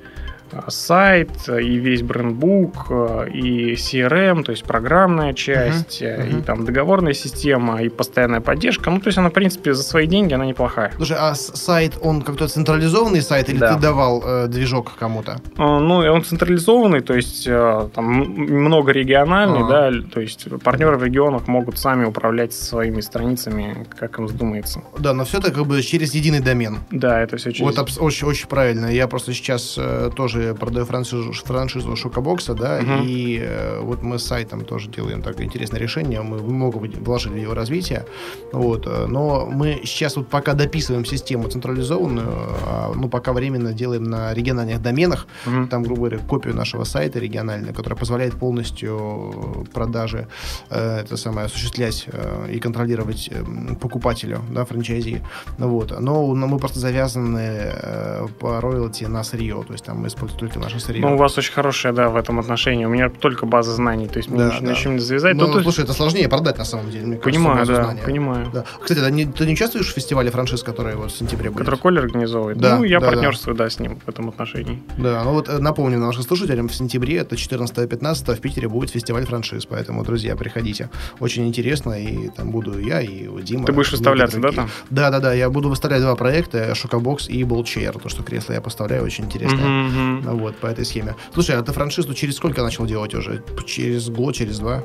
сайт, 0.68 1.32
и 1.48 1.76
весь 1.78 2.02
брендбук, 2.02 2.92
и 3.34 3.74
CRM, 3.74 4.44
то 4.44 4.52
есть 4.52 4.64
программная 4.64 5.34
часть, 5.34 6.02
uh-huh, 6.02 6.20
uh-huh. 6.20 6.40
и 6.40 6.42
там 6.42 6.66
договорная 6.66 7.14
система, 7.14 7.82
и 7.82 7.90
постоянная 7.90 8.42
поддержка. 8.42 8.90
Ну, 8.90 9.00
то 9.00 9.08
есть 9.08 9.18
она, 9.18 9.30
в 9.30 9.34
принципе, 9.34 9.74
за 9.74 9.84
свои 9.84 10.08
деньги 10.08 10.34
она 10.34 10.46
неплохая. 10.46 10.92
Слушай, 10.96 11.18
а 11.20 11.36
сайт, 11.36 11.98
он 12.02 12.22
как-то 12.22 12.48
централизованный 12.48 13.22
сайт, 13.22 13.50
или 13.50 13.58
да. 13.58 13.74
ты 13.76 13.82
давал 13.82 14.24
э, 14.26 14.48
движок 14.48 14.94
кому-то? 14.98 15.38
Ну, 15.58 15.96
он 15.96 16.24
централизованный, 16.24 17.02
то 17.02 17.14
есть 17.14 17.48
э, 17.48 17.90
там 17.94 18.06
много 18.06 18.92
региональный, 18.92 19.62
uh-huh. 19.62 20.02
да, 20.02 20.10
то 20.14 20.22
есть 20.22 20.48
партнеры 20.64 20.98
в 20.98 21.04
регионах 21.04 21.48
могут 21.48 21.78
сами 21.78 22.06
управлять 22.06 22.54
своими 22.54 23.02
страницами, 23.02 23.88
как 23.98 24.20
им 24.20 24.26
вздумается. 24.26 24.82
Да, 24.98 25.14
но 25.14 25.26
все 25.26 25.40
это 25.40 25.52
как 25.52 25.66
бы 25.66 25.82
через 25.82 26.14
единый 26.14 26.40
домен. 26.40 26.80
Да, 26.92 27.22
это 27.22 27.38
все 27.38 27.52
через... 27.52 27.78
Вот 27.78 28.00
очень, 28.00 28.28
очень 28.28 28.48
правильно. 28.48 28.88
Я 28.88 29.08
просто 29.08 29.34
сейчас 29.34 29.76
э, 29.78 30.10
тоже 30.16 30.43
продаю 30.60 30.86
франшизу, 30.86 31.34
франшизу 31.34 31.96
Шокобокса, 31.96 32.54
да, 32.54 32.80
угу. 32.82 33.04
и 33.04 33.40
э, 33.42 33.80
вот 33.82 34.02
мы 34.02 34.20
с 34.20 34.26
сайтом 34.26 34.66
тоже 34.66 34.90
делаем 34.90 35.22
такое 35.22 35.46
интересное 35.46 35.80
решение, 35.80 36.22
мы 36.22 36.38
много 36.42 36.78
вложили 36.78 37.34
в 37.34 37.42
его 37.42 37.54
развитие, 37.54 38.06
вот, 38.52 38.88
э, 38.88 39.06
но 39.08 39.46
мы 39.46 39.82
сейчас 39.84 40.16
вот 40.16 40.28
пока 40.28 40.54
дописываем 40.54 41.06
систему 41.06 41.48
централизованную, 41.48 42.34
а, 42.66 42.94
ну, 42.96 43.10
пока 43.10 43.34
временно 43.34 43.74
делаем 43.74 44.04
на 44.04 44.34
региональных 44.34 44.82
доменах, 44.82 45.28
угу. 45.46 45.68
там, 45.68 45.84
грубо 45.84 46.02
говоря, 46.02 46.20
копию 46.20 46.56
нашего 46.56 46.84
сайта 46.84 47.20
регионального, 47.20 47.74
которая 47.74 47.98
позволяет 47.98 48.34
полностью 48.34 49.66
продажи, 49.74 50.28
э, 50.70 51.00
это 51.00 51.18
самое, 51.18 51.46
осуществлять 51.46 52.06
э, 52.08 52.52
и 52.52 52.60
контролировать 52.60 53.30
э, 53.32 53.44
покупателю, 53.80 54.42
да, 54.52 54.66
франчайзи, 54.66 55.22
вот, 55.58 56.00
но, 56.00 56.34
но 56.34 56.48
мы 56.48 56.58
просто 56.58 56.80
завязаны 56.80 57.40
э, 57.40 58.28
по 58.40 58.60
роялти 58.62 59.06
на 59.06 59.24
сырье, 59.24 59.64
то 59.66 59.74
есть 59.74 59.86
там 59.86 60.00
мы 60.00 60.08
используем 60.08 60.33
только 60.38 60.60
наше 60.60 60.80
сырье. 60.80 61.02
Ну, 61.02 61.16
у 61.16 61.18
вас 61.18 61.38
очень 61.38 61.54
хорошая, 61.54 61.94
да, 61.94 62.10
в 62.10 62.16
этом 62.16 62.40
отношении. 62.40 62.86
У 62.86 62.90
меня 62.90 63.10
только 63.10 63.46
база 63.46 63.74
знаний, 63.74 64.08
то 64.08 64.18
есть 64.18 64.30
да, 64.30 64.58
да. 64.60 64.72
ничем 64.72 64.94
не 64.94 65.00
завязать. 65.00 65.36
Ну, 65.36 65.52
слушай, 65.52 65.68
есть... 65.68 65.80
это 65.80 65.94
сложнее 65.94 66.28
продать 66.30 66.58
на 66.58 66.66
самом 66.66 66.90
деле. 66.90 67.06
Мне 67.06 67.18
понимаю, 67.18 67.58
кажется, 67.58 67.76
да, 67.76 67.84
знания. 67.84 68.02
понимаю. 68.04 68.50
Да. 68.54 68.66
Кстати, 68.82 69.00
ты 69.00 69.12
не, 69.12 69.26
ты 69.26 69.46
не 69.46 69.54
участвуешь 69.54 69.88
в 69.88 69.94
фестивале 69.94 70.32
франшиз, 70.32 70.64
который 70.64 70.96
вот 70.96 71.12
в 71.12 71.18
сентябре 71.18 71.50
будет? 71.50 71.60
Который 71.60 71.80
Коля 71.80 72.00
организовывает? 72.00 72.58
Да, 72.58 72.78
ну, 72.78 72.84
я 72.84 73.00
да, 73.00 73.08
партнерствую, 73.08 73.56
да. 73.56 73.66
да, 73.66 73.70
с 73.70 73.80
ним 73.80 74.00
в 74.06 74.10
этом 74.10 74.30
отношении. 74.30 74.82
Да, 74.98 75.24
ну 75.24 75.32
вот 75.32 75.50
э, 75.50 75.58
напомню 75.60 76.00
нашим 76.00 76.24
слушателям, 76.24 76.68
в 76.68 76.76
сентябре, 76.76 77.18
это 77.18 77.36
14-15, 77.36 78.36
в 78.36 78.40
Питере 78.40 78.68
будет 78.68 78.90
фестиваль 78.90 79.26
франшиз, 79.26 79.66
поэтому, 79.66 80.04
друзья, 80.04 80.36
приходите. 80.36 80.90
Очень 81.20 81.48
интересно, 81.48 81.94
и 81.94 82.30
там 82.30 82.52
буду 82.52 82.80
я, 82.80 83.02
и 83.02 83.28
Дима. 83.42 83.66
Ты 83.66 83.74
будешь 83.74 83.92
выставляться, 83.92 84.40
да, 84.40 84.52
там? 84.52 84.70
Да, 84.90 85.10
да, 85.10 85.20
да, 85.20 85.34
я 85.34 85.50
буду 85.50 85.70
выставлять 85.70 86.02
два 86.02 86.16
проекта, 86.16 86.74
Шокобокс 86.76 87.30
и 87.30 87.44
Болчер, 87.44 87.98
то, 88.00 88.10
что 88.10 88.24
кресло 88.24 88.54
я 88.54 88.62
поставляю, 88.62 89.04
очень 89.04 89.26
интересно. 89.26 89.58
Mm-hmm. 89.58 90.23
Вот, 90.24 90.56
по 90.58 90.68
этой 90.68 90.86
схеме. 90.86 91.16
Слушай, 91.34 91.58
а 91.58 91.62
ты 91.62 91.72
франшизу 91.72 92.14
через 92.14 92.38
сколько 92.38 92.62
начал 92.64 92.86
делать 92.86 93.14
уже? 93.14 93.44
Через 93.66 94.10
год, 94.10 94.36
через 94.36 94.60
два? 94.60 94.84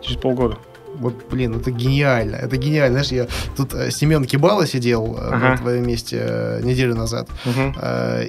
Через 0.00 0.20
полгода. 0.20 0.58
Вот, 0.98 1.14
блин, 1.30 1.54
это 1.54 1.70
гениально. 1.70 2.36
Это 2.36 2.56
гениально. 2.56 3.02
Знаешь, 3.02 3.12
я 3.12 3.26
тут 3.56 3.74
э, 3.74 3.90
Семен 3.90 4.24
Кибала 4.24 4.66
сидел 4.66 5.16
э, 5.16 5.28
ага. 5.28 5.50
на 5.50 5.56
твоем 5.56 5.86
месте 5.86 6.18
э, 6.20 6.60
неделю 6.62 6.94
назад. 6.94 7.28
Угу. 7.44 7.74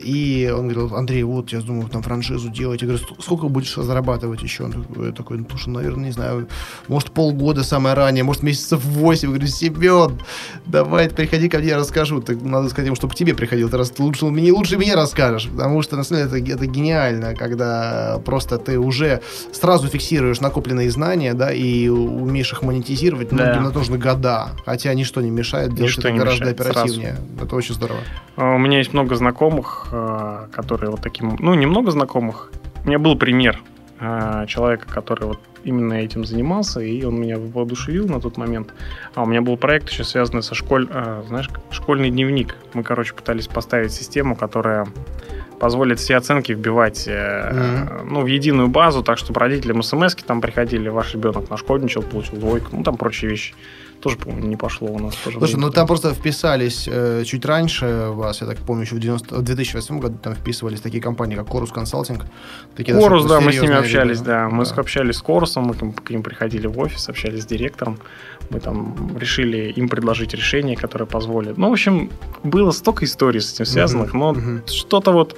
И 0.03 0.53
он 0.55 0.67
говорил, 0.67 0.95
Андрей, 0.95 1.23
вот, 1.23 1.49
я 1.51 1.62
думаю, 1.62 1.89
там 1.89 2.01
франшизу 2.01 2.49
делать. 2.49 2.82
Я 2.82 2.88
говорю, 2.88 3.03
сколько 3.19 3.47
будешь 3.47 3.75
зарабатывать 3.75 4.43
еще? 4.43 4.65
Он 4.65 5.13
такой, 5.13 5.38
ну, 5.38 5.45
слушай, 5.49 5.69
наверное, 5.69 6.05
не 6.05 6.12
знаю, 6.12 6.47
может, 6.88 7.12
полгода 7.12 7.63
самое 7.63 7.95
ранее, 7.95 8.23
может, 8.23 8.43
месяцев 8.43 8.84
восемь. 8.84 9.29
Я 9.29 9.36
говорю, 9.36 9.47
Семен, 9.47 10.19
давай, 10.65 11.10
приходи 11.10 11.49
ко 11.49 11.58
мне, 11.58 11.69
я 11.69 11.77
расскажу. 11.77 12.21
Так 12.21 12.41
надо 12.41 12.69
сказать 12.69 12.86
ему, 12.86 12.95
чтобы 12.95 13.13
к 13.13 13.15
тебе 13.15 13.34
приходил. 13.34 13.69
Ты 13.69 13.77
раз, 13.77 13.93
лучше, 13.97 14.25
мне, 14.25 14.51
лучше 14.51 14.77
мне 14.77 14.95
расскажешь. 14.95 15.49
Потому 15.49 15.82
что, 15.82 15.95
на 15.97 16.03
самом 16.03 16.29
деле, 16.29 16.41
это, 16.43 16.53
это 16.53 16.65
гениально, 16.67 17.36
когда 17.36 18.21
просто 18.25 18.58
ты 18.58 18.77
уже 18.77 19.21
сразу 19.51 19.88
фиксируешь 19.88 20.39
накопленные 20.39 20.91
знания, 20.91 21.34
да, 21.34 21.51
и 21.51 21.88
умеешь 21.88 22.53
их 22.53 22.59
их 22.60 22.63
монетизировать, 22.63 23.30
да. 23.30 23.60
многим 23.60 23.74
нужны 23.74 23.98
года. 23.98 24.50
Хотя 24.65 24.93
ничто 24.93 25.22
не 25.22 25.32
мешает 25.32 25.74
делать 25.74 25.95
ничто 25.95 26.10
это 26.10 26.17
гораздо 26.17 26.45
мешает, 26.45 26.60
оперативнее. 26.60 27.15
Сразу. 27.15 27.45
Это 27.45 27.56
очень 27.56 27.76
здорово. 27.76 28.00
А, 28.36 28.56
у 28.56 28.58
меня 28.58 28.78
есть 28.78 28.93
много 28.93 29.15
знакомых, 29.15 29.88
а, 29.91 30.48
которые 30.52 30.91
вот 30.91 31.02
таким... 31.02 31.36
Ну, 31.39 31.54
немного 31.54 31.91
знакомых. 31.91 32.52
У 32.84 32.88
меня 32.88 33.00
был 33.00 33.17
пример 33.17 33.62
а, 34.00 34.45
человека, 34.45 34.88
который 34.88 35.26
вот 35.26 35.39
именно 35.63 35.93
этим 35.93 36.24
занимался, 36.24 36.80
и 36.80 37.04
он 37.04 37.19
меня 37.19 37.38
воодушевил 37.38 38.08
на 38.08 38.22
тот 38.22 38.38
момент. 38.38 38.74
А 39.13 39.24
у 39.24 39.26
меня 39.26 39.41
был 39.41 39.58
проект 39.58 39.89
еще 39.89 40.04
связанный 40.06 40.41
со 40.41 40.56
школь, 40.56 40.88
знаешь, 41.28 41.50
школьный 41.69 42.10
дневник. 42.10 42.56
Мы, 42.74 42.84
короче, 42.84 43.13
пытались 43.13 43.48
поставить 43.48 43.91
систему, 43.91 44.38
которая 44.38 44.88
позволит 45.60 46.00
все 46.00 46.15
оценки 46.15 46.54
вбивать 46.54 47.08
mm-hmm. 47.08 48.04
ну, 48.06 48.22
в 48.22 48.28
единую 48.28 48.67
базу, 48.67 49.04
так 49.04 49.17
чтобы 49.17 49.39
родителям 49.39 49.84
смс 49.84 50.15
там 50.15 50.41
приходили, 50.41 50.89
ваш 50.89 51.13
ребенок 51.13 51.50
нашкодничал, 51.50 52.02
получил 52.02 52.38
двойку, 52.39 52.76
ну 52.76 52.84
там 52.84 52.98
прочие 52.98 53.30
вещи. 53.30 53.54
Тоже, 54.01 54.17
по-моему, 54.17 54.47
не 54.47 54.55
пошло 54.55 54.88
у 54.88 54.99
нас. 54.99 55.15
Тоже 55.15 55.38
Слушай, 55.39 55.55
ну 55.57 55.69
там 55.71 55.88
просто 55.88 56.13
вписались 56.13 56.88
э, 56.88 57.23
чуть 57.25 57.45
раньше 57.45 58.09
вас, 58.12 58.41
я 58.41 58.47
так 58.47 58.57
помню, 58.59 58.83
еще 58.83 58.95
в, 58.95 58.99
90, 58.99 59.35
в 59.35 59.41
2008 59.41 59.99
году 59.99 60.17
там 60.23 60.35
вписывались 60.35 60.79
такие 60.79 61.03
компании, 61.03 61.35
как 61.35 61.47
Chorus 61.47 61.73
Consulting. 61.73 62.23
Такие 62.75 62.97
Chorus, 62.97 63.27
да, 63.27 63.41
мы 63.41 63.51
с 63.51 63.62
ними 63.62 63.75
общались, 63.75 64.21
ребята. 64.21 64.25
да. 64.25 64.49
Мы 64.49 64.63
да. 64.63 64.75
общались 64.75 65.17
с 65.17 65.23
Chorus, 65.23 65.59
мы 65.59 65.73
к 65.91 66.09
ним 66.09 66.23
приходили 66.23 66.67
в 66.67 66.79
офис, 66.79 67.09
общались 67.09 67.43
с 67.43 67.45
директором. 67.45 67.99
Мы 68.49 68.59
там 68.59 69.17
решили 69.17 69.71
им 69.77 69.89
предложить 69.89 70.33
решение, 70.33 70.75
которое 70.75 71.05
позволит. 71.05 71.57
Ну, 71.57 71.69
в 71.69 71.73
общем, 71.73 72.09
было 72.43 72.71
столько 72.71 73.05
историй 73.05 73.41
с 73.41 73.53
этим 73.53 73.65
связанных, 73.65 74.13
uh-huh, 74.13 74.17
но 74.17 74.31
uh-huh. 74.31 74.71
что-то 74.71 75.12
вот 75.12 75.38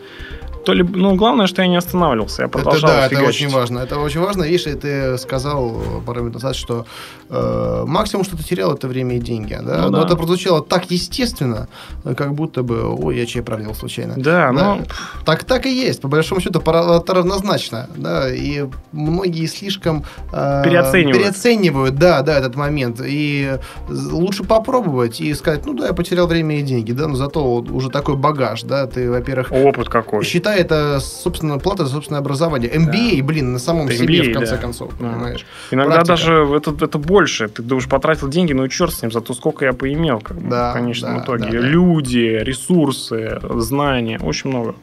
то 0.66 0.74
ли, 0.74 0.84
ну, 0.84 1.16
главное, 1.16 1.48
что 1.48 1.62
я 1.62 1.68
не 1.68 1.78
останавливался, 1.78 2.44
я 2.44 2.48
продолжал 2.48 2.90
это, 2.90 3.02
Да, 3.02 3.10
фигачить. 3.10 3.20
это 3.20 3.30
очень 3.30 3.50
важно. 3.50 3.80
Это 3.80 4.00
очень 4.00 4.20
важно. 4.20 4.44
Видишь, 4.44 4.64
ты 4.64 5.18
сказал 5.18 5.82
пару 6.06 6.22
минут 6.22 6.36
назад, 6.36 6.56
что 6.56 6.86
э, 7.30 7.84
максимум, 7.88 8.24
что 8.26 8.38
ты 8.38 8.44
терял, 8.44 8.74
это 8.74 8.88
время 8.88 9.18
и 9.18 9.20
деньги. 9.20 9.58
Да? 9.62 9.84
Ну, 9.84 9.90
Но 9.90 10.00
да. 10.00 10.06
это 10.06 10.16
прозвучало 10.16 10.62
так 10.62 10.92
естественно, 10.92 11.68
как 12.16 12.34
будто 12.34 12.64
бы, 12.64 12.84
ой, 12.84 13.18
я 13.18 13.26
чей 13.26 13.42
пролил 13.42 13.74
случайно. 13.74 14.14
Да, 14.18 14.52
да. 14.52 14.76
ну... 14.76 14.86
Так, 15.26 15.44
так 15.44 15.66
и 15.66 15.74
есть. 15.74 16.02
По 16.02 16.08
большому 16.08 16.42
счету, 16.42 16.60
это 16.60 17.14
равнозначно. 17.14 17.90
Да? 17.96 18.32
И 18.32 18.66
многие 18.92 19.48
слишком... 19.48 20.04
Э, 20.32 20.62
переоценивают. 20.64 21.18
Переоценивают, 21.18 21.96
да, 21.96 22.22
да, 22.22 22.38
этот 22.38 22.56
момент. 22.56 23.02
И 23.04 23.58
лучше 23.90 24.44
попробовать 24.44 25.22
и 25.22 25.34
сказать, 25.34 25.66
ну 25.66 25.74
да, 25.74 25.88
я 25.88 25.94
потерял 25.94 26.28
время 26.28 26.60
и 26.60 26.62
деньги, 26.62 26.92
да, 26.92 27.08
но 27.08 27.16
зато 27.16 27.42
уже 27.44 27.90
такой 27.90 28.16
багаж, 28.16 28.64
да, 28.64 28.86
ты, 28.86 29.10
во-первых... 29.10 29.52
Опыт 29.52 29.90
какой. 29.90 30.24
Считай 30.24 30.51
да, 30.52 30.56
это, 30.58 31.00
собственно, 31.00 31.58
плата 31.60 31.86
за 31.86 31.92
собственное 31.92 32.20
образование. 32.20 32.72
MBA, 32.72 33.18
да. 33.18 33.24
блин, 33.24 33.54
на 33.54 33.60
самом 33.60 33.88
это 33.88 33.98
себе, 33.98 34.20
MBA, 34.20 34.30
в 34.30 34.34
конце 34.34 34.56
да. 34.56 34.58
концов, 34.58 34.94
да. 35.00 35.10
понимаешь. 35.10 35.46
Иногда 35.72 35.96
Практика. 35.96 36.14
даже 36.14 36.34
это, 36.56 36.86
это 36.86 36.98
больше. 36.98 37.48
Ты 37.48 37.62
думаешь, 37.62 37.88
потратил 37.88 38.28
деньги, 38.28 38.54
ну 38.54 38.66
и 38.66 38.70
черт 38.70 38.94
с 38.94 39.02
ним, 39.02 39.12
зато 39.12 39.34
сколько 39.34 39.66
я 39.66 39.74
поимел, 39.74 40.20
как 40.20 40.48
да, 40.48 40.72
в 40.72 40.74
конечном 40.74 41.18
да, 41.18 41.24
итоге. 41.24 41.46
Да, 41.46 41.52
да. 41.52 41.58
Люди, 41.60 42.40
ресурсы, 42.42 43.40
знания, 43.56 44.20
очень 44.22 44.50
много 44.50 44.76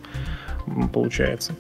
получается. 0.92 1.54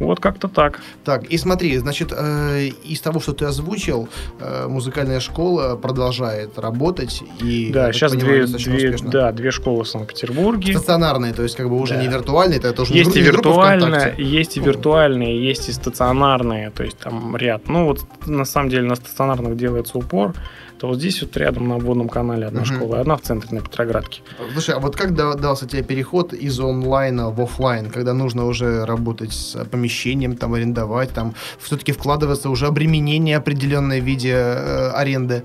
Вот 0.00 0.20
как-то 0.20 0.48
так. 0.48 0.80
Так, 1.04 1.24
и 1.24 1.38
смотри, 1.38 1.76
значит, 1.78 2.12
э, 2.16 2.68
из 2.84 3.00
того, 3.00 3.20
что 3.20 3.32
ты 3.32 3.44
озвучил, 3.44 4.08
э, 4.40 4.66
музыкальная 4.68 5.20
школа 5.20 5.76
продолжает 5.76 6.58
работать. 6.58 7.22
И, 7.40 7.70
Да, 7.72 7.92
сейчас 7.92 8.12
понимаю, 8.12 8.46
две, 8.46 8.56
две, 8.58 8.76
успешно. 8.88 9.10
да, 9.10 9.32
две 9.32 9.50
школы 9.50 9.84
в 9.84 9.88
Санкт-Петербурге. 9.88 10.72
Стационарные, 10.76 11.32
то 11.32 11.42
есть 11.42 11.56
как 11.56 11.68
бы 11.68 11.80
уже 11.80 11.94
Да. 11.94 12.02
не 12.02 12.08
виртуальные, 12.08 12.58
это 12.58 12.72
тоже 12.72 12.94
Есть 12.94 13.14
не, 13.14 13.20
и 13.20 13.24
виртуальные, 13.24 14.14
есть 14.18 14.56
и 14.56 14.60
виртуальные, 14.60 15.42
есть 15.44 15.68
и 15.68 15.72
стационарные, 15.72 16.70
то 16.70 16.82
есть 16.84 16.98
там 16.98 17.36
ряд. 17.36 17.68
Ну 17.68 17.86
вот 17.86 18.00
на 18.26 18.44
самом 18.44 18.68
деле 18.70 18.84
на 18.84 18.94
стационарных 18.96 19.56
делается 19.56 19.98
упор, 19.98 20.34
то 20.82 20.88
вот 20.88 20.98
здесь 20.98 21.22
вот 21.22 21.36
рядом 21.36 21.68
на 21.68 21.76
обводном 21.76 22.08
канале 22.08 22.44
одна 22.46 22.62
Мгм. 22.62 22.74
школа, 22.74 22.98
одна 23.00 23.16
в 23.16 23.20
центре 23.20 23.50
на 23.56 23.60
Петроградке. 23.60 24.22
Слушай, 24.52 24.74
а 24.74 24.80
вот 24.80 24.96
как 24.96 25.14
да- 25.14 25.34
дался 25.34 25.68
тебе 25.68 25.84
переход 25.84 26.32
из 26.32 26.58
онлайна 26.58 27.30
в 27.30 27.40
офлайн, 27.40 27.88
когда 27.88 28.14
нужно 28.14 28.46
уже 28.46 28.84
работать 28.84 29.32
с 29.32 29.64
помещением, 29.70 30.36
там 30.36 30.54
арендовать, 30.54 31.10
там 31.10 31.34
все-таки 31.60 31.92
вкладываться 31.92 32.50
уже 32.50 32.66
обременение 32.66 33.36
определенное 33.36 34.00
в 34.00 34.04
виде 34.04 34.32
э, 34.34 34.90
аренды? 34.90 35.44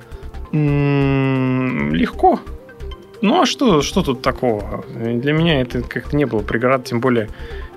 М, 0.54 1.94
Легко. 1.94 2.40
Ну 3.22 3.42
а 3.42 3.46
что, 3.46 3.84
что 3.84 4.02
тут 4.02 4.24
такого? 4.24 4.84
Для 4.96 5.34
меня 5.34 5.62
это 5.62 5.84
как-то 5.84 6.16
не 6.16 6.26
было 6.26 6.40
преград, 6.42 6.86
тем 6.86 7.00
более 7.00 7.30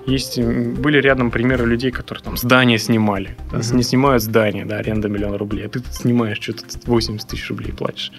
есть, 0.05 0.39
были 0.39 0.99
рядом 0.99 1.31
примеры 1.31 1.65
людей, 1.65 1.91
которые 1.91 2.23
там 2.23 2.37
здания 2.37 2.77
снимали. 2.77 3.35
Да, 3.51 3.57
Мгм. 3.57 3.77
Не 3.77 3.83
снимают 3.83 4.23
здание, 4.23 4.65
да, 4.65 4.77
аренда 4.77 5.07
миллион 5.09 5.35
рублей, 5.35 5.65
а 5.65 5.69
ты 5.69 5.79
тут 5.79 5.93
снимаешь 5.93 6.39
что-то 6.39 6.65
80 6.85 7.27
тысяч 7.27 7.49
рублей 7.49 7.71
платишь. 7.71 8.11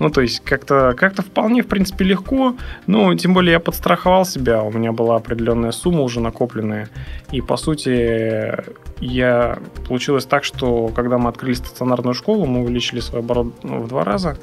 Ну, 0.00 0.10
то 0.10 0.20
есть 0.20 0.40
как-то 0.40 0.94
как 0.96 1.14
вполне, 1.18 1.62
в 1.62 1.66
принципе, 1.66 2.04
легко. 2.04 2.56
Ну, 2.86 3.14
тем 3.14 3.34
более 3.34 3.52
я 3.52 3.60
подстраховал 3.60 4.24
себя, 4.24 4.62
у 4.62 4.72
меня 4.72 4.92
была 4.92 5.16
определенная 5.16 5.72
сумма 5.72 6.02
уже 6.02 6.20
накопленная. 6.20 6.88
И, 7.32 7.40
по 7.40 7.56
сути, 7.56 8.56
я... 9.00 9.58
Получилось 9.86 10.26
так, 10.26 10.44
что 10.44 10.88
когда 10.88 11.18
мы 11.18 11.28
открыли 11.28 11.54
стационарную 11.54 12.14
школу, 12.14 12.46
мы 12.46 12.62
увеличили 12.62 13.00
свой 13.00 13.20
оборот 13.20 13.52
ну, 13.62 13.82
в 13.82 13.88
два 13.88 14.04
раза. 14.04 14.38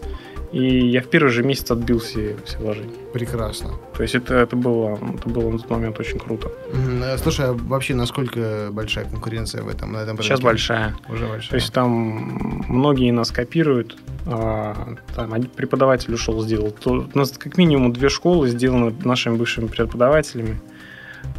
И 0.56 0.88
я 0.88 1.02
в 1.02 1.08
первый 1.08 1.32
же 1.34 1.44
месяц 1.44 1.70
отбил 1.70 2.00
все, 2.00 2.38
все 2.46 2.58
вложения. 2.60 2.96
Прекрасно. 3.12 3.72
То 3.94 4.04
есть 4.04 4.16
это, 4.16 4.36
это, 4.36 4.56
было, 4.56 4.98
это 5.18 5.28
было 5.28 5.52
на 5.52 5.58
тот 5.60 5.70
момент 5.70 6.00
очень 6.00 6.18
круто. 6.18 6.50
Э, 6.72 7.18
Слушай, 7.18 7.48
а 7.48 7.54
вообще 7.54 7.94
насколько 7.94 8.70
большая 8.72 9.04
конкуренция 9.04 9.64
в 9.64 9.68
этом, 9.68 9.92
на 9.92 9.98
этом 9.98 10.16
Сейчас 10.16 10.40
рынке? 10.40 10.44
большая. 10.46 10.96
Уже 11.10 11.28
большая. 11.28 11.50
То 11.50 11.56
есть 11.58 11.74
там 11.74 12.64
многие 12.70 13.12
нас 13.12 13.32
копируют. 13.32 13.98
А, 14.28 14.96
Там 15.14 15.34
один 15.34 15.50
преподаватель 15.50 16.14
ушел, 16.14 16.42
сделал. 16.42 16.72
То 16.72 17.06
У 17.14 17.18
нас 17.18 17.32
как 17.38 17.58
минимум 17.58 17.92
две 17.92 18.08
школы 18.08 18.48
сделаны 18.48 18.96
нашими 19.04 19.36
бывшими 19.36 19.68
преподавателями. 19.68 20.62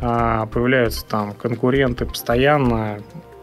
А, 0.03 0.45
Появляются 0.45 1.07
там 1.07 1.33
конкуренты 1.33 2.05
постоянно. 2.05 2.99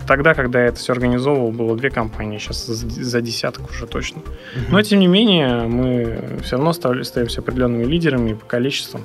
Тогда, 0.07 0.33
когда 0.33 0.61
я 0.61 0.67
это 0.67 0.77
все 0.77 0.93
организовывал, 0.93 1.51
было 1.51 1.77
две 1.77 1.89
компании, 1.89 2.37
сейчас 2.37 2.65
за 2.65 3.21
десяток 3.21 3.69
уже 3.69 3.87
точно. 3.87 4.21
Но, 4.69 4.81
тем 4.81 4.99
не 4.99 5.07
менее, 5.07 5.63
мы 5.63 6.39
все 6.43 6.57
равно 6.57 6.71
остаемся 6.71 7.41
определенными 7.41 7.85
лидерами 7.85 8.33
по 8.33 8.45
количеству, 8.45 8.99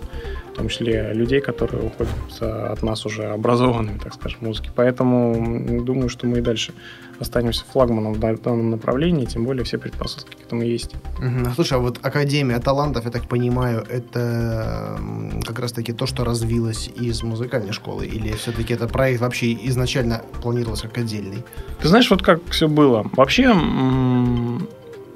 в 0.53 0.57
том 0.57 0.69
числе 0.69 1.13
людей, 1.13 1.41
которые 1.41 1.85
уходят 1.85 2.13
от 2.41 2.83
нас 2.83 3.07
уже 3.07 3.27
образованными, 3.27 3.99
так 3.99 4.15
скажем, 4.15 4.39
музыки. 4.41 4.71
Поэтому 4.75 5.85
думаю, 5.85 6.09
что 6.09 6.27
мы 6.27 6.39
и 6.39 6.41
дальше 6.41 6.73
останемся 7.21 7.65
флагманом 7.71 8.15
в 8.15 8.19
дан- 8.21 8.37
данном 8.37 8.71
направлении, 8.71 9.25
тем 9.25 9.45
более 9.45 9.65
все 9.65 9.79
предпосылки 9.79 10.37
к 10.37 10.47
этому 10.47 10.63
есть. 10.63 10.93
Мгм. 11.19 11.53
Слушай, 11.55 11.75
а 11.75 11.79
вот 11.79 11.99
Академия 12.03 12.59
талантов, 12.59 13.05
я 13.05 13.11
так 13.11 13.29
понимаю, 13.29 13.85
это 13.89 14.99
как 15.45 15.59
раз-таки 15.59 15.93
то, 15.93 16.07
что 16.07 16.25
развилось 16.25 16.91
из 16.95 17.23
музыкальной 17.23 17.73
школы? 17.73 18.07
Или 18.07 18.33
все-таки 18.33 18.75
это 18.75 18.87
проект 18.89 19.21
вообще 19.21 19.53
изначально 19.69 20.23
планировался 20.43 20.89
как 20.89 20.99
отдельный? 20.99 21.45
Ты 21.81 21.89
знаешь, 21.89 22.11
вот 22.11 22.23
как 22.23 22.41
все 22.51 22.69
было. 22.69 23.07
Вообще, 23.13 23.53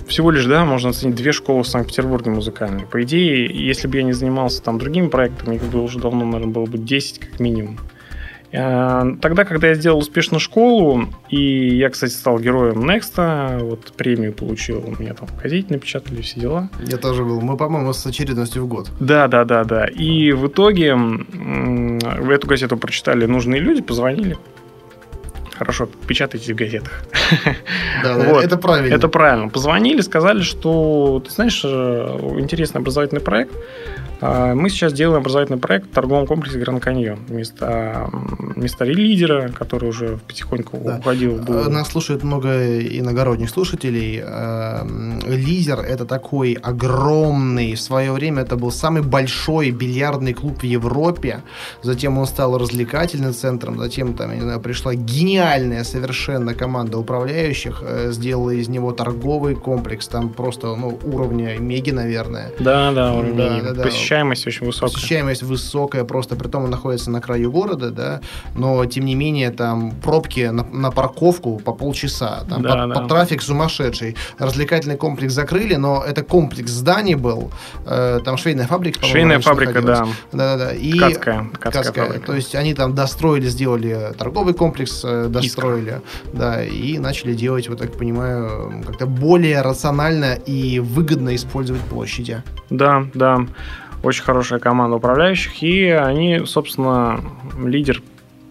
всего 0.07 0.31
лишь, 0.31 0.45
да, 0.47 0.65
можно 0.65 0.91
оценить 0.91 1.15
две 1.15 1.33
школы 1.33 1.63
в 1.63 1.69
Санкт-Петербурге 1.69 2.31
музыкальные. 2.31 2.87
По 2.87 3.03
идее, 3.03 3.47
если 3.47 3.89
бы 3.89 3.97
я 3.97 4.03
не 4.03 4.13
занимался 4.13 4.63
там 4.63 4.79
другими 4.79 5.09
проектами, 5.09 5.57
их 5.57 5.63
бы 5.65 5.83
уже 5.83 5.99
давно, 5.99 6.25
наверное, 6.25 6.53
было 6.53 6.67
бы 6.67 6.79
10 6.79 7.19
как 7.21 7.41
минимум. 7.41 7.79
А, 8.55 9.07
Тогда, 9.21 9.45
когда 9.45 9.69
я 9.69 9.75
сделал 9.75 9.99
успешно 9.99 10.39
школу, 10.39 11.07
и 11.29 11.77
я, 11.77 11.91
кстати, 11.91 12.13
стал 12.13 12.39
героем 12.39 12.89
Next, 12.89 13.63
вот 13.65 13.93
премию 13.93 14.33
получил, 14.33 14.85
у 14.87 15.01
меня 15.01 15.15
там 15.15 15.29
в 15.29 15.41
газете 15.41 15.67
напечатали 15.71 16.21
все 16.23 16.41
дела. 16.41 16.69
Я 16.87 16.99
тоже 16.99 17.25
был. 17.25 17.41
Мы, 17.41 17.57
по-моему, 17.57 17.93
с 17.93 18.05
очередностью 18.07 18.65
в 18.65 18.69
год. 18.69 18.91
Да, 19.01 19.29
да, 19.29 19.45
да, 19.45 19.65
да. 19.65 19.87
И 19.87 20.33
в 20.33 20.49
итоге 20.49 20.97
эту 22.31 22.47
газету 22.47 22.77
прочитали 22.77 23.27
нужные 23.27 23.61
люди, 23.61 23.83
позвонили. 23.83 24.37
Хорошо, 25.63 25.89
печатайте 26.09 26.55
в 26.55 26.57
газетах. 26.57 27.05
Да, 28.03 28.15
да, 28.19 28.25
Вот. 28.33 28.45
это 28.45 28.57
правильно. 28.57 28.93
Это 28.93 29.07
правильно. 29.07 29.49
Позвонили, 29.49 30.01
сказали, 30.01 30.43
что, 30.43 31.23
ты 31.25 31.31
знаешь, 31.31 31.63
э, 31.65 32.19
интересный 32.41 32.81
образовательный 32.81 33.21
проект. 33.21 33.53
А, 34.25 34.55
Мы 34.55 34.71
сейчас 34.71 34.93
делаем 34.93 35.21
образовательный 35.21 35.59
проект 35.59 35.87
в 35.87 35.95
торговом 35.95 36.27
комплексе 36.27 36.59
Гранд 36.59 36.83
Каньон. 36.83 37.19
Вместо, 37.29 38.09
вместо 38.57 38.85
лидера, 38.85 39.49
который 39.49 39.89
уже 39.89 40.19
потихоньку 40.29 40.79
Да. 40.85 40.97
уходил. 40.99 41.37
был- 41.39 41.67
Э, 41.67 41.69
Нас 41.69 41.89
слушает 41.89 42.23
много 42.25 42.49
иногородних 42.81 43.51
слушателей. 43.51 44.23
Лизер 45.27 45.81
это 45.81 46.05
такой 46.07 46.53
огромный. 46.55 47.75
В 47.75 47.81
свое 47.81 48.13
время 48.13 48.43
это 48.43 48.57
был 48.57 48.71
самый 48.71 49.03
большой 49.03 49.71
бильярдный 49.71 50.35
клуб 50.35 50.61
в 50.61 50.65
Европе. 50.65 51.43
Затем 51.83 52.19
он 52.19 52.27
стал 52.27 52.57
развлекательным 52.59 53.33
центром. 53.35 53.79
Затем 53.79 54.15
там, 54.15 54.31
я 54.31 54.37
не 54.37 54.43
знаю, 54.43 54.61
пришла 54.61 54.95
гениальная 54.95 55.52
совершенно 55.57 56.55
команда 56.55 56.99
управляющих, 56.99 57.83
э, 57.83 58.11
сделала 58.13 58.51
из 58.51 58.69
него 58.69 58.93
торговый 58.93 59.55
комплекс. 59.55 60.09
Там 60.09 60.31
просто 60.31 60.75
ну, 60.77 60.99
уровня 61.05 61.59
Меги, 61.59 61.91
наверное. 61.91 62.51
Да, 62.59 62.91
да, 62.93 63.13
Да, 63.13 63.15
уровень. 63.15 63.63
да, 63.63 63.73
да. 63.73 63.83
посещаемость 63.83 64.47
очень 64.47 64.67
высокая. 64.67 64.93
Посещаемость 64.95 65.43
высокая, 65.43 66.05
просто 66.05 66.37
при 66.37 66.49
том 66.49 66.65
он 66.65 66.71
находится 66.71 67.11
на 67.11 67.21
краю 67.21 67.51
города, 67.53 67.91
да, 67.91 68.21
но 68.55 68.85
тем 68.87 69.05
не 69.05 69.15
менее 69.15 69.51
там 69.51 69.91
пробки 70.03 70.49
на, 70.51 70.65
на 70.65 70.91
парковку 70.91 71.59
по 71.59 71.73
полчаса, 71.73 72.45
там 72.49 72.63
Да, 72.63 72.71
по- 72.71 72.87
да. 72.95 73.01
по- 73.03 73.09
трафик 73.09 73.43
сумасшедший. 73.43 74.17
Развлекательный 74.39 74.97
комплекс 74.97 75.33
закрыли, 75.35 75.75
но 75.75 76.03
это 76.07 76.23
комплекс 76.23 76.71
зданий 76.71 77.15
был, 77.15 77.51
э, 77.87 78.21
там 78.25 78.37
швейная 78.37 78.67
фабрика, 78.67 79.05
Швейная 79.05 79.41
фабрика, 79.41 79.83
да. 79.83 79.89
находилась. 80.01 80.17
Да-да-да. 80.33 80.73
И 80.73 80.93
Ткацкая, 80.93 81.47
ткацкая 81.55 81.83
ткацкая. 81.83 82.05
фабрика. 82.07 82.27
То 82.27 82.35
есть 82.35 82.55
они 82.55 82.75
там 82.75 82.95
достроили, 82.95 83.47
сделали 83.49 84.13
торговый 84.17 84.55
комплекс, 84.55 85.03
э, 85.05 85.27
достроили, 85.43 86.01
да, 86.33 86.65
и 86.65 86.99
начали 86.99 87.35
делать, 87.35 87.69
вот 87.69 87.79
так 87.79 87.97
понимаю, 87.97 88.83
как-то 88.87 89.07
более 89.07 89.63
рационально 89.63 90.35
и 90.35 90.79
выгодно 90.79 91.35
использовать 91.35 91.83
площади. 91.83 92.43
Да, 92.71 93.07
да. 93.15 93.47
Очень 94.03 94.25
хорошая 94.25 94.59
команда 94.59 94.97
управляющих. 94.97 95.63
И 95.63 95.89
они, 95.89 96.43
собственно, 96.45 97.21
лидер 97.65 98.03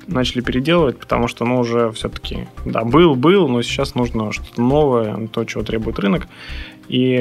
начали 0.07 0.41
переделывать, 0.41 0.97
потому 0.97 1.27
что, 1.27 1.45
ну, 1.45 1.59
уже 1.59 1.91
все-таки, 1.91 2.47
да, 2.65 2.83
был, 2.83 3.15
был, 3.15 3.47
но 3.47 3.61
сейчас 3.61 3.95
нужно 3.95 4.31
что-то 4.31 4.61
новое, 4.61 5.27
то, 5.27 5.43
чего 5.45 5.63
требует 5.63 5.99
рынок. 5.99 6.27
И 6.87 7.15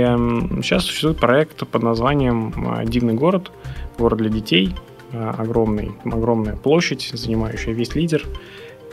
сейчас 0.63 0.85
существует 0.85 1.19
проект 1.19 1.67
под 1.67 1.83
названием 1.83 2.53
э, 2.57 2.85
«Дивный 2.87 3.15
город», 3.15 3.53
город 3.99 4.19
для 4.19 4.29
детей, 4.29 4.75
э, 5.13 5.35
огромный, 5.39 5.93
огромная 6.05 6.57
площадь, 6.57 7.11
занимающая 7.13 7.73
весь 7.73 7.95
лидер. 7.95 8.25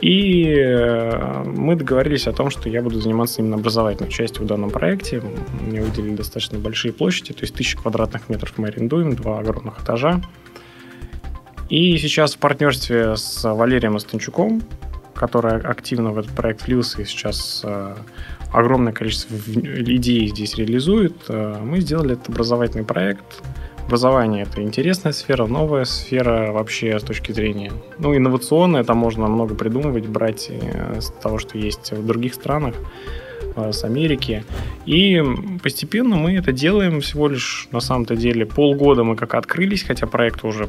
И 0.00 0.44
э, 0.56 1.42
мы 1.44 1.74
договорились 1.74 2.28
о 2.28 2.32
том, 2.32 2.50
что 2.50 2.68
я 2.68 2.82
буду 2.82 3.00
заниматься 3.00 3.40
именно 3.40 3.56
образовательной 3.56 4.10
частью 4.10 4.44
в 4.44 4.46
данном 4.46 4.70
проекте. 4.70 5.22
Мне 5.60 5.80
выделили 5.82 6.14
достаточно 6.14 6.58
большие 6.58 6.92
площади, 6.92 7.32
то 7.32 7.42
есть 7.42 7.54
тысячи 7.54 7.76
квадратных 7.76 8.28
метров 8.28 8.52
мы 8.58 8.68
арендуем, 8.68 9.16
два 9.16 9.40
огромных 9.40 9.82
этажа. 9.82 10.20
И 11.68 11.98
сейчас 11.98 12.34
в 12.34 12.38
партнерстве 12.38 13.16
с 13.16 13.42
Валерием 13.44 13.96
Останчуком, 13.96 14.62
который 15.14 15.60
активно 15.60 16.12
в 16.12 16.18
этот 16.18 16.30
проект 16.30 16.66
влился 16.66 17.02
и 17.02 17.04
сейчас 17.04 17.62
э, 17.64 17.96
огромное 18.52 18.92
количество 18.92 19.36
идей 19.36 20.28
здесь 20.28 20.54
реализует, 20.54 21.16
э, 21.28 21.58
мы 21.60 21.80
сделали 21.80 22.12
этот 22.12 22.28
образовательный 22.28 22.84
проект. 22.84 23.42
Образование– 23.88 24.42
это 24.50 24.62
интересная 24.62 25.12
сфера, 25.12 25.46
новая 25.46 25.86
сфера 25.86 26.52
вообще 26.52 27.00
с 27.00 27.02
точки 27.02 27.32
зрения, 27.32 27.72
ну, 27.98 28.14
инновационная, 28.14 28.84
там 28.84 28.98
можно 28.98 29.28
много 29.28 29.54
придумывать, 29.54 30.06
брать 30.06 30.48
э, 30.50 31.00
с 31.00 31.10
того, 31.22 31.38
что 31.38 31.56
есть 31.56 31.92
в 31.92 32.06
других 32.06 32.34
странах, 32.34 32.74
э, 33.56 33.72
с 33.72 33.84
Америки. 33.84 34.44
И 34.84 35.22
постепенно 35.62 36.16
мы 36.16 36.34
это 36.34 36.52
делаем 36.52 37.00
всего 37.00 37.28
лишь, 37.28 37.66
на 37.72 37.80
самом-то 37.80 38.14
деле, 38.14 38.44
полгода 38.44 39.04
мы 39.04 39.16
как 39.16 39.32
открылись, 39.32 39.84
хотя 39.84 40.06
проект 40.06 40.44
уже 40.44 40.68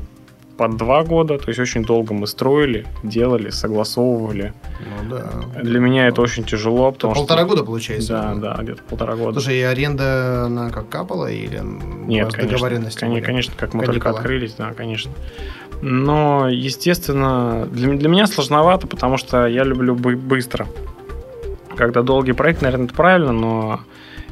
под 0.60 0.76
два 0.76 1.06
года, 1.06 1.38
то 1.38 1.48
есть 1.48 1.58
очень 1.58 1.86
долго 1.86 2.14
мы 2.14 2.28
строили, 2.28 2.86
делали, 3.02 3.50
согласовывали. 3.50 4.54
Ну 4.82 5.10
да. 5.10 5.62
Для 5.64 5.80
меня 5.80 6.08
это 6.10 6.22
очень 6.22 6.44
тяжело, 6.44 6.92
потому 6.92 7.14
Это 7.14 7.22
полтора 7.22 7.40
что... 7.44 7.50
года 7.50 7.64
получается? 7.64 8.12
Да, 8.12 8.36
да, 8.36 8.62
где-то 8.62 8.84
полтора 8.84 9.16
года. 9.16 9.40
Слушай, 9.40 9.60
и 9.60 9.62
аренда, 9.62 10.48
она 10.48 10.70
как 10.70 10.90
капала 10.90 11.32
или 11.32 11.62
Нет, 11.62 12.34
конечно, 12.34 12.58
договоренности 12.58 13.00
конечно, 13.00 13.16
были? 13.16 13.26
конечно, 13.26 13.54
как 13.56 13.74
мы 13.74 13.86
только 13.86 14.10
открылись, 14.10 14.54
да, 14.58 14.74
конечно. 14.74 15.14
Но, 15.82 16.50
естественно, 16.50 17.66
для, 17.72 17.94
для 17.94 18.10
меня 18.10 18.28
сложновато, 18.28 18.86
потому 18.86 19.16
что 19.16 19.48
я 19.48 19.64
люблю 19.64 19.96
бы- 19.96 20.18
быстро. 20.18 20.68
Когда 21.78 22.02
долгий 22.02 22.34
проект, 22.34 22.62
наверное, 22.62 22.88
это 22.88 22.96
правильно, 22.96 23.32
но 23.32 23.80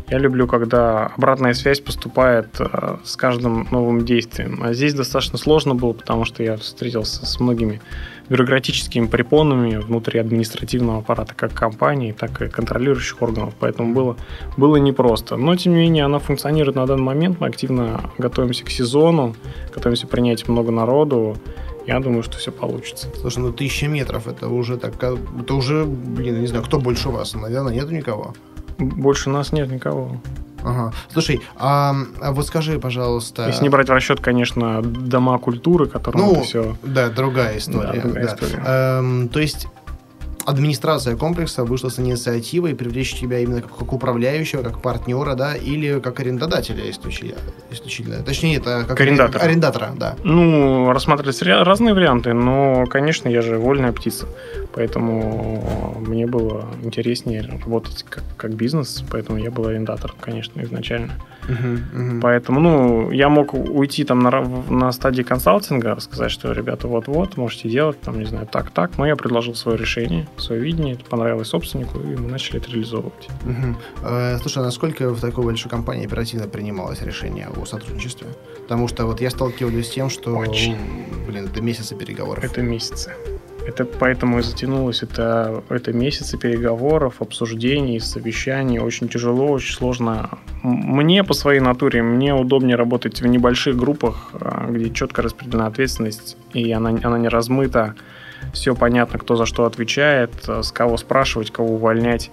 я 0.10 0.20
люблю, 0.20 0.48
когда 0.48 1.08
обратная 1.08 1.54
связь 1.54 1.82
поступает 1.82 2.48
э, 2.60 2.98
с 3.04 3.18
каждым 3.18 3.68
новым 3.72 4.06
действием. 4.06 4.62
А 4.64 4.74
здесь 4.74 4.94
достаточно 4.94 5.38
сложно 5.38 5.76
было, 5.76 5.92
потому 5.92 6.24
что 6.24 6.44
я 6.44 6.56
встретился 6.56 7.26
с 7.26 7.40
многими 7.42 7.82
бюрократическими 8.30 9.08
препонами 9.08 9.76
внутри 9.76 10.20
административного 10.20 11.00
аппарата 11.00 11.34
как 11.36 11.54
компании, 11.54 12.14
так 12.14 12.42
и 12.42 12.48
контролирующих 12.48 13.22
органов. 13.22 13.54
Поэтому 13.60 13.94
было, 13.94 14.16
было 14.56 14.78
непросто. 14.78 15.36
Но, 15.36 15.56
тем 15.58 15.74
не 15.74 15.80
менее, 15.80 16.06
она 16.06 16.20
функционирует 16.20 16.78
на 16.78 16.86
данный 16.86 17.04
момент. 17.04 17.42
Мы 17.42 17.48
активно 17.48 18.10
готовимся 18.18 18.64
к 18.64 18.70
сезону, 18.70 19.36
готовимся 19.76 20.08
принять 20.08 20.48
много 20.48 20.72
народу. 20.72 21.38
Я 21.86 22.00
думаю, 22.00 22.24
что 22.24 22.38
все 22.38 22.52
получится. 22.52 23.10
Слушай, 23.20 23.40
ну 23.40 23.52
тысяча 23.52 23.88
метров, 23.88 24.28
это 24.28 24.48
уже 24.48 24.78
так, 24.78 24.96
это 24.96 25.54
уже, 25.54 25.86
блин, 25.86 26.42
не 26.42 26.48
знаю, 26.48 26.64
кто 26.64 26.80
больше 26.80 27.10
вас? 27.10 27.34
Наверное, 27.34 27.74
нету 27.74 27.92
никого. 27.92 28.34
Больше 28.78 29.30
нас 29.30 29.52
нет 29.52 29.70
никого. 29.72 30.20
Ага. 30.64 30.94
Слушай, 31.12 31.42
а, 31.56 31.96
а 32.22 32.32
вот 32.32 32.46
скажи, 32.48 32.80
пожалуйста... 32.80 33.48
Если 33.48 33.64
не 33.64 33.70
брать 33.70 33.88
в 33.88 33.92
расчет, 33.92 34.20
конечно, 34.20 34.82
дома 34.82 35.38
культуры, 35.40 35.88
которым 35.88 36.22
Ну, 36.22 36.42
все. 36.42 36.76
Да, 36.84 37.10
другая 37.10 37.58
история. 37.58 37.94
Да, 37.94 38.02
другая 38.02 38.26
да. 38.26 38.34
история. 38.36 38.64
Эм, 38.66 39.30
то 39.30 39.40
есть 39.40 39.68
администрация 40.48 41.18
комплекса 41.18 41.66
вышла 41.66 41.90
с 41.90 42.00
инициативой 42.00 42.74
привлечь 42.74 43.14
тебя 43.14 43.40
именно 43.40 43.62
как, 43.62 43.76
как 43.78 43.92
управляющего, 43.94 44.64
как 44.64 44.82
партнера, 44.82 45.36
да, 45.36 45.56
или 45.56 46.00
как 46.00 46.20
арендодателя 46.22 46.90
исключительно. 46.90 47.40
исключительно. 47.70 48.24
Точнее, 48.24 48.58
это 48.58 48.86
как 48.88 49.00
Арендатора. 49.00 49.44
арендатора, 49.44 49.92
да. 49.98 50.16
Ну, 50.24 50.92
рассматривались 50.92 51.42
разные 51.42 51.94
варианты, 51.94 52.34
но, 52.34 52.86
конечно, 52.86 53.28
я 53.28 53.42
же 53.42 53.58
вольная 53.58 53.92
птица. 53.92 54.26
Поэтому 54.78 55.98
мне 56.06 56.28
было 56.28 56.68
интереснее 56.84 57.42
работать 57.42 58.06
как, 58.08 58.24
как 58.38 58.54
бизнес, 58.54 59.04
поэтому 59.10 59.40
я 59.40 59.50
был 59.50 59.66
арендатором, 59.66 60.16
конечно, 60.22 60.62
изначально. 60.62 61.14
Мгм, 61.50 61.86
мгм. 61.94 62.22
Поэтому, 62.22 62.60
ну, 62.60 63.10
я 63.10 63.28
мог 63.30 63.56
уйти 63.56 64.04
там 64.04 64.20
на, 64.20 64.30
на 64.70 64.92
стадии 64.92 65.24
консалтинга, 65.24 66.00
сказать, 66.00 66.30
что, 66.30 66.52
ребята, 66.52 66.88
вот-вот, 66.88 67.38
можете 67.38 67.70
делать, 67.70 68.00
там, 68.02 68.20
не 68.20 68.26
знаю, 68.26 68.46
так-так, 68.46 69.00
но 69.00 69.08
я 69.08 69.16
предложил 69.16 69.56
свое 69.56 69.80
решение, 69.80 70.28
свое 70.38 70.62
видение, 70.62 70.94
это 70.94 71.06
понравилось 71.06 71.48
собственнику, 71.48 72.00
и 72.00 72.16
мы 72.16 72.30
начали 72.30 72.58
это 72.58 72.70
реализовывать. 72.70 73.30
Э, 74.04 74.38
Слушай, 74.40 74.60
а 74.60 74.66
насколько 74.66 75.10
в 75.10 75.20
такой 75.20 75.44
большой 75.44 75.72
компании 75.72 76.06
оперативно 76.06 76.48
принималось 76.48 77.02
решение 77.02 77.48
о 77.48 77.66
сотрудничестве? 77.66 78.28
Потому 78.62 78.88
что 78.88 79.08
вот 79.08 79.22
я 79.22 79.32
сталкиваюсь 79.32 79.88
с 79.88 79.90
тем, 79.90 80.12
что, 80.12 80.38
Очень. 80.38 80.78
блин, 81.26 81.46
это 81.46 81.62
месяцы 81.62 81.96
переговоров. 81.96 82.44
Это 82.44 82.62
месяцы. 82.62 83.14
Это 83.68 83.84
поэтому 83.84 84.40
и 84.40 84.42
затянулось. 84.42 85.04
Это, 85.04 85.62
это 85.70 85.92
месяцы 85.92 86.38
переговоров, 86.38 87.22
обсуждений, 87.22 88.00
совещаний. 88.00 88.80
Очень 88.80 89.10
тяжело, 89.10 89.48
очень 89.48 89.76
сложно. 89.76 90.30
Мне 90.64 91.22
по 91.26 91.34
своей 91.34 91.60
натуре, 91.60 92.02
мне 92.02 92.34
удобнее 92.34 92.78
работать 92.78 93.22
в 93.22 93.28
небольших 93.28 93.76
группах, 93.76 94.32
а, 94.40 94.68
где 94.72 94.90
четко 94.90 95.22
распределена 95.22 95.68
ответственность, 95.68 96.38
и 96.54 96.72
она, 96.72 96.92
она 97.04 97.18
не 97.18 97.28
размыта. 97.28 97.96
Все 98.54 98.74
понятно, 98.74 99.20
кто 99.20 99.36
за 99.36 99.46
что 99.46 99.66
отвечает, 99.66 100.32
а, 100.48 100.64
с 100.64 100.72
кого 100.72 100.96
спрашивать, 100.96 101.52
кого 101.52 101.76
увольнять. 101.76 102.32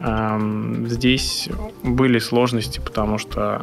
Здесь 0.00 1.48
были 1.84 2.18
сложности, 2.18 2.80
потому 2.84 3.18
что 3.18 3.62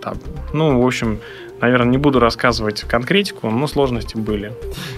там, 0.00 0.14
ну, 0.52 0.82
в 0.82 0.84
общем, 0.84 1.20
наверное, 1.62 1.90
не 1.92 1.98
буду 1.98 2.18
рассказывать 2.20 2.82
конкретику, 2.82 3.50
но 3.50 3.66
сложности 3.66 4.16
были. 4.16 4.52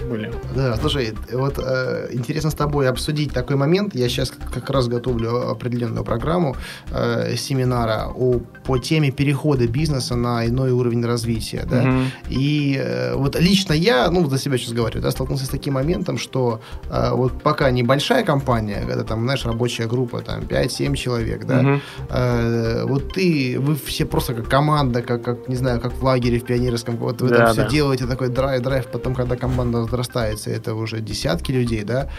были. 0.09 0.31
Да, 0.55 0.75
слушай, 0.77 1.13
вот 1.31 1.59
э, 1.59 2.09
интересно 2.11 2.49
с 2.49 2.55
тобой 2.55 2.89
обсудить 2.89 3.31
такой 3.33 3.55
момент. 3.55 3.95
Я 3.95 4.09
сейчас 4.09 4.31
как 4.53 4.69
раз 4.69 4.87
готовлю 4.87 5.49
определенную 5.51 6.03
программу 6.03 6.55
э, 6.91 7.35
семинара 7.37 8.07
о, 8.15 8.39
по 8.65 8.77
теме 8.77 9.11
перехода 9.11 9.67
бизнеса 9.67 10.15
на 10.15 10.45
иной 10.45 10.71
уровень 10.71 11.05
развития. 11.05 11.65
Да? 11.69 11.83
Мгм. 11.83 12.05
И 12.29 12.81
э, 12.83 13.15
вот 13.15 13.39
лично 13.39 13.73
я, 13.73 14.09
ну, 14.11 14.27
за 14.27 14.37
себя 14.39 14.57
сейчас 14.57 14.73
говорю, 14.73 15.01
да, 15.01 15.11
столкнулся 15.11 15.45
с 15.45 15.49
таким 15.49 15.75
моментом, 15.75 16.17
что 16.17 16.59
э, 16.89 17.11
вот 17.11 17.41
пока 17.43 17.71
небольшая 17.71 18.23
компания, 18.23 18.83
когда 18.87 19.03
там, 19.03 19.23
знаешь, 19.23 19.45
рабочая 19.45 19.87
группа, 19.87 20.21
там, 20.21 20.41
5-7 20.41 20.95
человек, 20.95 21.45
да, 21.45 21.61
Мгм. 21.61 21.81
э, 22.09 22.85
вот 22.85 23.13
ты, 23.13 23.57
вы 23.59 23.75
все 23.75 24.05
просто 24.05 24.33
как 24.33 24.49
команда, 24.49 25.01
как, 25.01 25.21
как 25.23 25.47
не 25.47 25.55
знаю, 25.55 25.79
как 25.79 25.93
в 25.93 26.03
лагере 26.03 26.39
в 26.39 26.43
пионерском, 26.55 26.97
вот 26.97 27.21
вы 27.21 27.29
Да, 27.29 27.37
там 27.37 27.47
все 27.53 27.63
да. 27.63 27.69
делаете 27.69 28.05
такой 28.05 28.29
драйв, 28.29 28.63
драйв, 28.63 28.87
потом, 28.87 29.15
когда 29.15 29.35
команда 29.35 29.79
разрастается, 29.79 30.49
это 30.49 30.73
уже 30.73 31.01
десятки 31.01 31.51
людей, 31.51 31.83
да, 31.83 32.09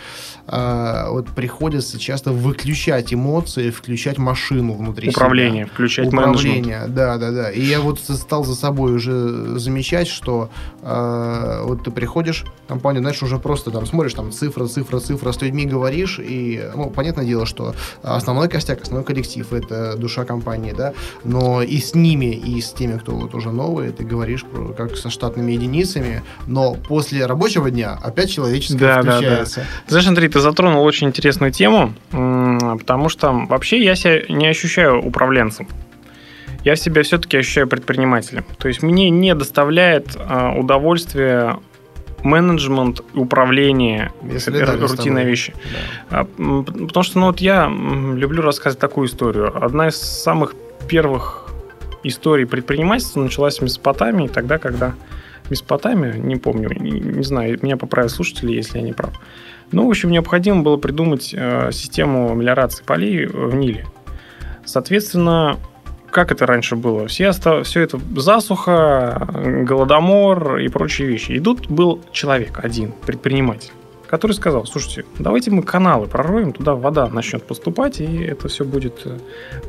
э, 0.47 1.11
вот 1.11 1.29
приходится 1.31 1.99
часто 1.99 2.33
выключать 2.33 3.15
эмоции, 3.15 3.71
включать 3.71 4.19
машину 4.19 4.75
внутри 4.75 5.11
себя. 5.11 5.17
Управление, 5.17 5.67
включать 5.67 6.13
менеджмент. 6.13 6.37
Управление, 6.37 6.85
да, 6.89 7.19
да, 7.19 7.31
да. 7.31 7.51
И 7.51 7.63
я 7.63 7.81
вот 7.81 8.01
стал 8.01 8.45
за 8.45 8.55
собой 8.55 8.95
уже 8.95 9.59
замечать, 9.59 10.09
что 10.09 10.51
э, 10.83 11.63
вот 11.65 11.85
ты 11.85 11.91
приходишь 11.91 12.45
в 12.65 12.69
компанию, 12.69 13.03
знаешь, 13.03 13.23
уже 13.23 13.39
просто 13.39 13.71
там 13.71 13.87
смотришь, 13.87 14.15
там 14.15 14.33
цифра, 14.33 14.67
цифра, 14.67 15.01
цифра, 15.01 15.33
с 15.33 15.43
людьми 15.43 15.65
говоришь, 15.67 16.19
и, 16.19 16.71
ну, 16.75 16.91
понятное 16.91 17.25
дело, 17.25 17.47
что 17.47 17.75
основной 18.03 18.49
костяк, 18.49 18.83
основной 18.83 19.05
коллектив— 19.05 19.47
это 19.53 19.97
душа 19.97 20.25
компании, 20.25 20.75
да, 20.77 20.93
но 21.25 21.63
и 21.63 21.79
с 21.79 21.95
ними, 21.95 22.35
и 22.35 22.61
с 22.61 22.73
теми, 22.73 22.99
кто 22.99 23.13
вот 23.13 23.35
уже 23.35 23.51
новые, 23.51 23.93
ты 23.93 24.05
говоришь 24.05 24.26
про- 24.45 24.73
как 24.73 24.97
со 24.97 25.11
штатными 25.11 25.53
единицами, 25.53 26.23
но 26.47 26.75
после 26.75 27.27
рабочего 27.27 27.71
дня 27.71 27.99
опять 28.03 28.33
человеческое 28.33 28.79
Да, 28.79 28.97
да, 28.97 29.03
да. 29.03 29.13
включается. 29.17 29.61
Ты 29.87 29.91
Знаешь, 29.91 30.07
Андрей, 30.09 30.29
ты 30.29 30.41
затронул 30.41 30.85
очень 30.85 31.09
интересную 31.09 31.53
тему, 31.53 31.93
потому 32.11 33.09
что 33.09 33.33
вообще 33.49 33.83
я 33.83 33.95
себя 33.95 34.23
не 34.29 34.47
ощущаю 34.47 35.01
управленцем. 35.03 35.69
Я 36.65 36.75
себя 36.75 37.03
все-таки 37.05 37.37
ощущаю 37.37 37.69
предпринимателем. 37.69 38.45
То 38.59 38.67
есть 38.67 38.83
мне 38.83 39.09
не 39.11 39.35
доставляет 39.37 40.17
а, 40.19 40.53
удовольствия 40.53 41.59
менеджмент, 42.25 43.03
управление, 43.15 44.11
Я 44.29 44.41
солидарен 44.41 44.89
с 44.89 44.91
рутинные 44.91 45.25
вещи. 45.25 45.55
Да. 46.11 46.25
Потому 46.25 47.03
что, 47.05 47.19
ну 47.21 47.27
вот 47.27 47.41
я 47.41 47.69
люблю 47.69 48.43
рассказывать 48.43 48.81
такую 48.81 49.07
историю. 49.07 49.53
Одна 49.65 49.89
из 49.89 49.97
самых 49.97 50.55
первых 50.89 51.46
историй 52.07 52.47
предпринимательства 52.47 53.21
началась 53.21 53.59
в 53.59 53.63
Месопотамии, 53.63 54.29
тогда, 54.29 54.59
когда 54.59 54.95
Месопотамия, 55.51 56.15
не 56.15 56.37
помню, 56.37 56.71
не, 56.79 56.91
не 56.91 57.25
знаю, 57.25 57.59
меня 57.63 57.77
поправят 57.77 58.11
слушатели, 58.11 58.53
если 58.53 58.79
я 58.79 58.85
не 58.85 58.93
прав. 58.93 59.15
Ну, 59.73 59.87
в 59.87 59.91
общем, 59.91 60.11
необходимо 60.11 60.63
было 60.63 60.77
придумать 60.77 61.35
э, 61.37 61.71
систему 61.73 62.35
мелиорации 62.35 62.85
полей 62.85 63.27
в 63.27 63.55
Ниле. 63.55 63.87
Соответственно, 64.65 65.59
как 66.11 66.33
это 66.33 66.47
раньше 66.47 66.77
было? 66.77 67.09
Все, 67.09 67.29
оста- 67.29 67.63
все 67.63 67.81
это 67.83 68.01
засуха, 68.17 69.29
голодомор 69.65 70.59
и 70.59 70.69
прочие 70.69 71.09
вещи. 71.09 71.33
И 71.33 71.41
тут 71.41 71.69
был 71.69 72.01
человек 72.13 72.61
один, 72.65 72.93
предприниматель, 73.05 73.73
который 74.09 74.33
сказал, 74.33 74.67
слушайте, 74.67 75.05
давайте 75.19 75.51
мы 75.51 75.63
каналы 75.63 76.07
пророем, 76.07 76.53
туда 76.53 76.75
вода 76.75 77.09
начнет 77.09 77.43
поступать, 77.43 78.01
и 78.01 78.23
это 78.23 78.49
все 78.49 78.65
будет 78.65 79.03
э, 79.05 79.19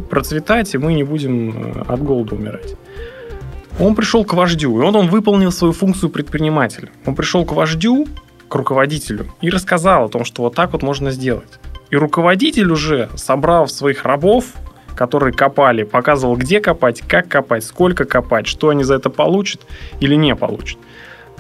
процветать, 0.10 0.73
и 0.76 0.78
мы 0.78 0.93
не 0.93 1.04
будем 1.04 1.50
э, 1.50 1.82
от 1.88 2.02
голода 2.04 2.36
умирать. 2.36 2.76
Он 3.80 3.95
пришел 3.95 4.26
к 4.26 4.34
вождю, 4.34 4.80
и 4.80 4.84
он, 4.84 4.95
он 4.95 5.08
выполнил 5.08 5.52
свою 5.52 5.73
функцию 5.73 6.10
предпринимателя. 6.10 6.89
Он 7.06 7.15
пришел 7.15 7.45
к 7.45 7.52
вождю, 7.52 8.08
к 8.47 8.56
руководителю, 8.56 9.34
и 9.41 9.50
рассказал 9.50 10.06
о 10.06 10.10
том, 10.10 10.23
что 10.23 10.43
вот 10.43 10.56
так 10.56 10.73
вот 10.73 10.82
можно 10.82 11.12
сделать. 11.12 11.60
И 11.89 11.95
руководитель 11.95 12.71
уже, 12.71 13.10
собрав 13.15 13.71
своих 13.71 14.04
рабов, 14.04 14.45
которые 14.95 15.32
копали, 15.32 15.84
показывал, 15.84 16.36
где 16.36 16.60
копать, 16.60 17.02
как 17.02 17.28
копать, 17.28 17.63
сколько 17.63 18.06
копать, 18.06 18.47
что 18.47 18.69
они 18.69 18.84
за 18.84 18.95
это 18.95 19.10
получат 19.10 19.62
или 20.00 20.15
не 20.15 20.36
получат. 20.36 20.80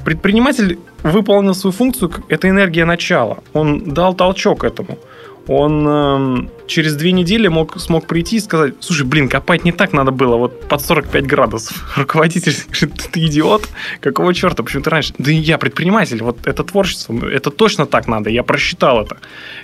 Предприниматель 0.07 0.79
выполнил 1.03 1.53
свою 1.53 1.73
функцию, 1.73 2.09
это 2.29 2.47
энергия 2.47 2.85
начала. 2.85 3.39
Он 3.51 3.91
дал 3.93 4.13
толчок 4.13 4.63
этому. 4.63 4.99
Он 5.47 5.85
эм, 5.85 6.49
через 6.65 6.95
две 6.95 7.11
недели 7.11 7.49
мог, 7.49 7.77
смог 7.77 8.07
прийти 8.07 8.37
и 8.37 8.39
сказать, 8.39 8.75
слушай, 8.79 9.05
блин, 9.05 9.27
копать 9.27 9.65
не 9.65 9.73
так 9.73 9.91
надо 9.91 10.11
было, 10.11 10.37
вот 10.37 10.65
под 10.69 10.79
45 10.79 11.27
градусов. 11.27 11.93
Руководитель 11.97 12.53
говорит, 12.71 13.03
ты, 13.03 13.09
ты 13.09 13.25
идиот? 13.25 13.67
Какого 13.99 14.33
черта? 14.33 14.63
Почему 14.63 14.81
ты 14.81 14.91
раньше? 14.91 15.13
Да 15.17 15.29
я 15.29 15.57
предприниматель, 15.57 16.23
вот 16.23 16.47
это 16.47 16.63
творчество, 16.63 17.27
это 17.27 17.51
точно 17.51 17.85
так 17.85 18.07
надо, 18.07 18.29
я 18.29 18.43
просчитал 18.43 19.01
это. 19.01 19.17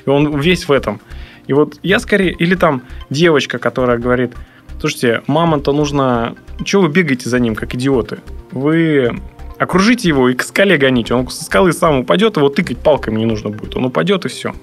И 0.05 0.09
он 0.09 0.37
весь 0.37 0.67
в 0.67 0.73
этом. 0.73 0.99
И 1.47 1.53
вот 1.53 1.79
я 1.83 1.99
скорее, 1.99 2.33
или 2.33 2.55
там 2.55 2.81
девочка, 3.09 3.59
которая 3.59 3.97
говорит, 3.97 4.33
слушайте, 4.81 5.21
мамонта 5.27 5.71
нужно, 5.71 6.35
чего 6.65 6.81
вы 6.81 6.89
бегаете 6.89 7.29
за 7.29 7.39
ним, 7.39 7.55
как 7.55 7.73
идиоты? 7.75 8.19
Вы 8.51 9.21
Окружите 9.63 10.09
его 10.09 10.27
и 10.27 10.33
к 10.33 10.43
скале 10.43 10.77
гоните. 10.77 11.13
Он 11.13 11.29
со 11.29 11.45
скалы 11.45 11.71
сам 11.71 11.99
упадет, 11.99 12.35
его 12.35 12.49
тыкать 12.49 12.79
палками 12.79 13.19
не 13.19 13.25
нужно 13.25 13.49
будет. 13.49 13.77
Он 13.77 13.85
упадет 13.85 14.25
и 14.25 14.27
все. 14.27 14.53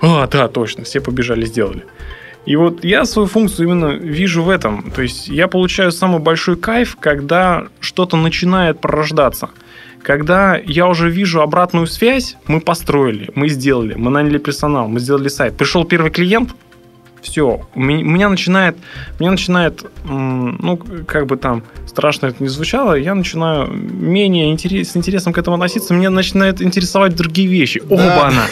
А, 0.00 0.26
да, 0.28 0.48
точно, 0.48 0.84
все 0.84 1.02
побежали, 1.02 1.44
сделали. 1.44 1.84
И 2.46 2.56
вот 2.56 2.82
я 2.82 3.04
свою 3.04 3.28
функцию 3.28 3.68
именно 3.68 3.88
вижу 3.88 4.42
в 4.42 4.48
этом. 4.48 4.92
То 4.92 5.02
есть 5.02 5.28
я 5.28 5.46
получаю 5.46 5.92
самый 5.92 6.20
большой 6.20 6.56
кайф, 6.56 6.96
когда 6.98 7.66
что-то 7.80 8.16
начинает 8.16 8.80
пророждаться. 8.80 9.50
Когда 10.02 10.56
я 10.56 10.86
уже 10.86 11.10
вижу 11.10 11.42
обратную 11.42 11.86
связь, 11.86 12.38
мы 12.46 12.62
построили, 12.62 13.30
мы 13.34 13.50
сделали, 13.50 13.92
мы 13.92 14.10
наняли 14.10 14.38
персонал, 14.38 14.88
мы 14.88 15.00
сделали 15.00 15.28
сайт. 15.28 15.58
Пришел 15.58 15.84
первый 15.84 16.10
клиент, 16.10 16.54
все, 17.22 17.60
у 17.74 17.80
меня 17.80 18.28
начинает, 18.28 18.76
у 19.18 19.22
меня 19.22 19.32
начинает, 19.32 19.84
ну, 20.04 20.80
как 21.06 21.26
бы 21.26 21.36
там 21.36 21.62
страшно 21.86 22.26
это 22.26 22.42
не 22.42 22.48
звучало, 22.48 22.94
я 22.94 23.14
начинаю 23.14 23.68
менее 23.68 24.50
интерес, 24.52 24.92
с 24.92 24.96
интересом 24.96 25.32
к 25.32 25.38
этому 25.38 25.56
относиться, 25.56 25.92
меня 25.92 26.10
начинает 26.10 26.62
интересовать 26.62 27.14
другие 27.16 27.48
вещи. 27.48 27.80
Да. 27.80 27.94
Оба 27.94 28.26
она. 28.28 28.46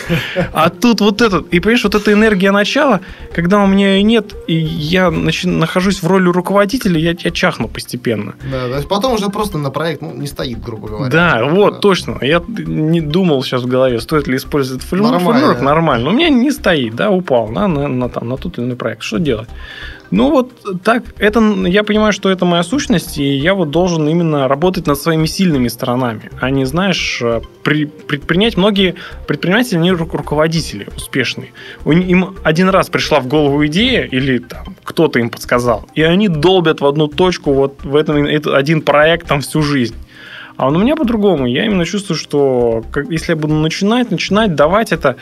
А 0.53 0.69
тут 0.71 1.01
вот 1.01 1.23
этот, 1.23 1.49
и 1.53 1.61
понимаешь, 1.61 1.85
вот 1.85 1.95
эта 1.95 2.13
энергия 2.13 2.51
начала, 2.51 3.01
когда 3.35 3.63
у 3.63 3.67
меня 3.67 3.97
ее 3.97 4.03
нет, 4.03 4.35
и 4.47 4.55
я 4.55 5.11
нач, 5.11 5.45
нахожусь 5.45 6.03
в 6.03 6.07
роли 6.07 6.29
руководителя, 6.29 6.99
я, 6.99 7.15
я 7.19 7.31
чахну 7.31 7.69
постепенно. 7.69 8.35
Да, 8.51 8.69
да, 8.69 8.87
потом 8.89 9.15
уже 9.15 9.29
просто 9.29 9.59
на 9.59 9.71
проект 9.71 10.03
ну, 10.03 10.13
не 10.15 10.27
стоит, 10.27 10.61
грубо 10.63 10.89
говоря. 10.89 11.11
Да, 11.11 11.45
вот, 11.45 11.75
да. 11.75 11.81
точно. 11.81 12.19
Я 12.21 12.43
не 12.49 13.01
думал 13.01 13.43
сейчас 13.43 13.63
в 13.63 13.67
голове, 13.67 14.01
стоит 14.01 14.27
ли 14.27 14.37
использовать 14.37 14.83
фреймворк. 14.83 15.23
Нормально. 15.23 15.63
Нормально. 15.63 16.11
У 16.11 16.13
меня 16.13 16.29
не 16.29 16.51
стоит, 16.51 16.95
да, 16.97 17.11
упал 17.11 17.49
на, 17.49 17.69
на, 17.69 17.89
на, 17.89 18.09
там, 18.09 18.29
на 18.29 18.37
тот 18.67 18.79
проект. 18.79 19.03
Что 19.03 19.19
делать? 19.19 19.49
Ну 20.11 20.31
вот 20.31 20.53
так, 20.83 21.05
это, 21.19 21.41
я 21.67 21.85
понимаю, 21.85 22.13
что 22.13 22.31
это 22.31 22.47
моя 22.47 22.63
сущность, 22.63 23.19
и 23.19 23.37
я 23.37 23.55
вот 23.55 23.71
должен 23.71 24.09
именно 24.09 24.49
работать 24.49 24.87
над 24.87 24.99
своими 24.99 25.27
сильными 25.27 25.69
сторонами, 25.69 26.31
а 26.41 26.51
не, 26.51 26.65
знаешь, 26.65 27.23
при, 27.63 27.85
предпринять, 27.85 28.57
многие 28.57 28.95
предприниматели, 29.27 29.77
они 29.77 29.93
руководители 29.93 30.89
успешные. 30.97 31.53
Им 31.85 32.37
один 32.43 32.71
раз 32.71 32.89
пришла 32.89 33.21
в 33.21 33.27
голову 33.27 33.67
идея, 33.67 34.05
или 34.05 34.39
там 34.39 34.77
кто-то 34.83 35.19
им 35.19 35.29
подсказал, 35.29 35.87
и 35.95 36.03
они 36.03 36.29
долбят 36.29 36.81
в 36.81 36.87
одну 36.87 37.09
точку 37.09 37.53
вот 37.53 37.85
в 37.85 37.95
этом 37.95 38.25
один 38.27 38.81
проект 38.81 39.27
там 39.29 39.43
всю 39.43 39.63
жизнь. 39.63 39.95
А 40.57 40.69
у 40.69 40.71
меня 40.73 40.97
по-другому. 40.97 41.47
Я 41.47 41.67
именно 41.67 41.85
чувствую, 41.85 42.17
что 42.17 42.83
как, 42.91 43.09
если 43.11 43.33
я 43.33 43.37
буду 43.37 43.55
начинать, 43.55 44.11
начинать, 44.11 44.57
давать 44.57 44.91
это, 44.91 45.15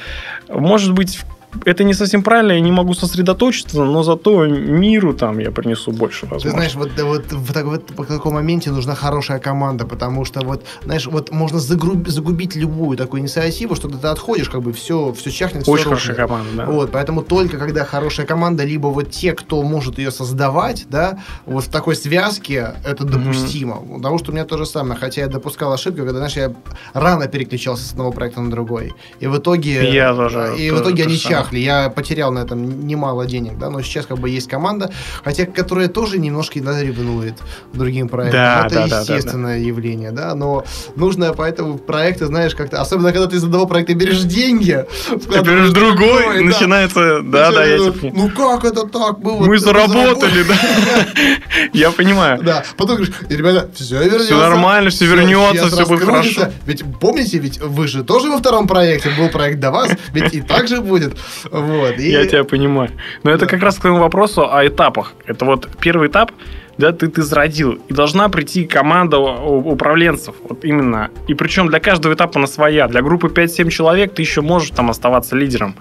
может 0.48 0.94
быть, 0.94 1.20
это 1.64 1.84
не 1.84 1.94
совсем 1.94 2.22
правильно, 2.22 2.52
я 2.52 2.60
не 2.60 2.72
могу 2.72 2.94
сосредоточиться, 2.94 3.84
но 3.84 4.02
зато 4.02 4.46
миру 4.46 5.14
там 5.14 5.38
я 5.38 5.50
принесу 5.50 5.92
больше 5.92 6.26
возможностей. 6.26 6.48
Ты 6.48 6.54
знаешь, 6.54 6.74
вот, 6.74 6.90
вот, 7.02 7.32
в, 7.32 7.52
так, 7.52 7.64
вот 7.64 7.90
в 7.90 8.06
таком 8.06 8.34
моменте 8.34 8.70
нужна 8.70 8.94
хорошая 8.94 9.38
команда, 9.38 9.86
потому 9.86 10.24
что 10.24 10.40
вот, 10.40 10.64
знаешь, 10.84 11.06
вот 11.06 11.30
можно 11.30 11.58
загруб, 11.58 12.08
загубить 12.08 12.56
любую 12.56 12.96
такую 12.96 13.22
инициативу, 13.22 13.74
что 13.74 13.88
ты 13.88 14.06
отходишь, 14.08 14.48
как 14.48 14.62
бы 14.62 14.72
все, 14.72 15.12
все 15.12 15.30
чахнет, 15.30 15.68
Очень 15.68 15.80
все 15.80 15.88
хорошая 15.90 16.16
команда, 16.16 16.50
да. 16.56 16.66
Вот, 16.66 16.92
поэтому 16.92 17.22
только 17.22 17.58
когда 17.58 17.84
хорошая 17.84 18.26
команда, 18.26 18.64
либо 18.64 18.88
вот 18.88 19.10
те, 19.10 19.32
кто 19.32 19.62
может 19.62 19.98
ее 19.98 20.10
создавать, 20.10 20.86
да, 20.90 21.18
вот 21.46 21.64
в 21.64 21.70
такой 21.70 21.96
связке 21.96 22.74
это 22.84 23.04
допустимо. 23.04 23.76
Mm-hmm. 23.76 23.96
Потому 23.96 24.18
что 24.18 24.30
у 24.30 24.34
меня 24.34 24.44
то 24.44 24.58
же 24.58 24.66
самое, 24.66 24.98
хотя 24.98 25.22
я 25.22 25.28
допускал 25.28 25.72
ошибку, 25.72 25.98
когда, 25.98 26.18
знаешь, 26.18 26.36
я 26.36 26.52
рано 26.92 27.26
переключался 27.28 27.84
с 27.84 27.92
одного 27.92 28.12
проекта 28.12 28.40
на 28.40 28.50
другой. 28.50 28.94
И 29.20 29.26
в 29.26 29.38
итоге... 29.38 29.92
Я 29.92 30.14
тоже. 30.14 30.54
И 30.58 30.70
в 30.70 30.80
итоге 30.80 31.04
они 31.04 31.16
чахли 31.16 31.45
Бахли. 31.46 31.60
Я 31.60 31.88
потерял 31.88 32.32
на 32.32 32.40
этом 32.40 32.86
немало 32.86 33.26
денег, 33.26 33.58
да, 33.58 33.70
но 33.70 33.82
сейчас 33.82 34.06
как 34.06 34.18
бы 34.18 34.28
есть 34.28 34.48
команда, 34.48 34.90
хотя 35.24 35.46
которая 35.46 35.88
тоже 35.88 36.18
немножко 36.18 36.58
иногда 36.58 36.82
ревнует 36.82 37.34
другим 37.72 38.08
проектам. 38.08 38.40
Да, 38.40 38.66
это 38.66 38.88
да, 38.88 39.00
естественное 39.00 39.56
да, 39.56 39.60
да. 39.60 39.66
явление, 39.66 40.10
да, 40.10 40.34
но 40.34 40.64
нужно 40.96 41.32
поэтому 41.32 41.78
проекты, 41.78 42.26
знаешь, 42.26 42.54
как-то, 42.54 42.80
особенно 42.80 43.12
когда 43.12 43.26
ты 43.26 43.36
из 43.36 43.44
одного 43.44 43.66
проекта 43.66 43.94
берешь 43.94 44.22
деньги, 44.22 44.84
ты 45.08 45.40
берешь 45.40 45.70
другой, 45.70 46.22
другой 46.22 46.44
начинается, 46.44 47.20
да, 47.22 47.52
да, 47.52 47.64
я 47.64 47.78
типа... 47.78 48.12
Ну 48.14 48.30
как 48.30 48.64
это 48.64 48.86
так 48.86 49.20
было? 49.20 49.44
Мы 49.44 49.58
заработали, 49.58 50.42
да. 50.42 50.54
Я 51.72 51.90
понимаю. 51.90 52.42
Да, 52.42 52.64
потом 52.76 52.96
говоришь, 52.96 53.14
ребята, 53.28 53.68
все 53.74 54.02
вернется. 54.02 54.24
Все 54.24 54.38
нормально, 54.38 54.90
все 54.90 55.06
вернется, 55.06 55.68
все 55.68 55.86
будет 55.86 56.04
хорошо. 56.04 56.48
Ведь 56.66 56.84
помните, 57.00 57.38
ведь 57.38 57.60
вы 57.60 57.88
же 57.88 58.04
тоже 58.04 58.30
во 58.30 58.38
втором 58.38 58.66
проекте, 58.66 59.10
был 59.10 59.28
проект 59.28 59.60
до 59.60 59.70
вас, 59.70 59.90
ведь 60.12 60.34
и 60.34 60.40
так 60.40 60.68
же 60.68 60.80
будет. 60.80 61.16
Вот, 61.50 61.98
и... 61.98 62.10
Я 62.10 62.26
тебя 62.26 62.44
понимаю. 62.44 62.90
Но 63.22 63.30
это 63.30 63.46
как 63.46 63.62
раз 63.62 63.76
к 63.76 63.80
твоему 63.80 64.00
вопросу 64.00 64.48
о 64.52 64.66
этапах. 64.66 65.14
Это 65.26 65.44
вот 65.44 65.68
первый 65.80 66.08
этап, 66.08 66.32
да, 66.78 66.92
ты, 66.92 67.08
ты 67.08 67.22
зародил. 67.22 67.78
И 67.88 67.94
должна 67.94 68.28
прийти 68.28 68.64
команда 68.64 69.18
управленцев. 69.18 70.34
Вот 70.48 70.64
именно. 70.64 71.10
И 71.28 71.34
причем 71.34 71.68
для 71.68 71.80
каждого 71.80 72.14
этапа 72.14 72.38
она 72.38 72.46
своя. 72.46 72.86
Для 72.88 73.02
группы 73.02 73.28
5-7 73.28 73.70
человек 73.70 74.14
ты 74.14 74.22
еще 74.22 74.42
можешь 74.42 74.70
там 74.70 74.90
оставаться 74.90 75.36
лидером. 75.36 75.74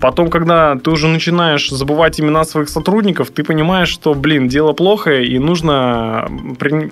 Потом, 0.00 0.30
когда 0.30 0.76
ты 0.76 0.90
уже 0.90 1.08
начинаешь 1.08 1.70
забывать 1.70 2.20
имена 2.20 2.44
своих 2.44 2.68
сотрудников, 2.68 3.30
ты 3.30 3.44
понимаешь, 3.44 3.88
что, 3.88 4.14
блин, 4.14 4.48
дело 4.48 4.72
плохое, 4.72 5.26
и 5.26 5.38
нужно 5.38 6.28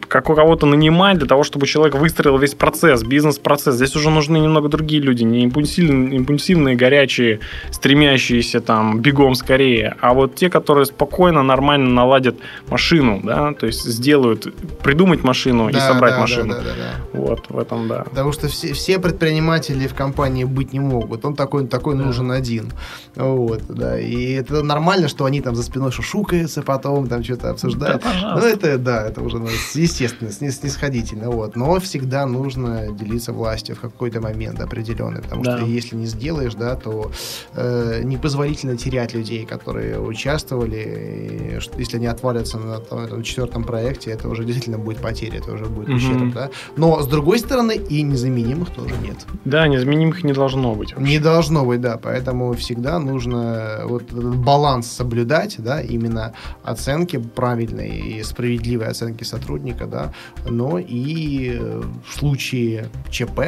как 0.08 0.26
кого-то 0.26 0.66
нанимать 0.66 1.18
для 1.18 1.26
того, 1.26 1.42
чтобы 1.42 1.66
человек 1.66 1.94
выстроил 1.94 2.36
весь 2.38 2.54
процесс, 2.54 3.02
бизнес-процесс. 3.02 3.76
Здесь 3.76 3.96
уже 3.96 4.10
нужны 4.10 4.36
немного 4.38 4.68
другие 4.68 5.00
люди, 5.00 5.24
не 5.24 5.44
импульсивные, 5.44 6.16
импульсивные 6.16 6.76
горячие, 6.76 7.40
стремящиеся 7.70 8.60
там 8.60 9.00
бегом 9.00 9.34
скорее, 9.34 9.96
а 10.00 10.12
вот 10.12 10.34
те, 10.34 10.50
которые 10.50 10.84
спокойно, 10.84 11.42
нормально 11.42 11.90
наладят 11.90 12.36
машину, 12.68 13.20
да, 13.22 13.54
то 13.54 13.66
есть 13.66 13.84
сделают, 13.84 14.46
придумать 14.82 15.24
машину 15.24 15.70
да, 15.70 15.78
и 15.78 15.80
собрать 15.80 16.14
да, 16.14 16.20
машину. 16.20 16.54
Да, 16.54 16.58
да, 16.58 16.64
да, 16.64 16.74
да. 16.76 17.18
Вот, 17.18 17.44
в 17.48 17.58
этом, 17.58 17.88
да. 17.88 18.04
Потому 18.04 18.32
что 18.32 18.48
все, 18.48 18.74
все 18.74 18.98
предприниматели 18.98 19.86
в 19.86 19.94
компании 19.94 20.44
быть 20.44 20.72
не 20.72 20.80
могут. 20.80 21.24
Он 21.24 21.34
такой, 21.34 21.66
такой 21.66 21.96
да. 21.96 22.04
нужен 22.04 22.30
один. 22.30 22.70
Вот, 23.16 23.62
да. 23.68 23.98
И 23.98 24.32
это 24.32 24.62
нормально, 24.62 25.08
что 25.08 25.24
они 25.24 25.40
там 25.40 25.54
за 25.54 25.62
спиной 25.62 25.92
шушукаются, 25.92 26.62
потом 26.62 27.08
там 27.08 27.24
что-то 27.24 27.50
обсуждают. 27.50 28.02
Да, 28.02 28.36
ну, 28.36 28.46
это, 28.46 28.78
да, 28.78 29.06
это 29.06 29.22
уже 29.22 29.38
ну, 29.38 29.48
естественно, 29.74 30.30
снисходительно. 30.30 31.30
Вот. 31.30 31.56
Но 31.56 31.78
всегда 31.80 32.26
нужно 32.26 32.92
делиться 32.92 33.32
властью 33.32 33.76
в 33.76 33.80
какой-то 33.80 34.20
момент 34.20 34.60
определенный. 34.60 35.22
Потому 35.22 35.42
да. 35.42 35.58
что 35.58 35.66
если 35.66 35.96
не 35.96 36.06
сделаешь, 36.06 36.54
да, 36.54 36.76
то 36.76 37.10
э, 37.54 38.02
непозволительно 38.04 38.76
терять 38.76 39.14
людей, 39.14 39.44
которые 39.44 40.00
участвовали. 40.00 41.58
И, 41.58 41.80
если 41.80 41.96
они 41.96 42.06
отвалятся 42.06 42.58
на 42.58 42.78
там, 42.78 43.00
этом 43.00 43.22
четвертом 43.22 43.64
проекте, 43.64 44.10
это 44.10 44.28
уже 44.28 44.44
действительно 44.44 44.78
будет 44.78 44.98
потеря, 44.98 45.38
это 45.38 45.52
уже 45.52 45.66
будет 45.66 45.88
ущерб, 45.88 46.32
да. 46.34 46.50
Но 46.76 47.02
с 47.02 47.06
другой 47.06 47.38
стороны, 47.38 47.76
и 47.76 48.02
незаменимых 48.02 48.70
тоже 48.70 48.94
нет. 49.02 49.16
Да, 49.44 49.66
незаменимых 49.68 50.24
не 50.24 50.32
должно 50.32 50.74
быть. 50.74 50.94
Вообще. 50.94 51.08
Не 51.08 51.18
должно 51.18 51.64
быть, 51.64 51.80
да. 51.80 51.98
Поэтому 51.98 52.52
всегда 52.54 52.87
да, 52.88 52.98
нужно 52.98 53.80
вот 53.84 54.04
этот 54.04 54.36
баланс 54.36 54.86
соблюдать, 54.86 55.56
да, 55.58 55.82
именно 55.82 56.32
оценки 56.62 57.18
правильной 57.18 57.98
и 57.98 58.22
справедливой 58.22 58.86
оценки 58.86 59.24
сотрудника, 59.24 59.86
да, 59.86 60.12
но 60.46 60.78
и 60.78 61.60
в 62.08 62.18
случае 62.18 62.88
ЧП, 63.10 63.40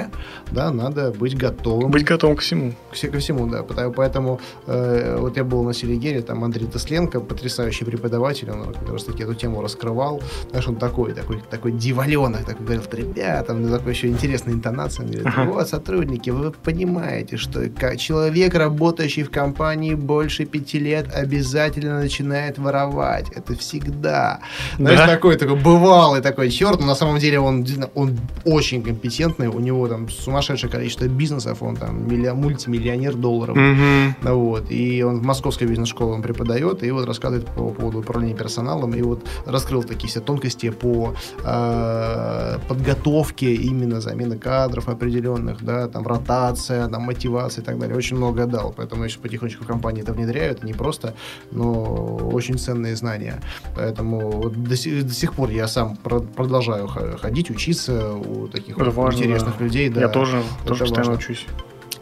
да, 0.53 0.71
надо 0.71 1.11
быть 1.13 1.39
готовым. 1.39 1.91
Быть 1.91 2.05
готовым 2.05 2.37
ко 2.37 2.43
всему. 2.43 2.73
Ко 2.91 3.19
всему, 3.19 3.47
да. 3.47 3.63
Поэтому 3.63 4.41
э, 4.67 5.17
вот 5.19 5.37
я 5.39 5.45
был 5.45 5.63
на 5.65 5.73
Селигере, 5.73 6.21
там 6.21 6.45
Андрей 6.45 6.67
Тесленко, 6.67 7.21
потрясающий 7.21 7.87
преподаватель, 7.87 8.51
он 8.51 8.75
как 8.75 8.91
раз 8.91 9.05
таки 9.05 9.23
эту 9.23 9.35
тему 9.35 9.63
раскрывал. 9.63 10.21
Знаешь, 10.51 10.69
он 10.69 10.77
такой, 10.77 11.15
такой, 11.15 11.43
такой 11.51 11.73
диваленок, 11.73 12.45
такой 12.45 12.67
говорил, 12.67 12.83
ребята, 12.93 13.55
он 13.55 13.71
такой 13.71 13.93
еще 13.93 14.09
интересная 14.09 14.53
интонация, 14.53 15.07
он 15.07 15.13
говорит, 15.13 15.35
вот, 15.55 15.69
сотрудники, 15.69 16.29
вы 16.29 16.51
понимаете, 16.51 17.39
что 17.39 17.71
человек, 17.97 18.55
работающий 18.55 19.23
в 19.23 19.30
компании 19.31 19.95
больше 19.95 20.45
пяти 20.45 20.79
лет 20.79 21.13
обязательно 21.15 22.01
начинает 22.01 22.59
воровать. 22.59 23.27
Это 23.35 23.55
всегда. 23.55 24.41
Знаешь, 24.77 24.99
да? 24.99 25.07
такой, 25.07 25.37
такой 25.37 25.57
бывалый 25.57 26.21
такой 26.21 26.51
черт, 26.51 26.81
но 26.81 26.87
на 26.87 26.95
самом 26.95 27.19
деле 27.19 27.41
он, 27.41 27.67
он 27.95 28.19
очень 28.45 28.83
компетентный, 28.83 29.49
у 29.49 29.61
него 29.61 29.89
там 29.89 30.09
сумасшедшее 30.09 30.71
количество 30.71 31.07
бизнесов, 31.07 31.63
он 31.63 31.77
там 31.77 32.09
милли, 32.09 32.31
мультимиллионер 32.31 33.15
долларов. 33.15 33.57
Угу. 33.57 34.35
Вот. 34.35 34.71
И 34.71 35.03
он 35.03 35.21
в 35.21 35.23
московской 35.23 35.67
бизнес-школе 35.67 36.13
он 36.13 36.23
преподает, 36.23 36.83
и 36.83 36.91
вот 36.91 37.07
рассказывает 37.07 37.47
по 37.47 37.71
поводу 37.71 38.01
управления 38.01 38.35
персоналом, 38.35 38.95
и 38.95 39.03
вот 39.03 39.27
раскрыл 39.47 39.83
такие 39.83 40.09
все 40.09 40.21
тонкости 40.21 40.71
по 40.71 41.15
э, 41.45 42.59
подготовке 42.69 43.55
именно 43.55 44.01
замены 44.01 44.39
кадров 44.39 44.89
определенных, 44.89 45.63
да, 45.63 45.89
там 45.89 46.07
ротация, 46.07 46.89
там 46.89 47.03
мотивация 47.03 47.63
и 47.63 47.65
так 47.65 47.79
далее. 47.79 47.97
Очень 47.97 48.17
много 48.17 48.47
дал, 48.47 48.73
поэтому 48.77 49.05
если 49.05 49.20
потихонечку 49.21 49.65
компании 49.65 50.03
это 50.03 50.13
внедряют, 50.13 50.65
не 50.65 50.73
просто, 50.73 51.15
но 51.51 52.17
очень 52.33 52.59
ценные 52.59 52.97
знания. 52.97 53.41
Поэтому 53.75 54.51
до, 54.51 54.77
сих, 54.77 55.07
до 55.07 55.15
сих 55.15 55.35
пор 55.35 55.51
я 55.51 55.69
сам 55.69 55.97
про, 55.97 56.21
продолжаю 56.21 56.89
ходить, 56.89 57.51
учиться 57.51 58.15
у 58.15 58.49
таких 58.49 58.77
вот 58.77 58.95
важно, 58.95 59.19
интересных 59.19 59.59
да. 59.59 59.65
людей. 59.65 59.89
Да, 59.89 60.01
я 60.01 60.09
тоже, 60.09 60.43
тоже 60.67 60.85
постоянно 60.85 61.13
учусь. 61.13 61.47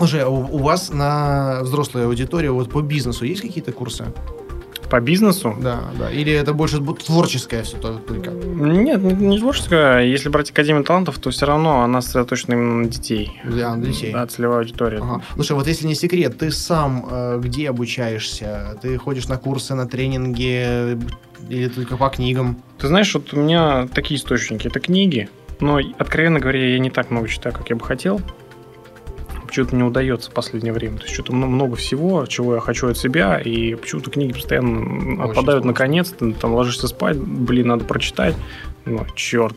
Уже 0.01 0.27
у, 0.27 0.35
у 0.35 0.59
вас 0.59 0.91
на 0.91 1.61
взрослой 1.63 2.07
аудитории 2.07 2.49
вот 2.49 2.71
по 2.71 2.83
бизнесу 2.83 3.25
есть 3.25 3.43
какие-то 3.43 3.73
курсы? 3.73 4.07
По 4.91 5.01
бизнесу? 5.01 5.55
Да, 5.61 5.81
да. 5.99 6.11
Или 6.11 6.33
это 6.33 6.55
больше 6.55 6.79
бу- 6.79 6.99
творческое 7.05 7.63
все 7.63 7.77
только? 7.77 8.31
Нет, 8.31 9.03
не 9.03 9.13
не 9.13 9.39
творческое. 9.39 10.01
Если 10.01 10.29
брать 10.31 10.51
Академию 10.51 10.83
талантов, 10.85 11.19
то 11.19 11.31
все 11.31 11.45
равно 11.47 11.83
она 11.83 12.01
сосредоточена 12.01 12.55
именно 12.55 12.75
на 12.85 12.85
детей. 12.87 13.41
Для 13.45 13.77
детей. 13.77 14.13
Да, 14.13 14.27
целевая 14.27 14.61
аудитория. 14.61 14.99
Ага. 14.99 15.23
Слушай, 15.35 15.53
вот 15.53 15.67
если 15.67 15.87
не 15.87 15.95
секрет, 15.95 16.39
ты 16.39 16.51
сам 16.51 17.07
э, 17.11 17.41
где 17.43 17.69
обучаешься? 17.69 18.79
Ты 18.81 18.97
ходишь 18.97 19.29
на 19.29 19.37
курсы, 19.37 19.75
на 19.75 19.87
тренинги 19.87 20.63
э, 20.65 20.97
или 21.49 21.69
только 21.69 21.97
по 21.97 22.09
книгам? 22.09 22.63
Ты 22.79 22.89
знаешь, 22.89 23.13
вот 23.15 23.35
у 23.35 23.37
меня 23.41 23.89
такие 23.93 24.19
источники. 24.19 24.69
Это 24.69 24.81
книги, 24.81 25.29
но, 25.61 25.79
откровенно 25.99 26.41
говоря, 26.41 26.67
я 26.73 26.79
не 26.79 26.91
так 26.91 27.11
много 27.11 27.29
читаю, 27.29 27.55
как 27.55 27.69
я 27.71 27.77
бы 27.77 27.85
хотел. 27.85 28.21
Почему-то 29.49 29.75
не 29.75 29.83
удается 29.83 30.31
в 30.31 30.35
последнее 30.35 30.73
время. 30.73 30.99
То 30.99 31.05
есть 31.05 31.15
что-то 31.15 31.33
мно- 31.33 31.47
много 31.49 31.75
всего, 31.77 32.25
чего 32.27 32.55
я 32.55 32.61
хочу 32.61 32.87
от 32.89 32.97
себя, 32.99 33.39
и 33.41 33.75
почему-то 33.75 34.11
книги 34.11 34.33
постоянно 34.35 35.25
отпадают 35.25 35.63
сложно. 35.63 35.67
наконец. 35.69 36.11
Ты 36.11 36.33
там 36.35 36.55
ложишься 36.55 36.87
спать, 36.87 37.17
блин, 37.19 37.69
надо 37.69 37.85
прочитать. 37.85 38.37
Ну, 38.89 39.07
черт, 39.15 39.55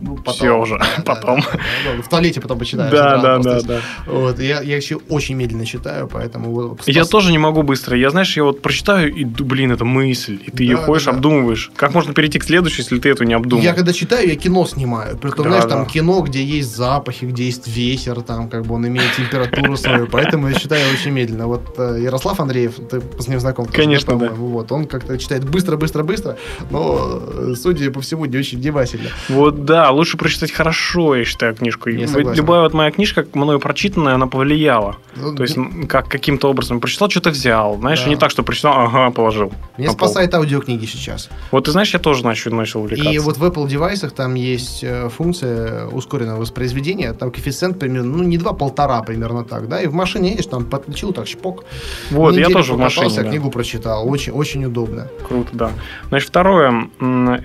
Ну, 0.00 0.18
Всё 0.26 0.58
уже, 0.60 0.78
Да, 0.78 0.86
да, 0.98 1.14
потом. 1.14 1.40
да, 1.40 1.46
да, 1.52 1.96
да. 1.96 2.02
В 2.02 2.08
туалете 2.08 2.40
потом 2.40 2.58
почитаешь. 2.58 2.92
Да, 2.92 3.18
да, 3.18 3.38
да, 3.38 3.60
да. 3.62 3.80
Вот, 4.06 4.38
я, 4.38 4.60
я 4.60 4.76
еще 4.76 4.96
очень 5.08 5.34
медленно 5.36 5.64
читаю, 5.66 6.08
поэтому... 6.08 6.50
вот 6.50 6.82
Я 6.86 7.04
тоже 7.04 7.32
не 7.32 7.38
могу 7.38 7.62
быстро. 7.62 7.96
Я, 7.96 8.10
знаешь, 8.10 8.36
я 8.36 8.44
вот 8.44 8.62
прочитаю, 8.62 9.12
и, 9.12 9.24
блин, 9.24 9.72
это 9.72 9.84
мысль. 9.84 10.38
И 10.46 10.50
ты 10.50 10.64
ее 10.64 10.76
Да, 10.76 10.82
ходишь, 10.82 11.04
да, 11.04 11.10
да. 11.12 11.16
обдумываешь. 11.16 11.70
Как 11.76 11.94
можно 11.94 12.12
перейти 12.14 12.38
к 12.38 12.44
следующей, 12.44 12.82
если 12.82 12.98
ты 12.98 13.08
эту 13.08 13.24
не 13.24 13.34
обдумал? 13.34 13.62
Я 13.64 13.72
когда 13.72 13.92
читаю, 13.92 14.28
я 14.28 14.36
кино 14.36 14.66
снимаю. 14.66 15.16
Притом, 15.16 15.44
Да, 15.44 15.50
знаешь, 15.50 15.64
да. 15.64 15.70
там 15.70 15.86
кино, 15.86 16.20
где 16.20 16.44
есть 16.44 16.74
запахи, 16.76 17.24
где 17.24 17.44
есть 17.46 17.66
ветер, 17.66 18.20
там, 18.22 18.48
как 18.48 18.66
бы 18.66 18.74
он 18.74 18.86
имеет 18.86 19.12
температуру 19.16 19.76
свою. 19.76 20.06
Поэтому 20.06 20.48
я 20.48 20.54
читаю 20.54 20.82
очень 20.92 21.10
медленно. 21.12 21.46
Вот 21.46 21.74
э, 21.78 21.98
Ярослав 22.02 22.38
Андреев, 22.40 22.74
ты 22.90 23.00
с 23.18 23.28
ним 23.28 23.40
знаком? 23.40 23.66
Конечно, 23.66 24.16
да. 24.18 24.28
Вот, 24.30 24.70
он 24.72 24.86
как-то 24.86 25.18
читает 25.18 25.44
быстро-быстро-быстро, 25.48 26.36
но, 26.70 27.20
э, 27.22 27.54
судя 27.60 27.90
по 27.90 28.00
всему, 28.00 28.24
не 28.26 28.36
очень 28.38 28.60
внимательно. 28.74 29.10
Вот 29.28 29.64
да, 29.64 29.90
лучше 29.90 30.16
прочитать 30.16 30.52
хорошо, 30.52 31.14
я 31.14 31.24
считаю, 31.24 31.54
книжку. 31.54 31.88
Я. 31.90 32.06
Любая 32.06 32.62
вот 32.62 32.74
моя 32.74 32.90
книжка, 32.90 33.26
мною 33.32 33.60
прочитанная, 33.60 34.14
она 34.14 34.26
повлияла. 34.26 34.96
Ну, 35.16 35.34
То 35.34 35.42
есть, 35.44 35.56
как 35.88 36.08
каким-то 36.08 36.50
образом 36.50 36.80
прочитал, 36.80 37.08
что-то 37.08 37.30
взял. 37.30 37.76
Знаешь, 37.78 38.02
Да. 38.02 38.08
не 38.10 38.16
так, 38.16 38.30
что 38.30 38.42
прочитал, 38.42 38.72
ага, 38.86 39.10
положил. 39.10 39.52
Меня 39.78 39.88
пол. 39.88 39.96
спасает 39.96 40.34
аудиокниги 40.34 40.86
сейчас. 40.86 41.30
Вот 41.50 41.64
ты 41.64 41.70
знаешь, 41.70 41.92
я 41.94 42.00
тоже 42.00 42.24
начал, 42.24 42.50
начал 42.52 42.80
увлекаться. 42.80 43.10
И 43.10 43.18
вот 43.18 43.36
в 43.36 43.44
Apple 43.44 43.68
девайсах 43.68 44.12
там 44.12 44.34
есть 44.34 44.82
э, 44.82 45.08
функция 45.08 45.86
ускоренного 45.86 46.40
воспроизведения. 46.40 47.12
Там 47.12 47.30
коэффициент 47.30 47.78
примерно, 47.78 48.16
ну, 48.18 48.22
не 48.24 48.38
два, 48.38 48.52
полтора 48.52 49.02
примерно 49.02 49.44
так, 49.44 49.68
да. 49.68 49.80
И 49.80 49.86
в 49.86 49.94
машине 49.94 50.30
едешь, 50.30 50.46
там 50.46 50.64
подключил, 50.64 51.12
так 51.12 51.26
шпок. 51.26 51.64
вот, 52.10 52.34
я 52.34 52.40
Неделю 52.42 52.54
тоже 52.54 52.74
в 52.74 52.78
машине. 52.78 53.10
да. 53.14 53.22
книгу 53.24 53.50
прочитал. 53.50 54.08
Очень, 54.08 54.32
очень 54.32 54.64
удобно. 54.64 55.08
Круто, 55.28 55.50
да. 55.52 55.70
Значит, 56.08 56.28
второе, 56.28 56.88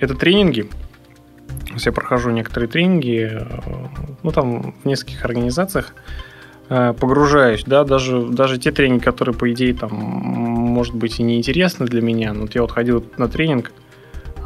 это 0.01 0.15
тренинги. 0.15 0.69
Есть 1.79 1.85
Я 1.85 1.93
прохожу 1.93 2.31
некоторые 2.31 2.69
тренинги, 2.69 3.29
э, 3.31 3.41
ну, 4.21 4.31
там, 4.31 4.73
в 4.83 4.85
нескольких 4.85 5.23
организациях, 5.23 5.93
э, 6.67 6.93
погружаюсь, 6.99 7.63
да, 7.65 7.85
даже, 7.85 8.21
даже 8.21 8.57
те 8.57 8.73
тренинги, 8.73 9.01
которые, 9.01 9.33
по 9.33 9.49
идее, 9.49 9.73
там, 9.73 9.93
может 9.93 10.93
быть, 10.93 11.21
и 11.21 11.23
неинтересны 11.23 11.85
для 11.85 12.01
меня, 12.01 12.33
но 12.33 12.41
вот 12.41 12.55
я 12.55 12.63
вот 12.63 12.71
ходил 12.71 13.05
на 13.15 13.29
тренинг 13.29 13.71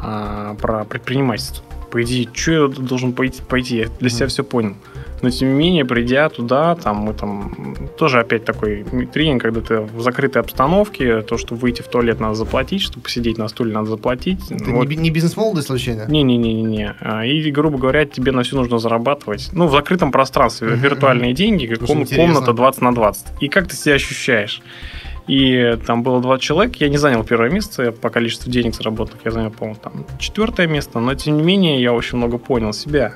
а, 0.00 0.54
про 0.54 0.84
предпринимательство. 0.84 1.64
По 1.90 2.00
идее, 2.04 2.28
что 2.32 2.52
я 2.52 2.68
должен 2.68 3.12
пойти, 3.12 3.42
пойти? 3.42 3.78
Я 3.78 3.88
для 3.98 4.10
себя 4.10 4.28
все 4.28 4.44
понял. 4.44 4.76
Но, 5.24 5.30
тем 5.30 5.48
не 5.48 5.54
менее, 5.58 5.84
придя 5.84 6.28
туда, 6.28 6.74
там, 6.74 6.96
мы 6.98 7.14
там 7.14 7.54
тоже 7.98 8.20
опять 8.20 8.44
такой 8.44 8.84
тренинг, 9.12 9.42
когда 9.42 9.60
ты 9.60 9.80
в 9.80 10.00
закрытой 10.02 10.38
обстановке, 10.38 11.22
то, 11.22 11.38
что 11.38 11.54
выйти 11.54 11.82
в 11.82 11.88
туалет 11.88 12.20
надо 12.20 12.34
заплатить, 12.34 12.82
чтобы 12.82 13.04
посидеть 13.04 13.38
на 13.38 13.48
стуле 13.48 13.72
надо 13.72 13.88
заплатить. 13.88 14.40
Ты 14.48 14.54
Вот. 14.72 14.82
не, 14.82 14.86
би- 14.86 14.96
не 14.96 15.10
бизнес-молодость 15.10 15.68
случайно? 15.68 16.04
Не-не-не-не. 16.08 16.94
А, 17.00 17.24
И, 17.24 17.50
грубо 17.50 17.78
говоря, 17.78 18.04
тебе 18.04 18.32
на 18.32 18.42
все 18.42 18.56
нужно 18.56 18.78
зарабатывать. 18.78 19.48
Ну, 19.52 19.66
в 19.66 19.72
закрытом 19.72 20.12
пространстве. 20.12 20.68
Мгм, 20.68 20.80
Виртуальные 20.80 21.32
деньги, 21.32 21.66
как 21.66 21.78
ком- 21.86 22.04
комната 22.06 22.52
20 22.52 22.82
на 22.82 22.94
20. 22.94 23.26
И 23.40 23.48
как 23.48 23.66
ты 23.68 23.76
себя 23.76 23.94
ощущаешь? 23.94 24.60
И 25.26 25.78
там 25.86 26.02
было 26.02 26.20
20 26.20 26.42
человек. 26.44 26.76
Я 26.76 26.88
не 26.90 26.98
занял 26.98 27.24
первое 27.24 27.48
место 27.50 27.92
по 27.92 28.10
количеству 28.10 28.50
денег 28.50 28.74
заработанных. 28.74 29.24
Я 29.24 29.30
занял, 29.30 29.50
по-моему, 29.50 29.78
там 29.82 30.04
четвертое 30.18 30.66
место. 30.66 31.00
Но, 31.00 31.14
тем 31.14 31.38
не 31.38 31.42
менее, 31.42 31.80
я 31.80 31.94
очень 31.94 32.18
много 32.18 32.36
понял 32.36 32.72
себя. 32.74 33.14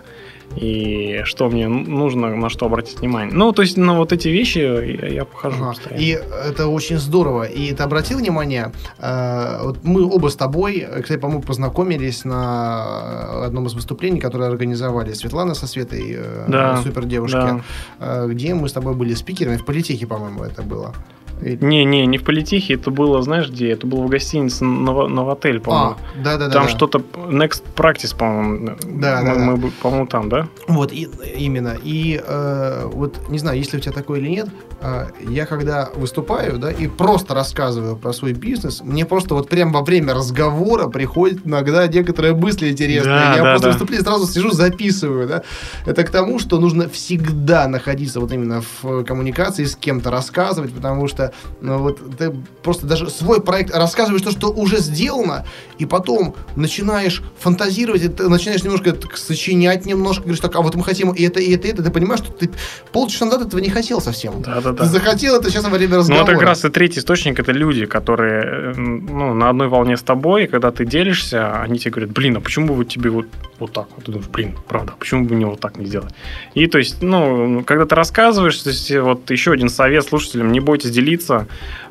И 0.57 1.21
что 1.25 1.49
мне 1.49 1.69
нужно, 1.69 2.35
на 2.35 2.49
что 2.49 2.67
обратить 2.67 3.01
внимание. 3.01 3.33
Ну, 3.35 3.53
то 3.53 3.63
есть, 3.63 3.77
на 3.77 3.97
вот 3.97 4.13
эти 4.13 4.29
вещи 4.29 4.59
я, 4.59 5.07
я 5.09 5.25
похожу 5.25 5.57
Ага. 5.63 5.73
постоянно. 5.75 6.03
И 6.03 6.19
это 6.49 6.67
очень 6.69 6.99
здорово. 6.99 7.45
И 7.45 7.73
ты 7.75 7.83
обратил 7.83 8.19
внимание, 8.19 8.73
э, 8.99 9.59
вот 9.63 9.85
мы 9.85 10.05
оба 10.05 10.29
с 10.29 10.37
тобой, 10.37 10.79
э, 10.79 11.03
кстати, 11.03 11.21
по-моему, 11.21 11.43
познакомились 11.43 12.25
на 12.25 13.45
одном 13.45 13.67
из 13.67 13.75
выступлений, 13.75 14.21
которые 14.21 14.49
организовали 14.51 15.13
Светлана 15.13 15.55
со 15.55 15.67
Светой, 15.67 16.15
э, 16.19 16.45
Да, 16.49 16.81
супер 16.83 17.05
девушки, 17.05 17.35
да. 17.37 17.61
э, 18.01 18.27
где 18.29 18.55
мы 18.55 18.69
с 18.69 18.73
тобой 18.73 18.95
были 18.95 19.15
спикерами 19.15 19.57
в 19.59 19.65
политехе, 19.65 20.07
по-моему, 20.07 20.43
это 20.45 20.63
было. 20.63 20.95
И- 21.43 21.59
Не-не, 21.61 22.07
не 22.07 22.19
в 22.19 22.25
политехе, 22.25 22.75
это 22.75 22.91
было, 22.91 23.23
знаешь 23.23 23.49
где? 23.49 23.71
Это 23.71 23.87
было 23.87 24.03
в 24.03 24.09
гостинице 24.09 24.65
Ново- 24.65 25.09
Новотель, 25.09 25.61
по-моему. 25.61 25.91
А, 25.91 26.23
да, 26.23 26.37
да, 26.37 26.47
да. 26.47 26.53
Там 26.53 26.65
да. 26.65 26.69
что-то 26.69 26.99
Next 26.99 27.63
Practice, 27.77 28.17
по-моему. 28.17 28.77
Да, 28.85 29.21
мы, 29.21 29.27
да, 29.27 29.35
да. 29.35 29.35
мы 29.35 29.57
бы, 29.57 29.71
по-моему, 29.83 30.07
там, 30.07 30.29
да? 30.29 30.49
Вот, 30.67 30.93
и, 30.93 31.09
именно. 31.37 31.77
И 31.83 32.21
э, 32.25 32.91
вот, 32.93 33.29
не 33.29 33.39
знаю, 33.39 33.59
если 33.59 33.77
у 33.77 33.81
тебя 33.81 33.93
такое 33.93 34.21
или 34.21 34.29
нет, 34.29 34.49
э, 34.81 35.07
я 35.29 35.47
когда 35.47 35.91
выступаю, 35.95 36.59
да, 36.59 36.71
и 36.71 36.87
просто 36.87 37.35
рассказываю 37.35 37.97
про 37.97 38.13
свой 38.13 38.33
бизнес, 38.33 38.81
мне 38.83 39.05
просто 39.05 39.35
вот 39.35 39.49
прямо 39.49 39.73
во 39.73 39.83
время 39.83 40.15
разговора 40.15 40.89
приходит 40.89 41.47
иногда 41.47 41.87
некоторые 41.87 42.35
мысли 42.35 42.71
интересные. 42.71 43.15
Да, 43.15 43.35
я 43.37 43.43
да, 43.43 43.53
после 43.55 43.67
да. 43.67 43.73
выступления 43.73 44.05
сразу 44.05 44.27
сижу, 44.27 44.51
записываю, 44.51 45.29
да. 45.29 45.43
Это 45.87 46.05
к 46.05 46.11
тому, 46.11 46.39
что 46.39 46.59
нужно 46.59 46.89
всегда 46.89 47.69
находиться 47.69 48.21
вот 48.21 48.33
именно 48.33 48.63
в 48.83 49.05
коммуникации 49.05 49.65
с 49.65 49.77
кем-то, 49.77 50.11
рассказывать, 50.11 50.73
потому 50.73 51.09
что, 51.09 51.28
ну, 51.61 51.79
вот 51.79 52.01
ты 52.17 52.33
просто 52.63 52.87
даже 52.87 53.09
свой 53.11 53.41
проект 53.41 53.75
рассказываешь 53.75 54.23
то, 54.23 54.31
что 54.31 54.49
уже 54.51 54.79
сделано, 54.79 55.45
и 55.79 55.87
потом 55.87 56.35
начинаешь 56.57 57.23
фантазировать, 57.39 58.03
и 58.05 58.09
ты 58.09 58.29
начинаешь 58.29 58.63
немножко 58.65 58.93
так 58.93 59.17
сочинять 59.17 59.87
немножко, 59.87 60.23
говоришь, 60.23 60.41
так, 60.41 60.55
а 60.57 60.61
вот 60.61 60.75
мы 60.75 60.85
хотим 60.85 61.13
и 61.13 61.23
это, 61.25 61.41
и 61.41 61.55
это, 61.55 61.69
и 61.69 61.71
это, 61.73 61.83
ты 61.83 61.91
понимаешь, 61.91 62.21
что 62.21 62.33
ты 62.33 62.51
полчаса 62.93 63.27
назад 63.27 63.47
этого 63.47 63.61
не 63.61 63.71
хотел 63.71 64.01
совсем. 64.01 64.43
Да-да-да. 64.43 64.85
Ты 64.85 64.91
захотел 64.91 65.37
это 65.37 65.51
сейчас 65.51 65.65
во 65.65 65.71
время 65.71 65.95
Ну, 65.95 65.99
разговора. 65.99 66.23
это 66.25 66.33
как 66.33 66.43
раз 66.43 66.65
и 66.65 66.69
третий 66.69 67.01
источник, 67.01 67.39
это 67.39 67.53
люди, 67.53 67.87
которые 67.87 68.75
ну, 68.77 69.35
на 69.35 69.49
одной 69.51 69.69
волне 69.69 69.97
с 69.97 70.03
тобой, 70.03 70.45
и 70.45 70.47
когда 70.47 70.71
ты 70.71 70.85
делишься, 70.85 71.61
они 71.61 71.79
тебе 71.79 71.91
говорят, 71.93 72.11
блин, 72.13 72.37
а 72.37 72.41
почему 72.41 72.69
бы 72.69 72.75
вот 72.75 72.89
тебе 72.89 73.11
вот, 73.11 73.27
вот 73.59 73.73
так 73.73 73.87
вот? 73.97 74.05
Ты 74.05 74.13
думаешь, 74.13 74.31
блин, 74.31 74.57
правда, 74.69 74.93
а 74.95 74.97
почему 74.99 75.25
бы 75.25 75.35
мне 75.35 75.47
вот 75.47 75.61
так 75.61 75.77
не 75.79 75.87
сделать? 75.87 76.15
И 76.55 76.67
то 76.67 76.79
есть, 76.79 77.03
ну, 77.03 77.63
когда 77.65 77.85
ты 77.87 77.95
рассказываешь, 77.95 78.57
то 78.59 78.71
есть, 78.71 78.91
вот 78.97 79.31
еще 79.31 79.53
один 79.53 79.69
совет 79.69 80.05
слушателям, 80.05 80.53
не 80.53 80.61
бойтесь 80.61 80.91
делиться, 80.91 81.18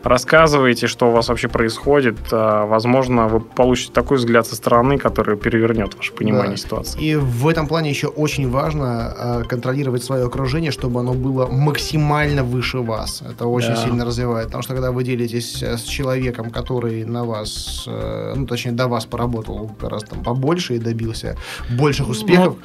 рассказывайте, 0.03 0.87
что 0.87 1.09
у 1.09 1.11
вас 1.11 1.29
вообще 1.29 1.47
происходит. 1.47 2.17
А, 2.31 2.65
Возможно, 2.65 3.27
вы 3.27 3.39
получите 3.39 3.91
такой 3.93 4.17
взгляд 4.17 4.45
со 4.47 4.55
стороны, 4.55 4.97
который 4.97 5.37
перевернет 5.37 5.95
ваше 5.95 6.13
понимание 6.13 6.51
Да. 6.51 6.57
ситуации. 6.57 7.01
И 7.01 7.15
в 7.15 7.47
этом 7.47 7.67
плане 7.67 7.89
еще 7.89 8.07
очень 8.07 8.49
важно 8.49 9.13
э, 9.17 9.43
контролировать 9.49 10.03
свое 10.03 10.25
окружение, 10.25 10.71
чтобы 10.71 10.99
оно 10.99 11.13
было 11.13 11.47
максимально 11.47 12.43
выше 12.43 12.77
вас. 12.79 13.21
Это 13.21 13.45
очень 13.47 13.69
Да. 13.75 13.83
сильно 13.83 14.05
развивает. 14.05 14.47
Потому 14.47 14.63
что 14.63 14.73
когда 14.73 14.91
вы 14.91 15.03
делитесь 15.03 15.63
э, 15.63 15.77
с 15.77 15.83
человеком, 15.83 16.49
который 16.51 17.05
на 17.05 17.23
вас, 17.23 17.83
э, 17.87 18.33
ну 18.35 18.45
точнее 18.45 18.71
до 18.73 18.87
вас 18.87 19.05
поработал 19.05 19.71
гораздо 19.81 20.07
там 20.11 20.23
побольше 20.23 20.75
и 20.75 20.79
добился 20.79 21.35
больших 21.69 22.09
успехов, 22.09 22.55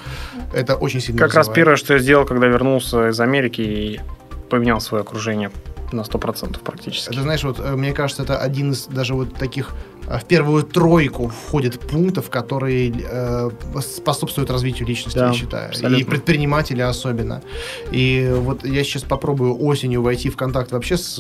это 0.55 0.75
очень 0.77 1.01
сильно 1.01 1.21
Ну, 1.21 1.27
Как 1.27 1.35
раз 1.35 1.47
развивает. 1.49 1.55
первое, 1.57 1.77
что 1.77 1.95
я 1.95 1.99
сделал, 2.01 2.25
когда 2.27 2.47
вернулся 2.47 3.09
из 3.09 3.21
Америки 3.21 3.61
и 3.61 4.01
поменял 4.51 4.81
свое 4.81 5.03
окружение 5.03 5.51
на 5.97 6.03
100% 6.03 6.61
практически. 6.61 7.13
Это, 7.13 7.23
знаешь, 7.23 7.45
вот 7.45 7.61
э, 7.61 7.77
мне 7.77 7.93
кажется, 7.93 8.23
это 8.23 8.39
один 8.39 8.73
из 8.73 8.87
даже 8.87 9.15
вот 9.15 9.35
таких 9.35 9.75
в 10.19 10.25
первую 10.25 10.63
тройку 10.63 11.29
входит 11.47 11.79
пунктов, 11.81 12.31
которые 12.31 12.93
э, 13.11 13.51
способствуют 13.81 14.51
развитию 14.51 14.87
личности, 14.89 15.19
Да, 15.19 15.29
я 15.29 15.33
считаю. 15.33 15.69
абсолютно. 15.71 15.97
И 15.97 16.05
предпринимателя 16.05 16.89
особенно. 16.89 17.43
И 17.91 18.33
вот 18.37 18.65
я 18.65 18.85
сейчас 18.85 19.03
попробую 19.03 19.57
осенью 19.63 20.03
войти 20.03 20.29
в 20.31 20.37
контакт 20.37 20.73
вообще 20.73 20.97
с 20.97 21.17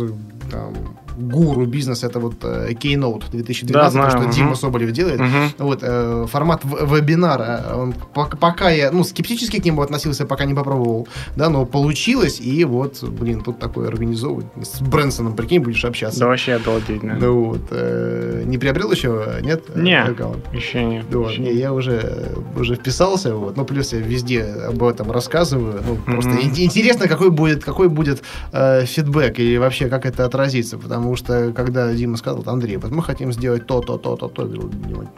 там, 0.50 0.74
гуру 1.16 1.66
бизнеса, 1.66 2.06
это 2.06 2.18
вот 2.20 2.34
э, 2.42 2.70
Keynote 2.72 3.24
2012, 3.30 3.72
Да, 3.72 3.90
знаю, 3.90 4.10
то, 4.10 4.16
что 4.16 4.26
мгм. 4.26 4.32
Дима 4.32 4.54
Соболев 4.54 4.90
делает. 4.92 5.20
Мгм. 5.20 5.50
Вот, 5.58 5.78
э, 5.82 6.26
формат 6.30 6.64
вебинара, 6.64 7.64
он, 7.74 7.94
пок- 8.14 8.36
пока 8.36 8.70
я, 8.70 8.90
ну, 8.90 9.04
скептически 9.04 9.60
к 9.60 9.64
нему 9.64 9.82
относился, 9.82 10.24
пока 10.26 10.44
не 10.46 10.54
попробовал, 10.54 11.06
да, 11.36 11.48
но 11.50 11.66
получилось, 11.66 12.40
и 12.40 12.64
вот, 12.64 13.02
блин, 13.02 13.42
тут 13.42 13.58
такое 13.58 13.88
организовывать. 13.88 14.46
С 14.62 14.80
Брэнсоном, 14.80 15.34
прикинь, 15.36 15.60
будешь 15.62 15.84
общаться. 15.84 16.20
Да 16.20 16.26
вообще 16.28 16.54
обалдеть, 16.54 17.00
да. 17.02 17.16
Ну 17.20 17.44
вот, 17.44 17.62
э, 17.70 18.42
не 18.46 18.58
приобрел 18.58 18.81
открыл 18.82 18.92
еще? 18.92 19.40
Нет? 19.42 19.76
Не, 19.76 20.02
аккаунт? 20.02 20.44
еще 20.52 20.84
нет. 20.84 21.04
Вот, 21.10 21.30
еще 21.30 21.42
не, 21.42 21.52
я 21.52 21.72
уже, 21.72 22.32
уже 22.56 22.74
вписался, 22.74 23.34
вот, 23.34 23.56
ну, 23.56 23.64
плюс 23.64 23.92
я 23.92 23.98
везде 24.00 24.42
об 24.42 24.82
этом 24.82 25.10
рассказываю, 25.10 25.82
ну, 25.86 25.96
просто 25.96 26.30
Мгм. 26.30 26.40
ин- 26.40 26.58
интересно, 26.64 27.08
какой 27.08 27.30
будет, 27.30 27.64
какой 27.64 27.88
будет 27.88 28.22
э, 28.52 28.84
фидбэк 28.84 29.38
и 29.38 29.58
вообще, 29.58 29.88
как 29.88 30.06
это 30.06 30.24
отразится, 30.24 30.78
потому 30.78 31.16
что, 31.16 31.52
когда 31.54 31.92
Дима 31.92 32.16
сказал, 32.16 32.42
Андрей, 32.46 32.76
вот 32.76 32.90
мы 32.90 33.02
хотим 33.02 33.32
сделать 33.32 33.66
то, 33.66 33.80
то, 33.80 33.96
то, 33.98 34.16
то, 34.16 34.28
то, 34.28 34.42
я 34.42 34.48
говорю, 34.48 34.70
Дима, 34.86 35.10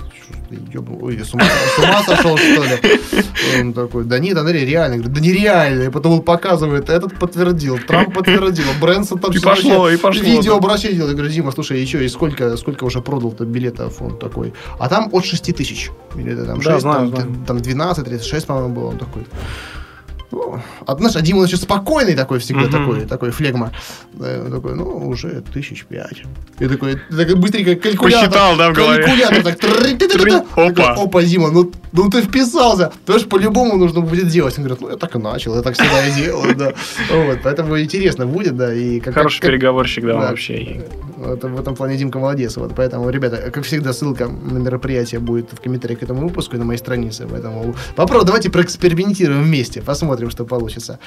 ты 0.48 0.56
ёбну- 0.78 0.98
ой, 1.02 1.18
с 1.18 1.34
ума, 1.34 1.44
с 1.44 1.78
ума 1.78 2.02
сошел, 2.02 2.36
что 2.36 2.62
ли? 2.64 3.60
Он 3.60 3.72
такой, 3.72 4.04
да 4.04 4.18
нет, 4.18 4.36
Андрей, 4.36 4.64
реально, 4.64 4.96
говорю, 4.98 5.14
да 5.14 5.20
нереально, 5.20 5.82
и 5.84 5.90
потом 5.90 6.12
он 6.12 6.22
показывает, 6.22 6.90
этот 6.90 7.18
подтвердил, 7.18 7.78
Трамп 7.78 8.14
подтвердил, 8.14 8.64
Брэнсон 8.80 9.18
там 9.18 9.32
И 9.32 9.38
пошло, 9.38 9.88
и 9.90 9.96
пошло, 9.96 10.22
Видео 10.24 10.56
обращение 10.56 10.96
делал. 10.96 11.08
Я 11.10 11.14
говорю, 11.16 11.30
Дима, 11.32 11.52
слушай, 11.52 11.82
и 11.82 11.86
что, 11.86 11.98
и 11.98 12.08
сколько, 12.08 12.56
сколько 12.56 12.84
уже 12.84 13.00
продал-то 13.00 13.44
билетов? 13.54 14.02
Он 14.02 14.18
такой, 14.18 14.52
а 14.78 14.88
там 14.88 15.08
от 15.12 15.24
6 15.24 15.54
тысяч. 15.56 15.90
Билеты 16.14 16.44
там 16.44 16.58
Да, 16.60 16.70
6, 16.72 16.80
знаю, 16.82 17.10
там, 17.10 17.16
знаю. 17.22 17.44
там 17.46 17.58
12, 17.60 18.04
36, 18.04 18.46
по-моему, 18.46 18.74
было. 18.74 18.88
Он 18.90 18.98
такой, 18.98 19.26
а 20.86 21.20
Дима 21.20 21.44
еще 21.44 21.56
спокойный 21.56 22.14
такой 22.14 22.38
всегда, 22.38 22.62
Мгм. 22.62 22.70
такой, 22.70 23.00
такой 23.06 23.30
флегма. 23.30 23.72
Да, 24.12 24.44
такой, 24.50 24.74
ну, 24.74 25.08
уже 25.08 25.42
тысяч 25.52 25.84
пять. 25.84 26.22
И 26.58 26.66
такой, 26.68 26.98
так 27.10 27.36
быстренько 27.38 27.74
калькулятор. 27.76 28.28
Посчитал, 28.28 28.56
да, 28.56 28.70
в 28.70 28.74
голове? 28.74 29.02
Калькулятор 29.02 29.42
так. 29.42 30.44
Опа. 30.56 30.94
Опа, 30.94 31.22
Дима, 31.22 31.50
ну, 31.50 31.70
ну 31.92 32.10
ты 32.10 32.22
вписался. 32.22 32.92
Потому 33.00 33.18
что 33.18 33.28
по-любому 33.28 33.76
нужно 33.76 34.00
будет 34.00 34.28
делать. 34.28 34.56
Он 34.58 34.64
говорит, 34.64 34.80
ну, 34.80 34.90
я 34.90 34.96
так 34.96 35.14
и 35.14 35.18
начал, 35.18 35.54
я 35.56 35.62
так 35.62 35.74
всегда 35.74 36.06
и 36.06 36.12
делаю, 36.12 36.54
да. 36.56 36.72
Вот, 37.12 37.38
поэтому 37.42 37.78
интересно 37.80 38.26
будет, 38.26 38.56
да. 38.56 38.72
И 38.74 39.00
как, 39.00 39.14
Хороший 39.14 39.40
как- 39.40 39.50
переговорщик, 39.50 40.04
да, 40.04 40.12
да. 40.12 40.18
вообще. 40.30 40.82
Это, 41.24 41.48
в 41.48 41.58
этом 41.60 41.74
плане 41.74 41.96
Димка 41.96 42.18
молодец. 42.18 42.56
Вот, 42.56 42.72
поэтому, 42.76 43.08
ребята, 43.10 43.50
как 43.50 43.64
всегда, 43.64 43.92
ссылка 43.92 44.26
на 44.28 44.58
мероприятие 44.58 45.20
будет 45.20 45.48
в 45.52 45.60
комментариях 45.60 46.00
к 46.00 46.02
этому 46.02 46.28
выпуску 46.28 46.56
и 46.56 46.58
на 46.58 46.64
моей 46.64 46.78
странице. 46.78 47.26
Поэтому 47.30 47.74
попробуем, 47.96 48.26
давайте 48.26 48.50
проэкспериментируем 48.50 49.42
вместе, 49.42 49.80
посмотрим, 49.80 50.23
что 50.30 50.44
получится. 50.44 50.98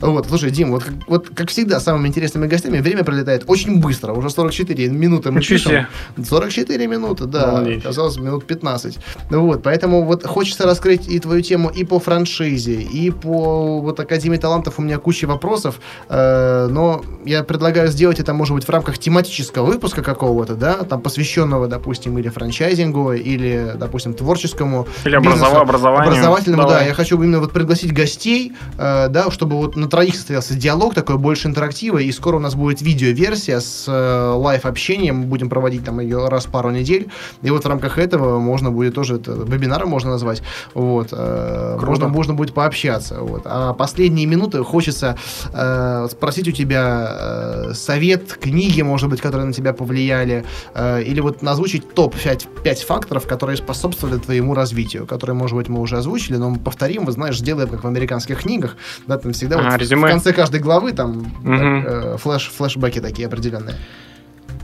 Вот, 0.00 0.26
слушай, 0.28 0.50
Дим, 0.50 0.70
вот, 0.72 0.84
вот 1.06 1.28
как 1.34 1.50
всегда, 1.50 1.80
самыми 1.80 2.08
интересными 2.08 2.46
гостями 2.46 2.78
время 2.80 3.04
пролетает 3.04 3.44
очень 3.46 3.80
быстро. 3.80 4.12
Уже 4.12 4.30
44 4.30 4.88
минуты 4.88 5.30
мы 5.30 5.40
Ничего 5.40 5.56
пишем. 5.58 5.70
себе. 6.16 6.24
44 6.24 6.86
минуты, 6.86 7.24
да. 7.26 7.46
Молодец. 7.52 7.82
Казалось, 7.82 8.16
минут 8.18 8.46
15. 8.46 8.98
Ну 9.30 9.46
вот, 9.46 9.62
поэтому 9.62 10.04
вот 10.04 10.24
хочется 10.26 10.64
раскрыть 10.64 11.08
и 11.08 11.18
твою 11.18 11.42
тему 11.42 11.68
и 11.70 11.84
по 11.84 11.98
франшизе, 12.00 12.74
и 12.80 13.10
по 13.10 13.80
вот 13.80 14.00
Академии 14.00 14.36
талантов 14.38 14.78
у 14.78 14.82
меня 14.82 14.98
куча 14.98 15.26
вопросов, 15.26 15.80
э, 16.08 16.68
но 16.70 17.02
я 17.24 17.42
предлагаю 17.44 17.88
сделать 17.88 18.20
это, 18.20 18.32
может 18.34 18.54
быть, 18.54 18.64
в 18.64 18.70
рамках 18.70 18.98
тематического 18.98 19.66
выпуска 19.66 20.02
какого-то, 20.02 20.54
да, 20.54 20.74
там 20.84 21.00
посвященного, 21.00 21.66
допустим, 21.68 22.18
или 22.18 22.28
франчайзингу, 22.28 23.12
или, 23.12 23.72
допустим, 23.76 24.14
творческому 24.14 24.86
Или 25.04 25.16
бизнесу, 25.18 25.44
образова- 25.44 25.60
образованию. 25.62 26.08
образовательному, 26.12 26.62
да. 26.64 26.68
Давай. 26.68 26.88
Я 26.88 26.94
хочу 26.94 27.16
именно 27.22 27.40
вот 27.40 27.52
пригласить 27.52 27.92
гостей, 27.92 28.52
э, 28.78 29.08
да, 29.08 29.30
чтобы 29.30 29.56
вот 29.56 29.76
на 29.76 29.88
троих 29.88 30.14
состоялся 30.14 30.54
диалог 30.54 30.94
такой, 30.94 31.18
больше 31.18 31.48
интерактива, 31.48 31.98
и 31.98 32.10
скоро 32.12 32.36
у 32.36 32.40
нас 32.40 32.54
будет 32.54 32.80
видеоверсия 32.82 33.60
с 33.60 33.84
э, 33.88 34.32
лайв-общением, 34.36 35.16
мы 35.16 35.26
будем 35.26 35.48
проводить 35.48 35.84
там 35.84 36.00
ее 36.00 36.28
раз 36.28 36.46
в 36.46 36.50
пару 36.50 36.70
недель, 36.70 37.08
и 37.42 37.50
вот 37.50 37.64
в 37.64 37.68
рамках 37.68 37.98
этого 37.98 38.38
можно 38.38 38.70
будет 38.70 38.94
тоже, 38.94 39.16
это, 39.16 39.32
вебинаром 39.32 39.88
можно 39.88 40.10
назвать, 40.10 40.42
вот, 40.74 41.08
э, 41.12 41.78
можно, 41.82 42.08
можно 42.08 42.34
будет 42.34 42.54
пообщаться, 42.54 43.20
вот. 43.20 43.42
А 43.44 43.72
последние 43.72 44.26
минуты 44.26 44.62
хочется 44.64 45.16
э, 45.52 46.08
спросить 46.10 46.48
у 46.48 46.52
тебя 46.52 47.08
э, 47.10 47.72
совет, 47.74 48.34
книги, 48.34 48.82
может 48.82 49.08
быть, 49.08 49.20
которые 49.20 49.46
на 49.46 49.52
тебя 49.52 49.72
повлияли, 49.72 50.44
э, 50.74 51.02
или 51.02 51.20
вот 51.20 51.42
озвучить 51.42 51.94
топ-5 51.94 52.46
5 52.62 52.82
факторов, 52.82 53.26
которые 53.26 53.56
способствовали 53.56 54.18
твоему 54.18 54.54
развитию, 54.54 55.06
которые, 55.06 55.36
может 55.36 55.56
быть, 55.56 55.68
мы 55.68 55.80
уже 55.80 55.98
озвучили, 55.98 56.36
но 56.36 56.50
мы 56.50 56.58
повторим, 56.58 57.04
вы 57.04 57.12
знаешь, 57.12 57.38
сделаем 57.38 57.68
как 57.68 57.84
в 57.84 57.86
американских 57.86 58.44
книгах, 58.46 58.76
да, 59.06 59.18
там 59.18 59.32
всегда 59.32 59.58
А, 59.58 59.62
вот 59.62 59.72
в- 59.72 59.76
резюме. 59.76 60.06
в 60.08 60.10
конце 60.10 60.32
каждой 60.32 60.60
главы 60.60 60.92
там 60.92 61.24
так, 61.44 61.60
э, 61.62 62.16
флеш, 62.18 62.48
флешбеки 62.48 63.00
такие 63.00 63.26
определенные. 63.28 63.74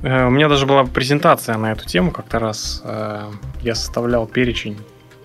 Э, 0.03 0.27
У 0.27 0.31
меня 0.31 0.49
даже 0.49 0.67
была 0.67 0.85
презентация 0.85 1.57
на 1.59 1.73
эту 1.73 1.87
тему 1.87 2.11
как-то 2.11 2.39
раз. 2.39 2.83
Э, 2.85 3.31
Я 3.63 3.75
составлял 3.75 4.27
перечень 4.27 4.77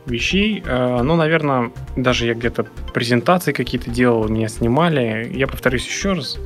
вещей. 0.06 0.64
Э, 0.66 1.02
Ну, 1.04 1.16
наверное, 1.16 1.72
даже 1.96 2.26
я 2.28 2.34
где-то 2.34 2.66
презентации 2.94 3.52
какие-то 3.54 3.90
делал, 3.90 4.28
меня 4.30 4.48
снимали. 4.50 5.32
Я 5.34 5.48
повторюсь 5.48 5.86
еще 5.88 6.14
раз. 6.14 6.38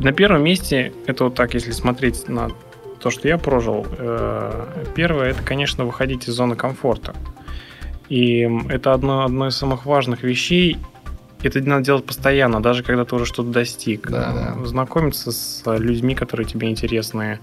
На 0.00 0.12
первом 0.12 0.42
месте, 0.44 0.92
это 1.06 1.24
вот 1.24 1.34
так, 1.34 1.54
если 1.54 1.72
смотреть 1.72 2.28
на 2.28 2.48
то, 3.00 3.10
что 3.10 3.26
я 3.28 3.38
прожил, 3.38 3.86
первое, 4.94 5.30
это, 5.30 5.42
конечно, 5.42 5.84
выходить 5.86 6.28
из 6.28 6.34
зоны 6.34 6.56
комфорта. 6.56 7.14
И 8.10 8.46
это 8.68 8.92
одно, 8.92 9.24
одно 9.24 9.46
из 9.48 9.56
самых 9.56 9.86
важных 9.86 10.22
вещей. 10.24 10.76
Это 11.42 11.60
надо 11.60 11.84
делать 11.84 12.04
постоянно, 12.04 12.62
даже 12.62 12.82
когда 12.82 13.04
ты 13.04 13.14
уже 13.16 13.24
что-то 13.26 13.50
достиг. 13.50 14.08
Да, 14.08 14.54
да. 14.58 14.66
Знакомиться 14.66 15.32
с 15.32 15.62
людьми, 15.66 16.14
которые 16.14 16.46
тебе 16.46 16.68
интересны. 16.70 17.40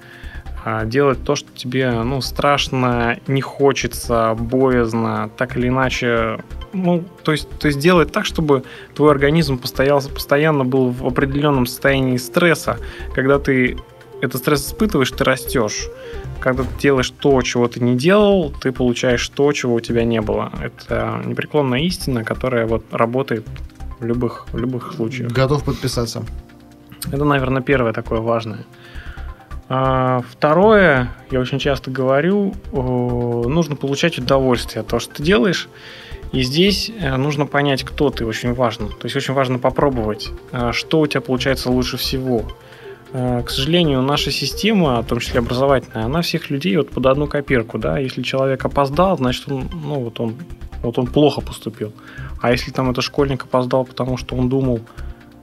а, 0.64 0.86
Делать 0.86 1.24
то, 1.24 1.36
что 1.36 1.50
тебе 1.54 1.92
ну, 1.92 2.22
страшно, 2.22 3.20
не 3.28 3.42
хочется, 3.42 4.36
боязно, 4.40 5.30
так 5.38 5.58
или 5.58 5.68
иначе. 5.68 6.40
Ну, 6.74 7.04
то 7.24 7.32
есть, 7.32 7.50
то 7.60 7.68
есть 7.68 7.80
делать 7.80 8.12
так, 8.12 8.26
чтобы 8.26 8.64
твой 8.96 9.12
организм 9.12 9.58
постоял, 9.58 10.02
постоянно 10.02 10.64
был 10.64 10.90
в 10.90 11.06
определенном 11.06 11.66
состоянии 11.66 12.18
стресса. 12.18 12.78
Когда 13.14 13.40
ты 13.40 13.78
этот 14.22 14.42
стресс 14.42 14.68
испытываешь, 14.68 15.12
ты 15.12 15.24
растешь. 15.24 15.88
Когда 16.40 16.64
ты 16.64 16.70
делаешь 16.80 17.10
то, 17.10 17.42
чего 17.42 17.68
ты 17.68 17.80
не 17.82 17.96
делал, 17.98 18.54
ты 18.62 18.72
получаешь 18.72 19.28
то, 19.30 19.52
чего 19.52 19.76
у 19.76 19.80
тебя 19.80 20.04
не 20.06 20.22
было. 20.22 20.52
Это 20.62 21.22
непреклонная 21.26 21.82
истина, 21.82 22.24
которая 22.24 22.66
вот 22.66 22.84
работает 22.92 23.46
в 24.00 24.06
любых, 24.06 24.48
в 24.52 24.58
любых 24.58 24.94
случаях. 24.94 25.32
Готов 25.32 25.64
подписаться. 25.64 26.24
Это, 27.12 27.24
наверное, 27.26 27.62
первое 27.62 27.94
такое 27.94 28.20
важное. 28.20 28.66
А, 29.68 30.22
Второе, 30.30 31.10
я 31.32 31.40
очень 31.40 31.60
часто 31.60 31.92
говорю, 31.92 32.54
нужно 32.72 33.76
получать 33.76 34.18
удовольствие 34.18 34.82
от 34.82 34.88
того, 34.88 35.00
что 35.00 35.16
ты 35.16 35.24
делаешь. 35.24 35.70
И 36.32 36.44
здесь 36.44 36.92
э, 36.96 37.16
нужно 37.18 37.48
понять, 37.48 37.84
кто 37.84 38.12
ты, 38.12 38.24
очень 38.26 38.54
важно. 38.54 38.88
То 38.88 39.06
есть 39.06 39.16
очень 39.16 39.34
важно 39.34 39.58
попробовать, 39.58 40.30
э, 40.52 40.72
что 40.74 41.00
у 41.00 41.08
тебя 41.08 41.22
получается 41.22 41.72
лучше 41.72 41.98
всего. 41.98 42.44
Э, 43.14 43.42
К 43.44 43.50
сожалению, 43.50 44.04
наша 44.04 44.30
система, 44.30 45.02
в 45.02 45.08
том 45.08 45.20
числе 45.20 45.40
образовательная, 45.40 46.06
она 46.06 46.22
всех 46.22 46.52
людей 46.52 46.78
вот 46.78 46.92
под 46.92 47.08
одну 47.08 47.26
копирку, 47.26 47.80
да. 47.80 47.98
Если 47.98 48.22
человек 48.22 48.64
опоздал, 48.64 49.18
значит 49.18 49.52
он, 49.52 49.70
ну 49.74 50.02
вот 50.02 50.20
он, 50.20 50.36
вот 50.84 51.00
он 51.00 51.08
плохо 51.08 51.42
поступил. 51.42 51.94
А 52.42 52.52
если 52.52 52.72
там 52.72 52.90
это 52.90 53.02
школьник 53.02 53.44
опоздал, 53.44 53.86
потому 53.86 54.18
что 54.18 54.36
он 54.36 54.50
думал, 54.50 54.82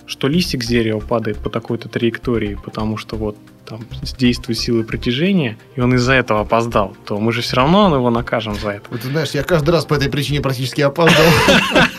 что 0.06 0.28
листик 0.28 0.62
с 0.62 0.66
дерева 0.66 1.00
падает 1.00 1.38
по 1.38 1.50
такой-то 1.50 1.88
траектории, 1.88 2.58
потому 2.64 2.96
что 2.96 3.16
вот 3.16 3.36
там 3.66 3.80
действуют 4.18 4.58
силы 4.58 4.84
притяжения, 4.84 5.58
и 5.74 5.80
он 5.80 5.94
из-за 5.94 6.12
этого 6.12 6.40
опоздал, 6.40 6.96
то 7.04 7.18
мы 7.18 7.32
же 7.32 7.42
все 7.42 7.56
равно 7.56 7.94
его 7.94 8.10
накажем 8.10 8.54
за 8.54 8.70
это. 8.70 8.84
Вот 8.90 9.00
ты 9.00 9.08
знаешь, 9.08 9.30
я 9.32 9.42
каждый 9.42 9.70
раз 9.70 9.84
по 9.84 9.94
этой 9.94 10.08
причине 10.08 10.40
практически 10.40 10.80
опаздывал. 10.80 11.30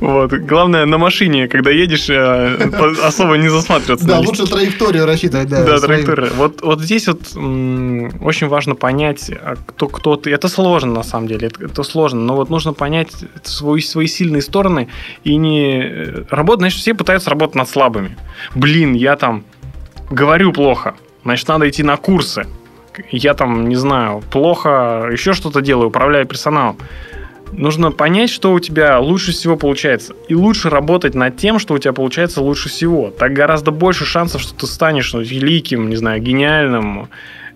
Вот. 0.00 0.32
Главное, 0.32 0.86
на 0.86 0.98
машине, 0.98 1.48
когда 1.48 1.70
едешь, 1.70 2.08
э, 2.08 2.70
особо 3.02 3.36
не 3.36 3.48
засматриваться 3.48 4.06
Да, 4.06 4.18
лучше 4.20 4.46
траекторию 4.46 5.06
рассчитывать, 5.06 5.48
да. 5.48 5.78
Траектория. 5.78 6.30
Вот, 6.36 6.62
вот 6.62 6.80
здесь 6.80 7.08
вот 7.08 7.20
очень 7.34 8.48
важно 8.48 8.74
понять, 8.74 9.30
а 9.30 9.56
кто, 9.66 9.88
кто 9.88 10.16
ты. 10.16 10.30
Это 10.30 10.48
сложно, 10.48 10.92
на 10.92 11.02
самом 11.02 11.28
деле, 11.28 11.48
это, 11.48 11.64
это 11.64 11.82
сложно, 11.82 12.20
но 12.20 12.36
вот 12.36 12.50
нужно 12.50 12.72
понять 12.72 13.10
свои, 13.42 13.80
свои 13.80 14.06
сильные 14.06 14.42
стороны 14.42 14.88
и 15.24 15.36
не 15.36 15.82
э, 15.82 16.24
работать, 16.30 16.60
значит, 16.60 16.80
все 16.80 16.94
пытаются 16.94 17.30
работать 17.30 17.56
над 17.56 17.68
слабыми. 17.68 18.16
Блин, 18.54 18.94
я 18.94 19.16
там 19.16 19.44
говорю 20.10 20.52
плохо, 20.52 20.94
значит, 21.24 21.48
надо 21.48 21.68
идти 21.68 21.82
на 21.82 21.96
курсы. 21.96 22.46
Я 23.10 23.34
там, 23.34 23.68
не 23.68 23.76
знаю, 23.76 24.22
плохо 24.30 25.08
еще 25.12 25.34
что-то 25.34 25.60
делаю, 25.60 25.88
управляю 25.88 26.26
персоналом. 26.26 26.78
Нужно 27.52 27.92
понять, 27.92 28.30
что 28.30 28.52
у 28.52 28.60
тебя 28.60 28.98
лучше 28.98 29.32
всего 29.32 29.56
получается. 29.56 30.14
И 30.28 30.34
лучше 30.34 30.68
работать 30.68 31.14
над 31.14 31.36
тем, 31.36 31.58
что 31.58 31.74
у 31.74 31.78
тебя 31.78 31.92
получается 31.92 32.42
лучше 32.42 32.68
всего. 32.68 33.10
Так 33.10 33.32
гораздо 33.32 33.70
больше 33.70 34.04
шансов, 34.04 34.42
что 34.42 34.54
ты 34.54 34.66
станешь 34.66 35.12
ну, 35.12 35.20
великим, 35.20 35.88
не 35.88 35.96
знаю, 35.96 36.20
гениальным. 36.20 37.08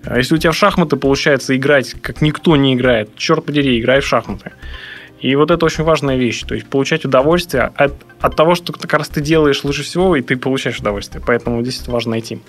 А 0.05 0.17
если 0.17 0.35
у 0.35 0.39
тебя 0.39 0.53
в 0.53 0.57
шахматы 0.57 0.97
получается 0.97 1.57
играть, 1.57 1.95
как 2.01 2.23
никто 2.23 2.57
не 2.57 2.75
играет, 2.75 3.15
черт 3.17 3.45
подери, 3.45 3.81
играй 3.81 4.01
в 4.01 4.07
шахматы. 4.07 4.53
И 5.21 5.35
вот 5.37 5.51
это 5.51 5.67
очень 5.67 5.85
важная 5.85 6.17
вещь. 6.17 6.43
То 6.45 6.55
есть 6.55 6.67
получать 6.67 7.05
удовольствие 7.05 7.71
от, 7.75 7.93
от 8.21 8.37
того, 8.37 8.55
что 8.55 8.73
как 8.73 8.95
раз 8.95 9.09
ты 9.09 9.21
делаешь 9.21 9.65
лучше 9.65 9.83
всего, 9.83 10.17
и 10.17 10.23
ты 10.23 10.37
получаешь 10.37 10.79
удовольствие. 10.79 11.23
Поэтому 11.27 11.61
здесь 11.63 11.83
это 11.83 11.91
важно 11.91 12.13
найти. 12.13 12.41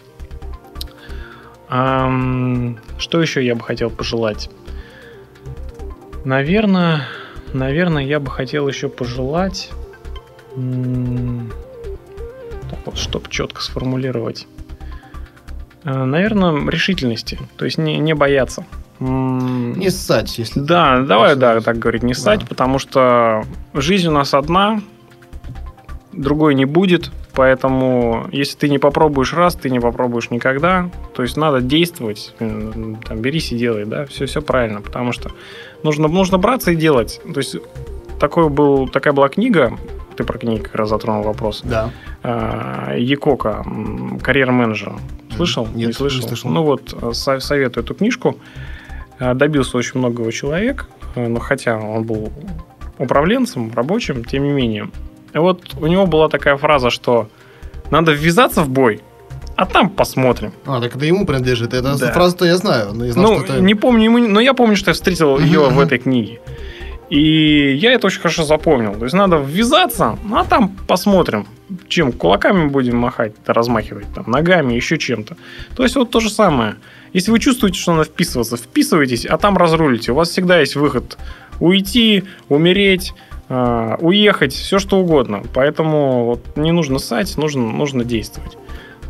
Ам, 1.68 2.78
что 2.98 3.22
еще 3.22 3.46
я 3.46 3.56
бы 3.56 3.62
хотел 3.62 3.90
пожелать? 3.90 4.50
Наверное, 6.24 7.08
наверное, 7.54 8.04
я 8.04 8.20
бы 8.20 8.30
хотел 8.32 8.68
еще 8.68 8.90
пожелать, 8.90 9.70
так 12.70 12.80
вот, 12.86 12.98
чтобы 12.98 13.30
четко 13.30 13.62
сформулировать. 13.62 14.48
Э, 15.84 16.04
Наверное, 16.04 16.70
решительности. 16.70 17.40
То 17.58 17.66
есть 17.66 17.78
не, 17.78 17.98
не 17.98 18.14
бояться. 18.14 18.66
Не 19.00 19.90
ссать, 19.90 20.38
если... 20.38 20.60
Да, 20.60 21.02
давай, 21.02 21.36
да, 21.36 21.60
так 21.60 21.80
говорить, 21.80 22.04
не 22.04 22.14
ссать, 22.14 22.42
Да. 22.42 22.46
потому 22.46 22.78
что 22.78 23.44
жизнь 23.74 24.08
у 24.08 24.12
нас 24.12 24.36
одна, 24.36 24.80
другой 26.14 26.54
не 26.54 26.66
будет, 26.66 27.10
поэтому 27.34 28.28
если 28.32 28.58
ты 28.60 28.70
не 28.70 28.78
попробуешь 28.78 29.34
раз, 29.34 29.56
ты 29.56 29.72
не 29.72 29.80
попробуешь 29.80 30.30
никогда. 30.30 30.92
То 31.16 31.24
есть 31.24 31.36
надо 31.36 31.62
действовать, 31.62 32.36
там, 32.38 33.22
берись 33.22 33.52
и 33.52 33.58
делай, 33.58 33.86
да, 33.86 34.06
все, 34.06 34.28
все 34.28 34.40
правильно, 34.42 34.82
потому 34.82 35.14
что 35.14 35.32
нужно, 35.84 36.08
нужно 36.08 36.38
браться 36.38 36.72
и 36.72 36.76
делать. 36.76 37.22
То 37.34 37.40
есть 37.40 37.56
такой 38.20 38.50
был, 38.50 38.88
такая 38.88 39.14
была 39.14 39.30
книга, 39.30 39.78
ты 40.16 40.24
про 40.24 40.38
книгу 40.38 40.64
как 40.64 40.76
раз 40.76 40.90
затронул 40.90 41.24
вопрос, 41.24 41.62
Да. 41.64 41.90
а, 42.24 42.96
Якока, 42.98 43.64
менеджера. 44.52 44.96
Слышал? 45.36 45.66
Нет, 45.74 45.88
не 45.88 45.94
слышал? 45.94 46.22
не 46.22 46.28
слышал. 46.28 46.50
Ну 46.52 46.64
вот, 46.64 46.94
э, 47.02 47.14
со- 47.14 47.40
советую 47.40 47.84
эту 47.86 47.96
книжку. 47.96 48.36
Э, 49.20 49.34
Добился 49.34 49.78
очень 49.78 50.00
многого 50.00 50.32
человек, 50.32 50.88
э, 51.16 51.28
но 51.28 51.40
хотя 51.40 51.78
он 51.78 52.04
был 52.04 52.32
управленцем, 52.98 53.72
рабочим, 53.74 54.24
тем 54.26 54.44
не 54.44 54.52
менее. 54.52 54.90
И 55.34 55.38
вот 55.38 55.62
у 55.80 55.88
него 55.88 56.06
была 56.06 56.28
такая 56.28 56.58
фраза, 56.58 56.90
что 56.90 57.30
надо 57.90 58.12
ввязаться 58.12 58.62
в 58.64 58.70
бой, 58.70 59.02
а 59.62 59.66
там 59.68 59.90
посмотрим. 59.90 60.52
А, 60.66 60.82
так 60.82 60.96
это 60.96 61.06
ему 61.06 61.26
принадлежит. 61.26 61.74
Это 61.74 61.96
Да. 61.98 62.12
фразу-то 62.12 62.46
я 62.46 62.58
знаю. 62.58 62.94
Но 62.94 63.06
я 63.06 63.12
знал, 63.14 63.34
Ну, 63.34 63.40
что 63.46 63.54
это... 63.54 63.62
не 63.64 63.76
помню, 63.76 64.06
ему, 64.06 64.18
но 64.18 64.40
я 64.40 64.54
помню, 64.54 64.76
что 64.76 64.90
я 64.90 64.94
встретил 64.94 65.36
Мгм, 65.38 65.46
ее 65.46 65.60
в 65.70 65.80
этой 65.80 66.00
книге. 66.00 66.40
И 67.10 67.78
я 67.80 67.92
это 67.94 68.08
очень 68.08 68.22
хорошо 68.22 68.44
запомнил. 68.44 68.94
То 68.96 69.04
есть 69.04 69.14
надо 69.14 69.36
ввязаться, 69.38 70.18
ну, 70.24 70.38
а 70.38 70.46
там 70.46 70.70
посмотрим, 70.88 71.46
чем 71.90 72.12
кулаками 72.12 72.68
будем 72.70 72.98
махать, 72.98 73.34
размахивать, 73.46 74.08
там, 74.16 74.24
ногами, 74.28 74.74
еще 74.74 74.98
чем-то. 74.98 75.36
То 75.76 75.84
есть 75.84 75.96
вот 75.96 76.10
то 76.10 76.20
же 76.22 76.30
самое. 76.30 76.76
Если 77.14 77.30
вы 77.32 77.40
чувствуете, 77.40 77.78
что 77.78 77.92
надо 77.92 78.06
вписываться, 78.06 78.56
вписывайтесь, 78.58 79.26
а 79.26 79.38
там 79.38 79.58
разрулите. 79.58 80.12
У 80.12 80.16
вас 80.16 80.30
всегда 80.30 80.60
есть 80.62 80.76
выход 80.76 81.18
уйти, 81.60 82.24
умереть, 82.50 83.14
э, 83.50 83.98
уехать, 84.00 84.54
все 84.54 84.80
что 84.80 84.98
угодно. 84.98 85.44
Поэтому 85.54 86.26
вот 86.26 86.58
не 86.58 86.72
нужно 86.72 86.98
ссать, 87.00 87.38
нужно, 87.38 87.62
нужно 87.72 88.04
действовать. 88.06 88.58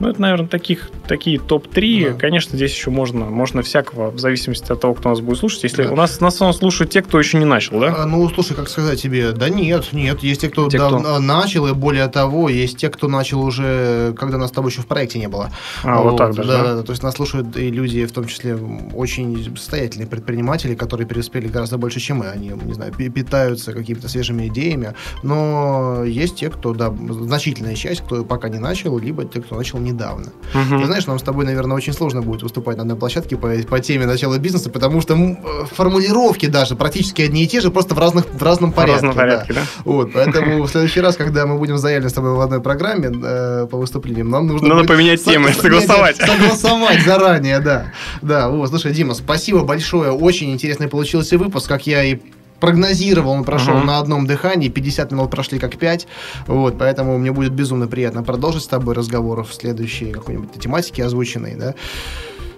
Ну, 0.01 0.09
это, 0.09 0.19
наверное, 0.19 0.47
таких, 0.47 0.89
такие 1.07 1.37
топ-3. 1.39 2.13
Да. 2.13 2.17
Конечно, 2.19 2.57
здесь 2.57 2.73
еще 2.73 2.89
можно, 2.89 3.25
можно 3.25 3.61
всякого, 3.61 4.09
в 4.09 4.17
зависимости 4.17 4.71
от 4.71 4.81
того, 4.81 4.95
кто 4.95 5.09
нас 5.09 5.19
будет 5.19 5.37
слушать. 5.37 5.61
Если 5.61 5.83
Да. 5.83 5.91
у 5.91 5.95
нас, 5.95 6.19
нас 6.19 6.33
основном 6.33 6.55
слушают 6.57 6.91
те, 6.91 7.03
кто 7.03 7.19
еще 7.19 7.37
не 7.37 7.45
начал, 7.45 7.79
да? 7.79 7.93
А, 7.99 8.05
Ну, 8.07 8.27
слушай, 8.29 8.55
как 8.55 8.67
сказать 8.67 8.99
тебе, 8.99 9.31
да 9.31 9.49
нет, 9.49 9.89
нет, 9.93 10.23
есть 10.23 10.41
те, 10.41 10.49
кто, 10.49 10.67
Те, 10.69 10.79
кто- 10.79 10.89
давно 10.89 11.19
начал, 11.19 11.67
и 11.67 11.73
более 11.73 12.07
того, 12.07 12.49
есть 12.49 12.77
те, 12.77 12.89
кто 12.89 13.07
начал 13.07 13.41
уже, 13.43 14.15
когда 14.17 14.39
нас 14.39 14.49
с 14.49 14.53
тобой 14.53 14.71
еще 14.71 14.81
в 14.81 14.87
проекте 14.87 15.19
не 15.19 15.27
было. 15.27 15.51
А, 15.83 16.01
вот, 16.01 16.17
так 16.17 16.33
даже, 16.33 16.49
да, 16.49 16.63
да? 16.63 16.75
да, 16.77 16.81
то 16.83 16.93
есть 16.93 17.03
нас 17.03 17.13
слушают 17.13 17.55
и 17.55 17.69
люди, 17.69 18.03
в 18.07 18.11
том 18.11 18.25
числе 18.25 18.55
очень 18.95 19.55
состоятельные 19.55 20.07
предприниматели, 20.07 20.73
которые 20.73 21.05
преуспели 21.05 21.47
гораздо 21.47 21.77
больше, 21.77 21.99
чем 21.99 22.17
мы. 22.17 22.29
Они, 22.29 22.49
не 22.65 22.73
знаю, 22.73 22.91
пи- 22.91 23.09
питаются 23.09 23.71
какими-то 23.71 24.09
свежими 24.09 24.47
идеями, 24.47 24.95
но 25.21 26.03
есть 26.05 26.37
те, 26.37 26.49
кто, 26.49 26.73
да, 26.73 26.91
значительная 27.09 27.75
часть, 27.75 28.01
кто 28.01 28.23
пока 28.23 28.49
не 28.49 28.57
начал, 28.57 28.97
либо 28.97 29.25
те, 29.25 29.41
кто 29.41 29.55
начал 29.55 29.77
недавно. 29.91 30.27
Мгм. 30.53 30.79
Ты 30.81 30.85
знаешь, 30.85 31.05
нам 31.07 31.17
с 31.19 31.23
тобой, 31.23 31.45
наверное, 31.45 31.77
очень 31.77 31.93
сложно 31.93 32.21
будет 32.21 32.43
выступать 32.43 32.77
на 32.77 32.81
одной 32.83 32.97
площадке 32.97 33.37
по, 33.37 33.49
по 33.69 33.79
теме 33.79 34.05
начала 34.05 34.37
бизнеса, 34.37 34.69
потому 34.69 35.01
что 35.01 35.15
э, 35.15 35.35
формулировки 35.75 36.45
даже 36.47 36.75
практически 36.75 37.21
одни 37.21 37.43
и 37.43 37.47
те 37.47 37.61
же, 37.61 37.71
просто 37.71 37.95
в, 37.95 37.99
разных, 37.99 38.25
в 38.33 38.41
разном 38.43 38.71
В 38.71 38.75
порядке. 38.75 38.93
разном 39.07 39.13
да. 39.13 39.19
порядке, 39.21 39.53
да? 39.53 39.61
Вот, 39.85 40.11
поэтому 40.13 40.63
в 40.63 40.69
следующий 40.69 41.01
раз, 41.01 41.15
когда 41.15 41.45
мы 41.45 41.57
будем 41.57 41.77
заявлены 41.77 42.09
с 42.09 42.13
тобой 42.13 42.33
в 42.33 42.41
одной 42.41 42.61
программе 42.61 43.11
э, 43.13 43.67
по 43.69 43.77
выступлениям, 43.77 44.29
нам 44.29 44.47
нужно 44.47 44.67
Надо 44.67 44.81
будет 44.81 44.89
поменять 44.89 45.23
темы, 45.23 45.53
со- 45.53 45.61
согласовать. 45.61 46.17
Согласовать 46.17 47.01
заранее, 47.05 47.59
да. 47.59 47.91
Да, 48.21 48.49
вот, 48.49 48.69
слушай, 48.69 48.91
Дима, 48.93 49.13
спасибо 49.13 49.63
большое, 49.63 50.11
очень 50.11 50.51
интересный 50.51 50.87
получился 50.87 51.37
выпуск, 51.37 51.67
как 51.69 51.87
я 51.87 52.03
и 52.03 52.19
прогнозировал, 52.61 53.31
он 53.31 53.43
прошел 53.43 53.75
Мгм. 53.75 53.87
на 53.87 53.97
одном 53.99 54.25
дыхании, 54.27 54.69
50 54.69 55.11
минут 55.11 55.29
прошли 55.31 55.59
как 55.59 55.75
5, 55.77 56.07
вот, 56.47 56.77
поэтому 56.77 57.17
мне 57.17 57.31
будет 57.33 57.51
безумно 57.51 57.87
приятно 57.87 58.23
продолжить 58.23 58.63
с 58.63 58.67
тобой 58.67 58.95
разговор 58.95 59.43
в 59.43 59.53
следующей 59.53 60.11
какой-нибудь 60.11 60.53
тематике 60.53 61.03
озвученной, 61.03 61.55
да, 61.55 61.75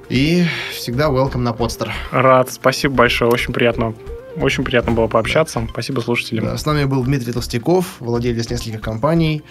и 0.09 0.43
всегда 0.73 1.07
welcome 1.09 1.37
на 1.39 1.53
подстер. 1.53 1.91
Рад, 2.11 2.51
спасибо 2.51 2.93
большое, 2.93 3.31
очень 3.31 3.53
приятно. 3.53 3.95
Очень 4.35 4.63
приятно 4.63 4.91
было 4.91 5.07
пообщаться. 5.07 5.65
Спасибо 5.69 5.99
слушателям. 6.01 6.45
Да, 6.45 6.57
с 6.57 6.65
нами 6.65 6.85
был 6.85 7.03
Дмитрий 7.03 7.31
Толстяков, 7.31 7.85
владелец 7.99 8.49
нескольких 8.49 8.81
компаний, 8.81 9.43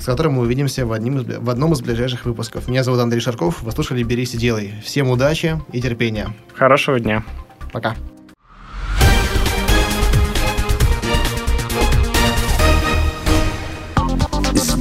с 0.00 0.06
которым 0.06 0.32
мы 0.34 0.42
увидимся 0.42 0.86
в, 0.86 0.92
одним 0.92 1.18
из 1.18 1.38
в 1.38 1.50
одном 1.50 1.74
из 1.74 1.82
ближайших 1.82 2.24
выпусков. 2.24 2.66
Меня 2.66 2.82
зовут 2.82 3.00
Андрей 3.00 3.20
Шарков, 3.20 3.62
вы 3.62 3.70
слушали 3.72 4.02
«Берись 4.02 4.32
и 4.34 4.38
делай». 4.38 4.72
Всем 4.82 5.10
удачи 5.10 5.60
и 5.70 5.82
терпения. 5.82 6.34
Хорошего 6.54 6.98
дня. 6.98 7.24
Пока. 7.72 7.94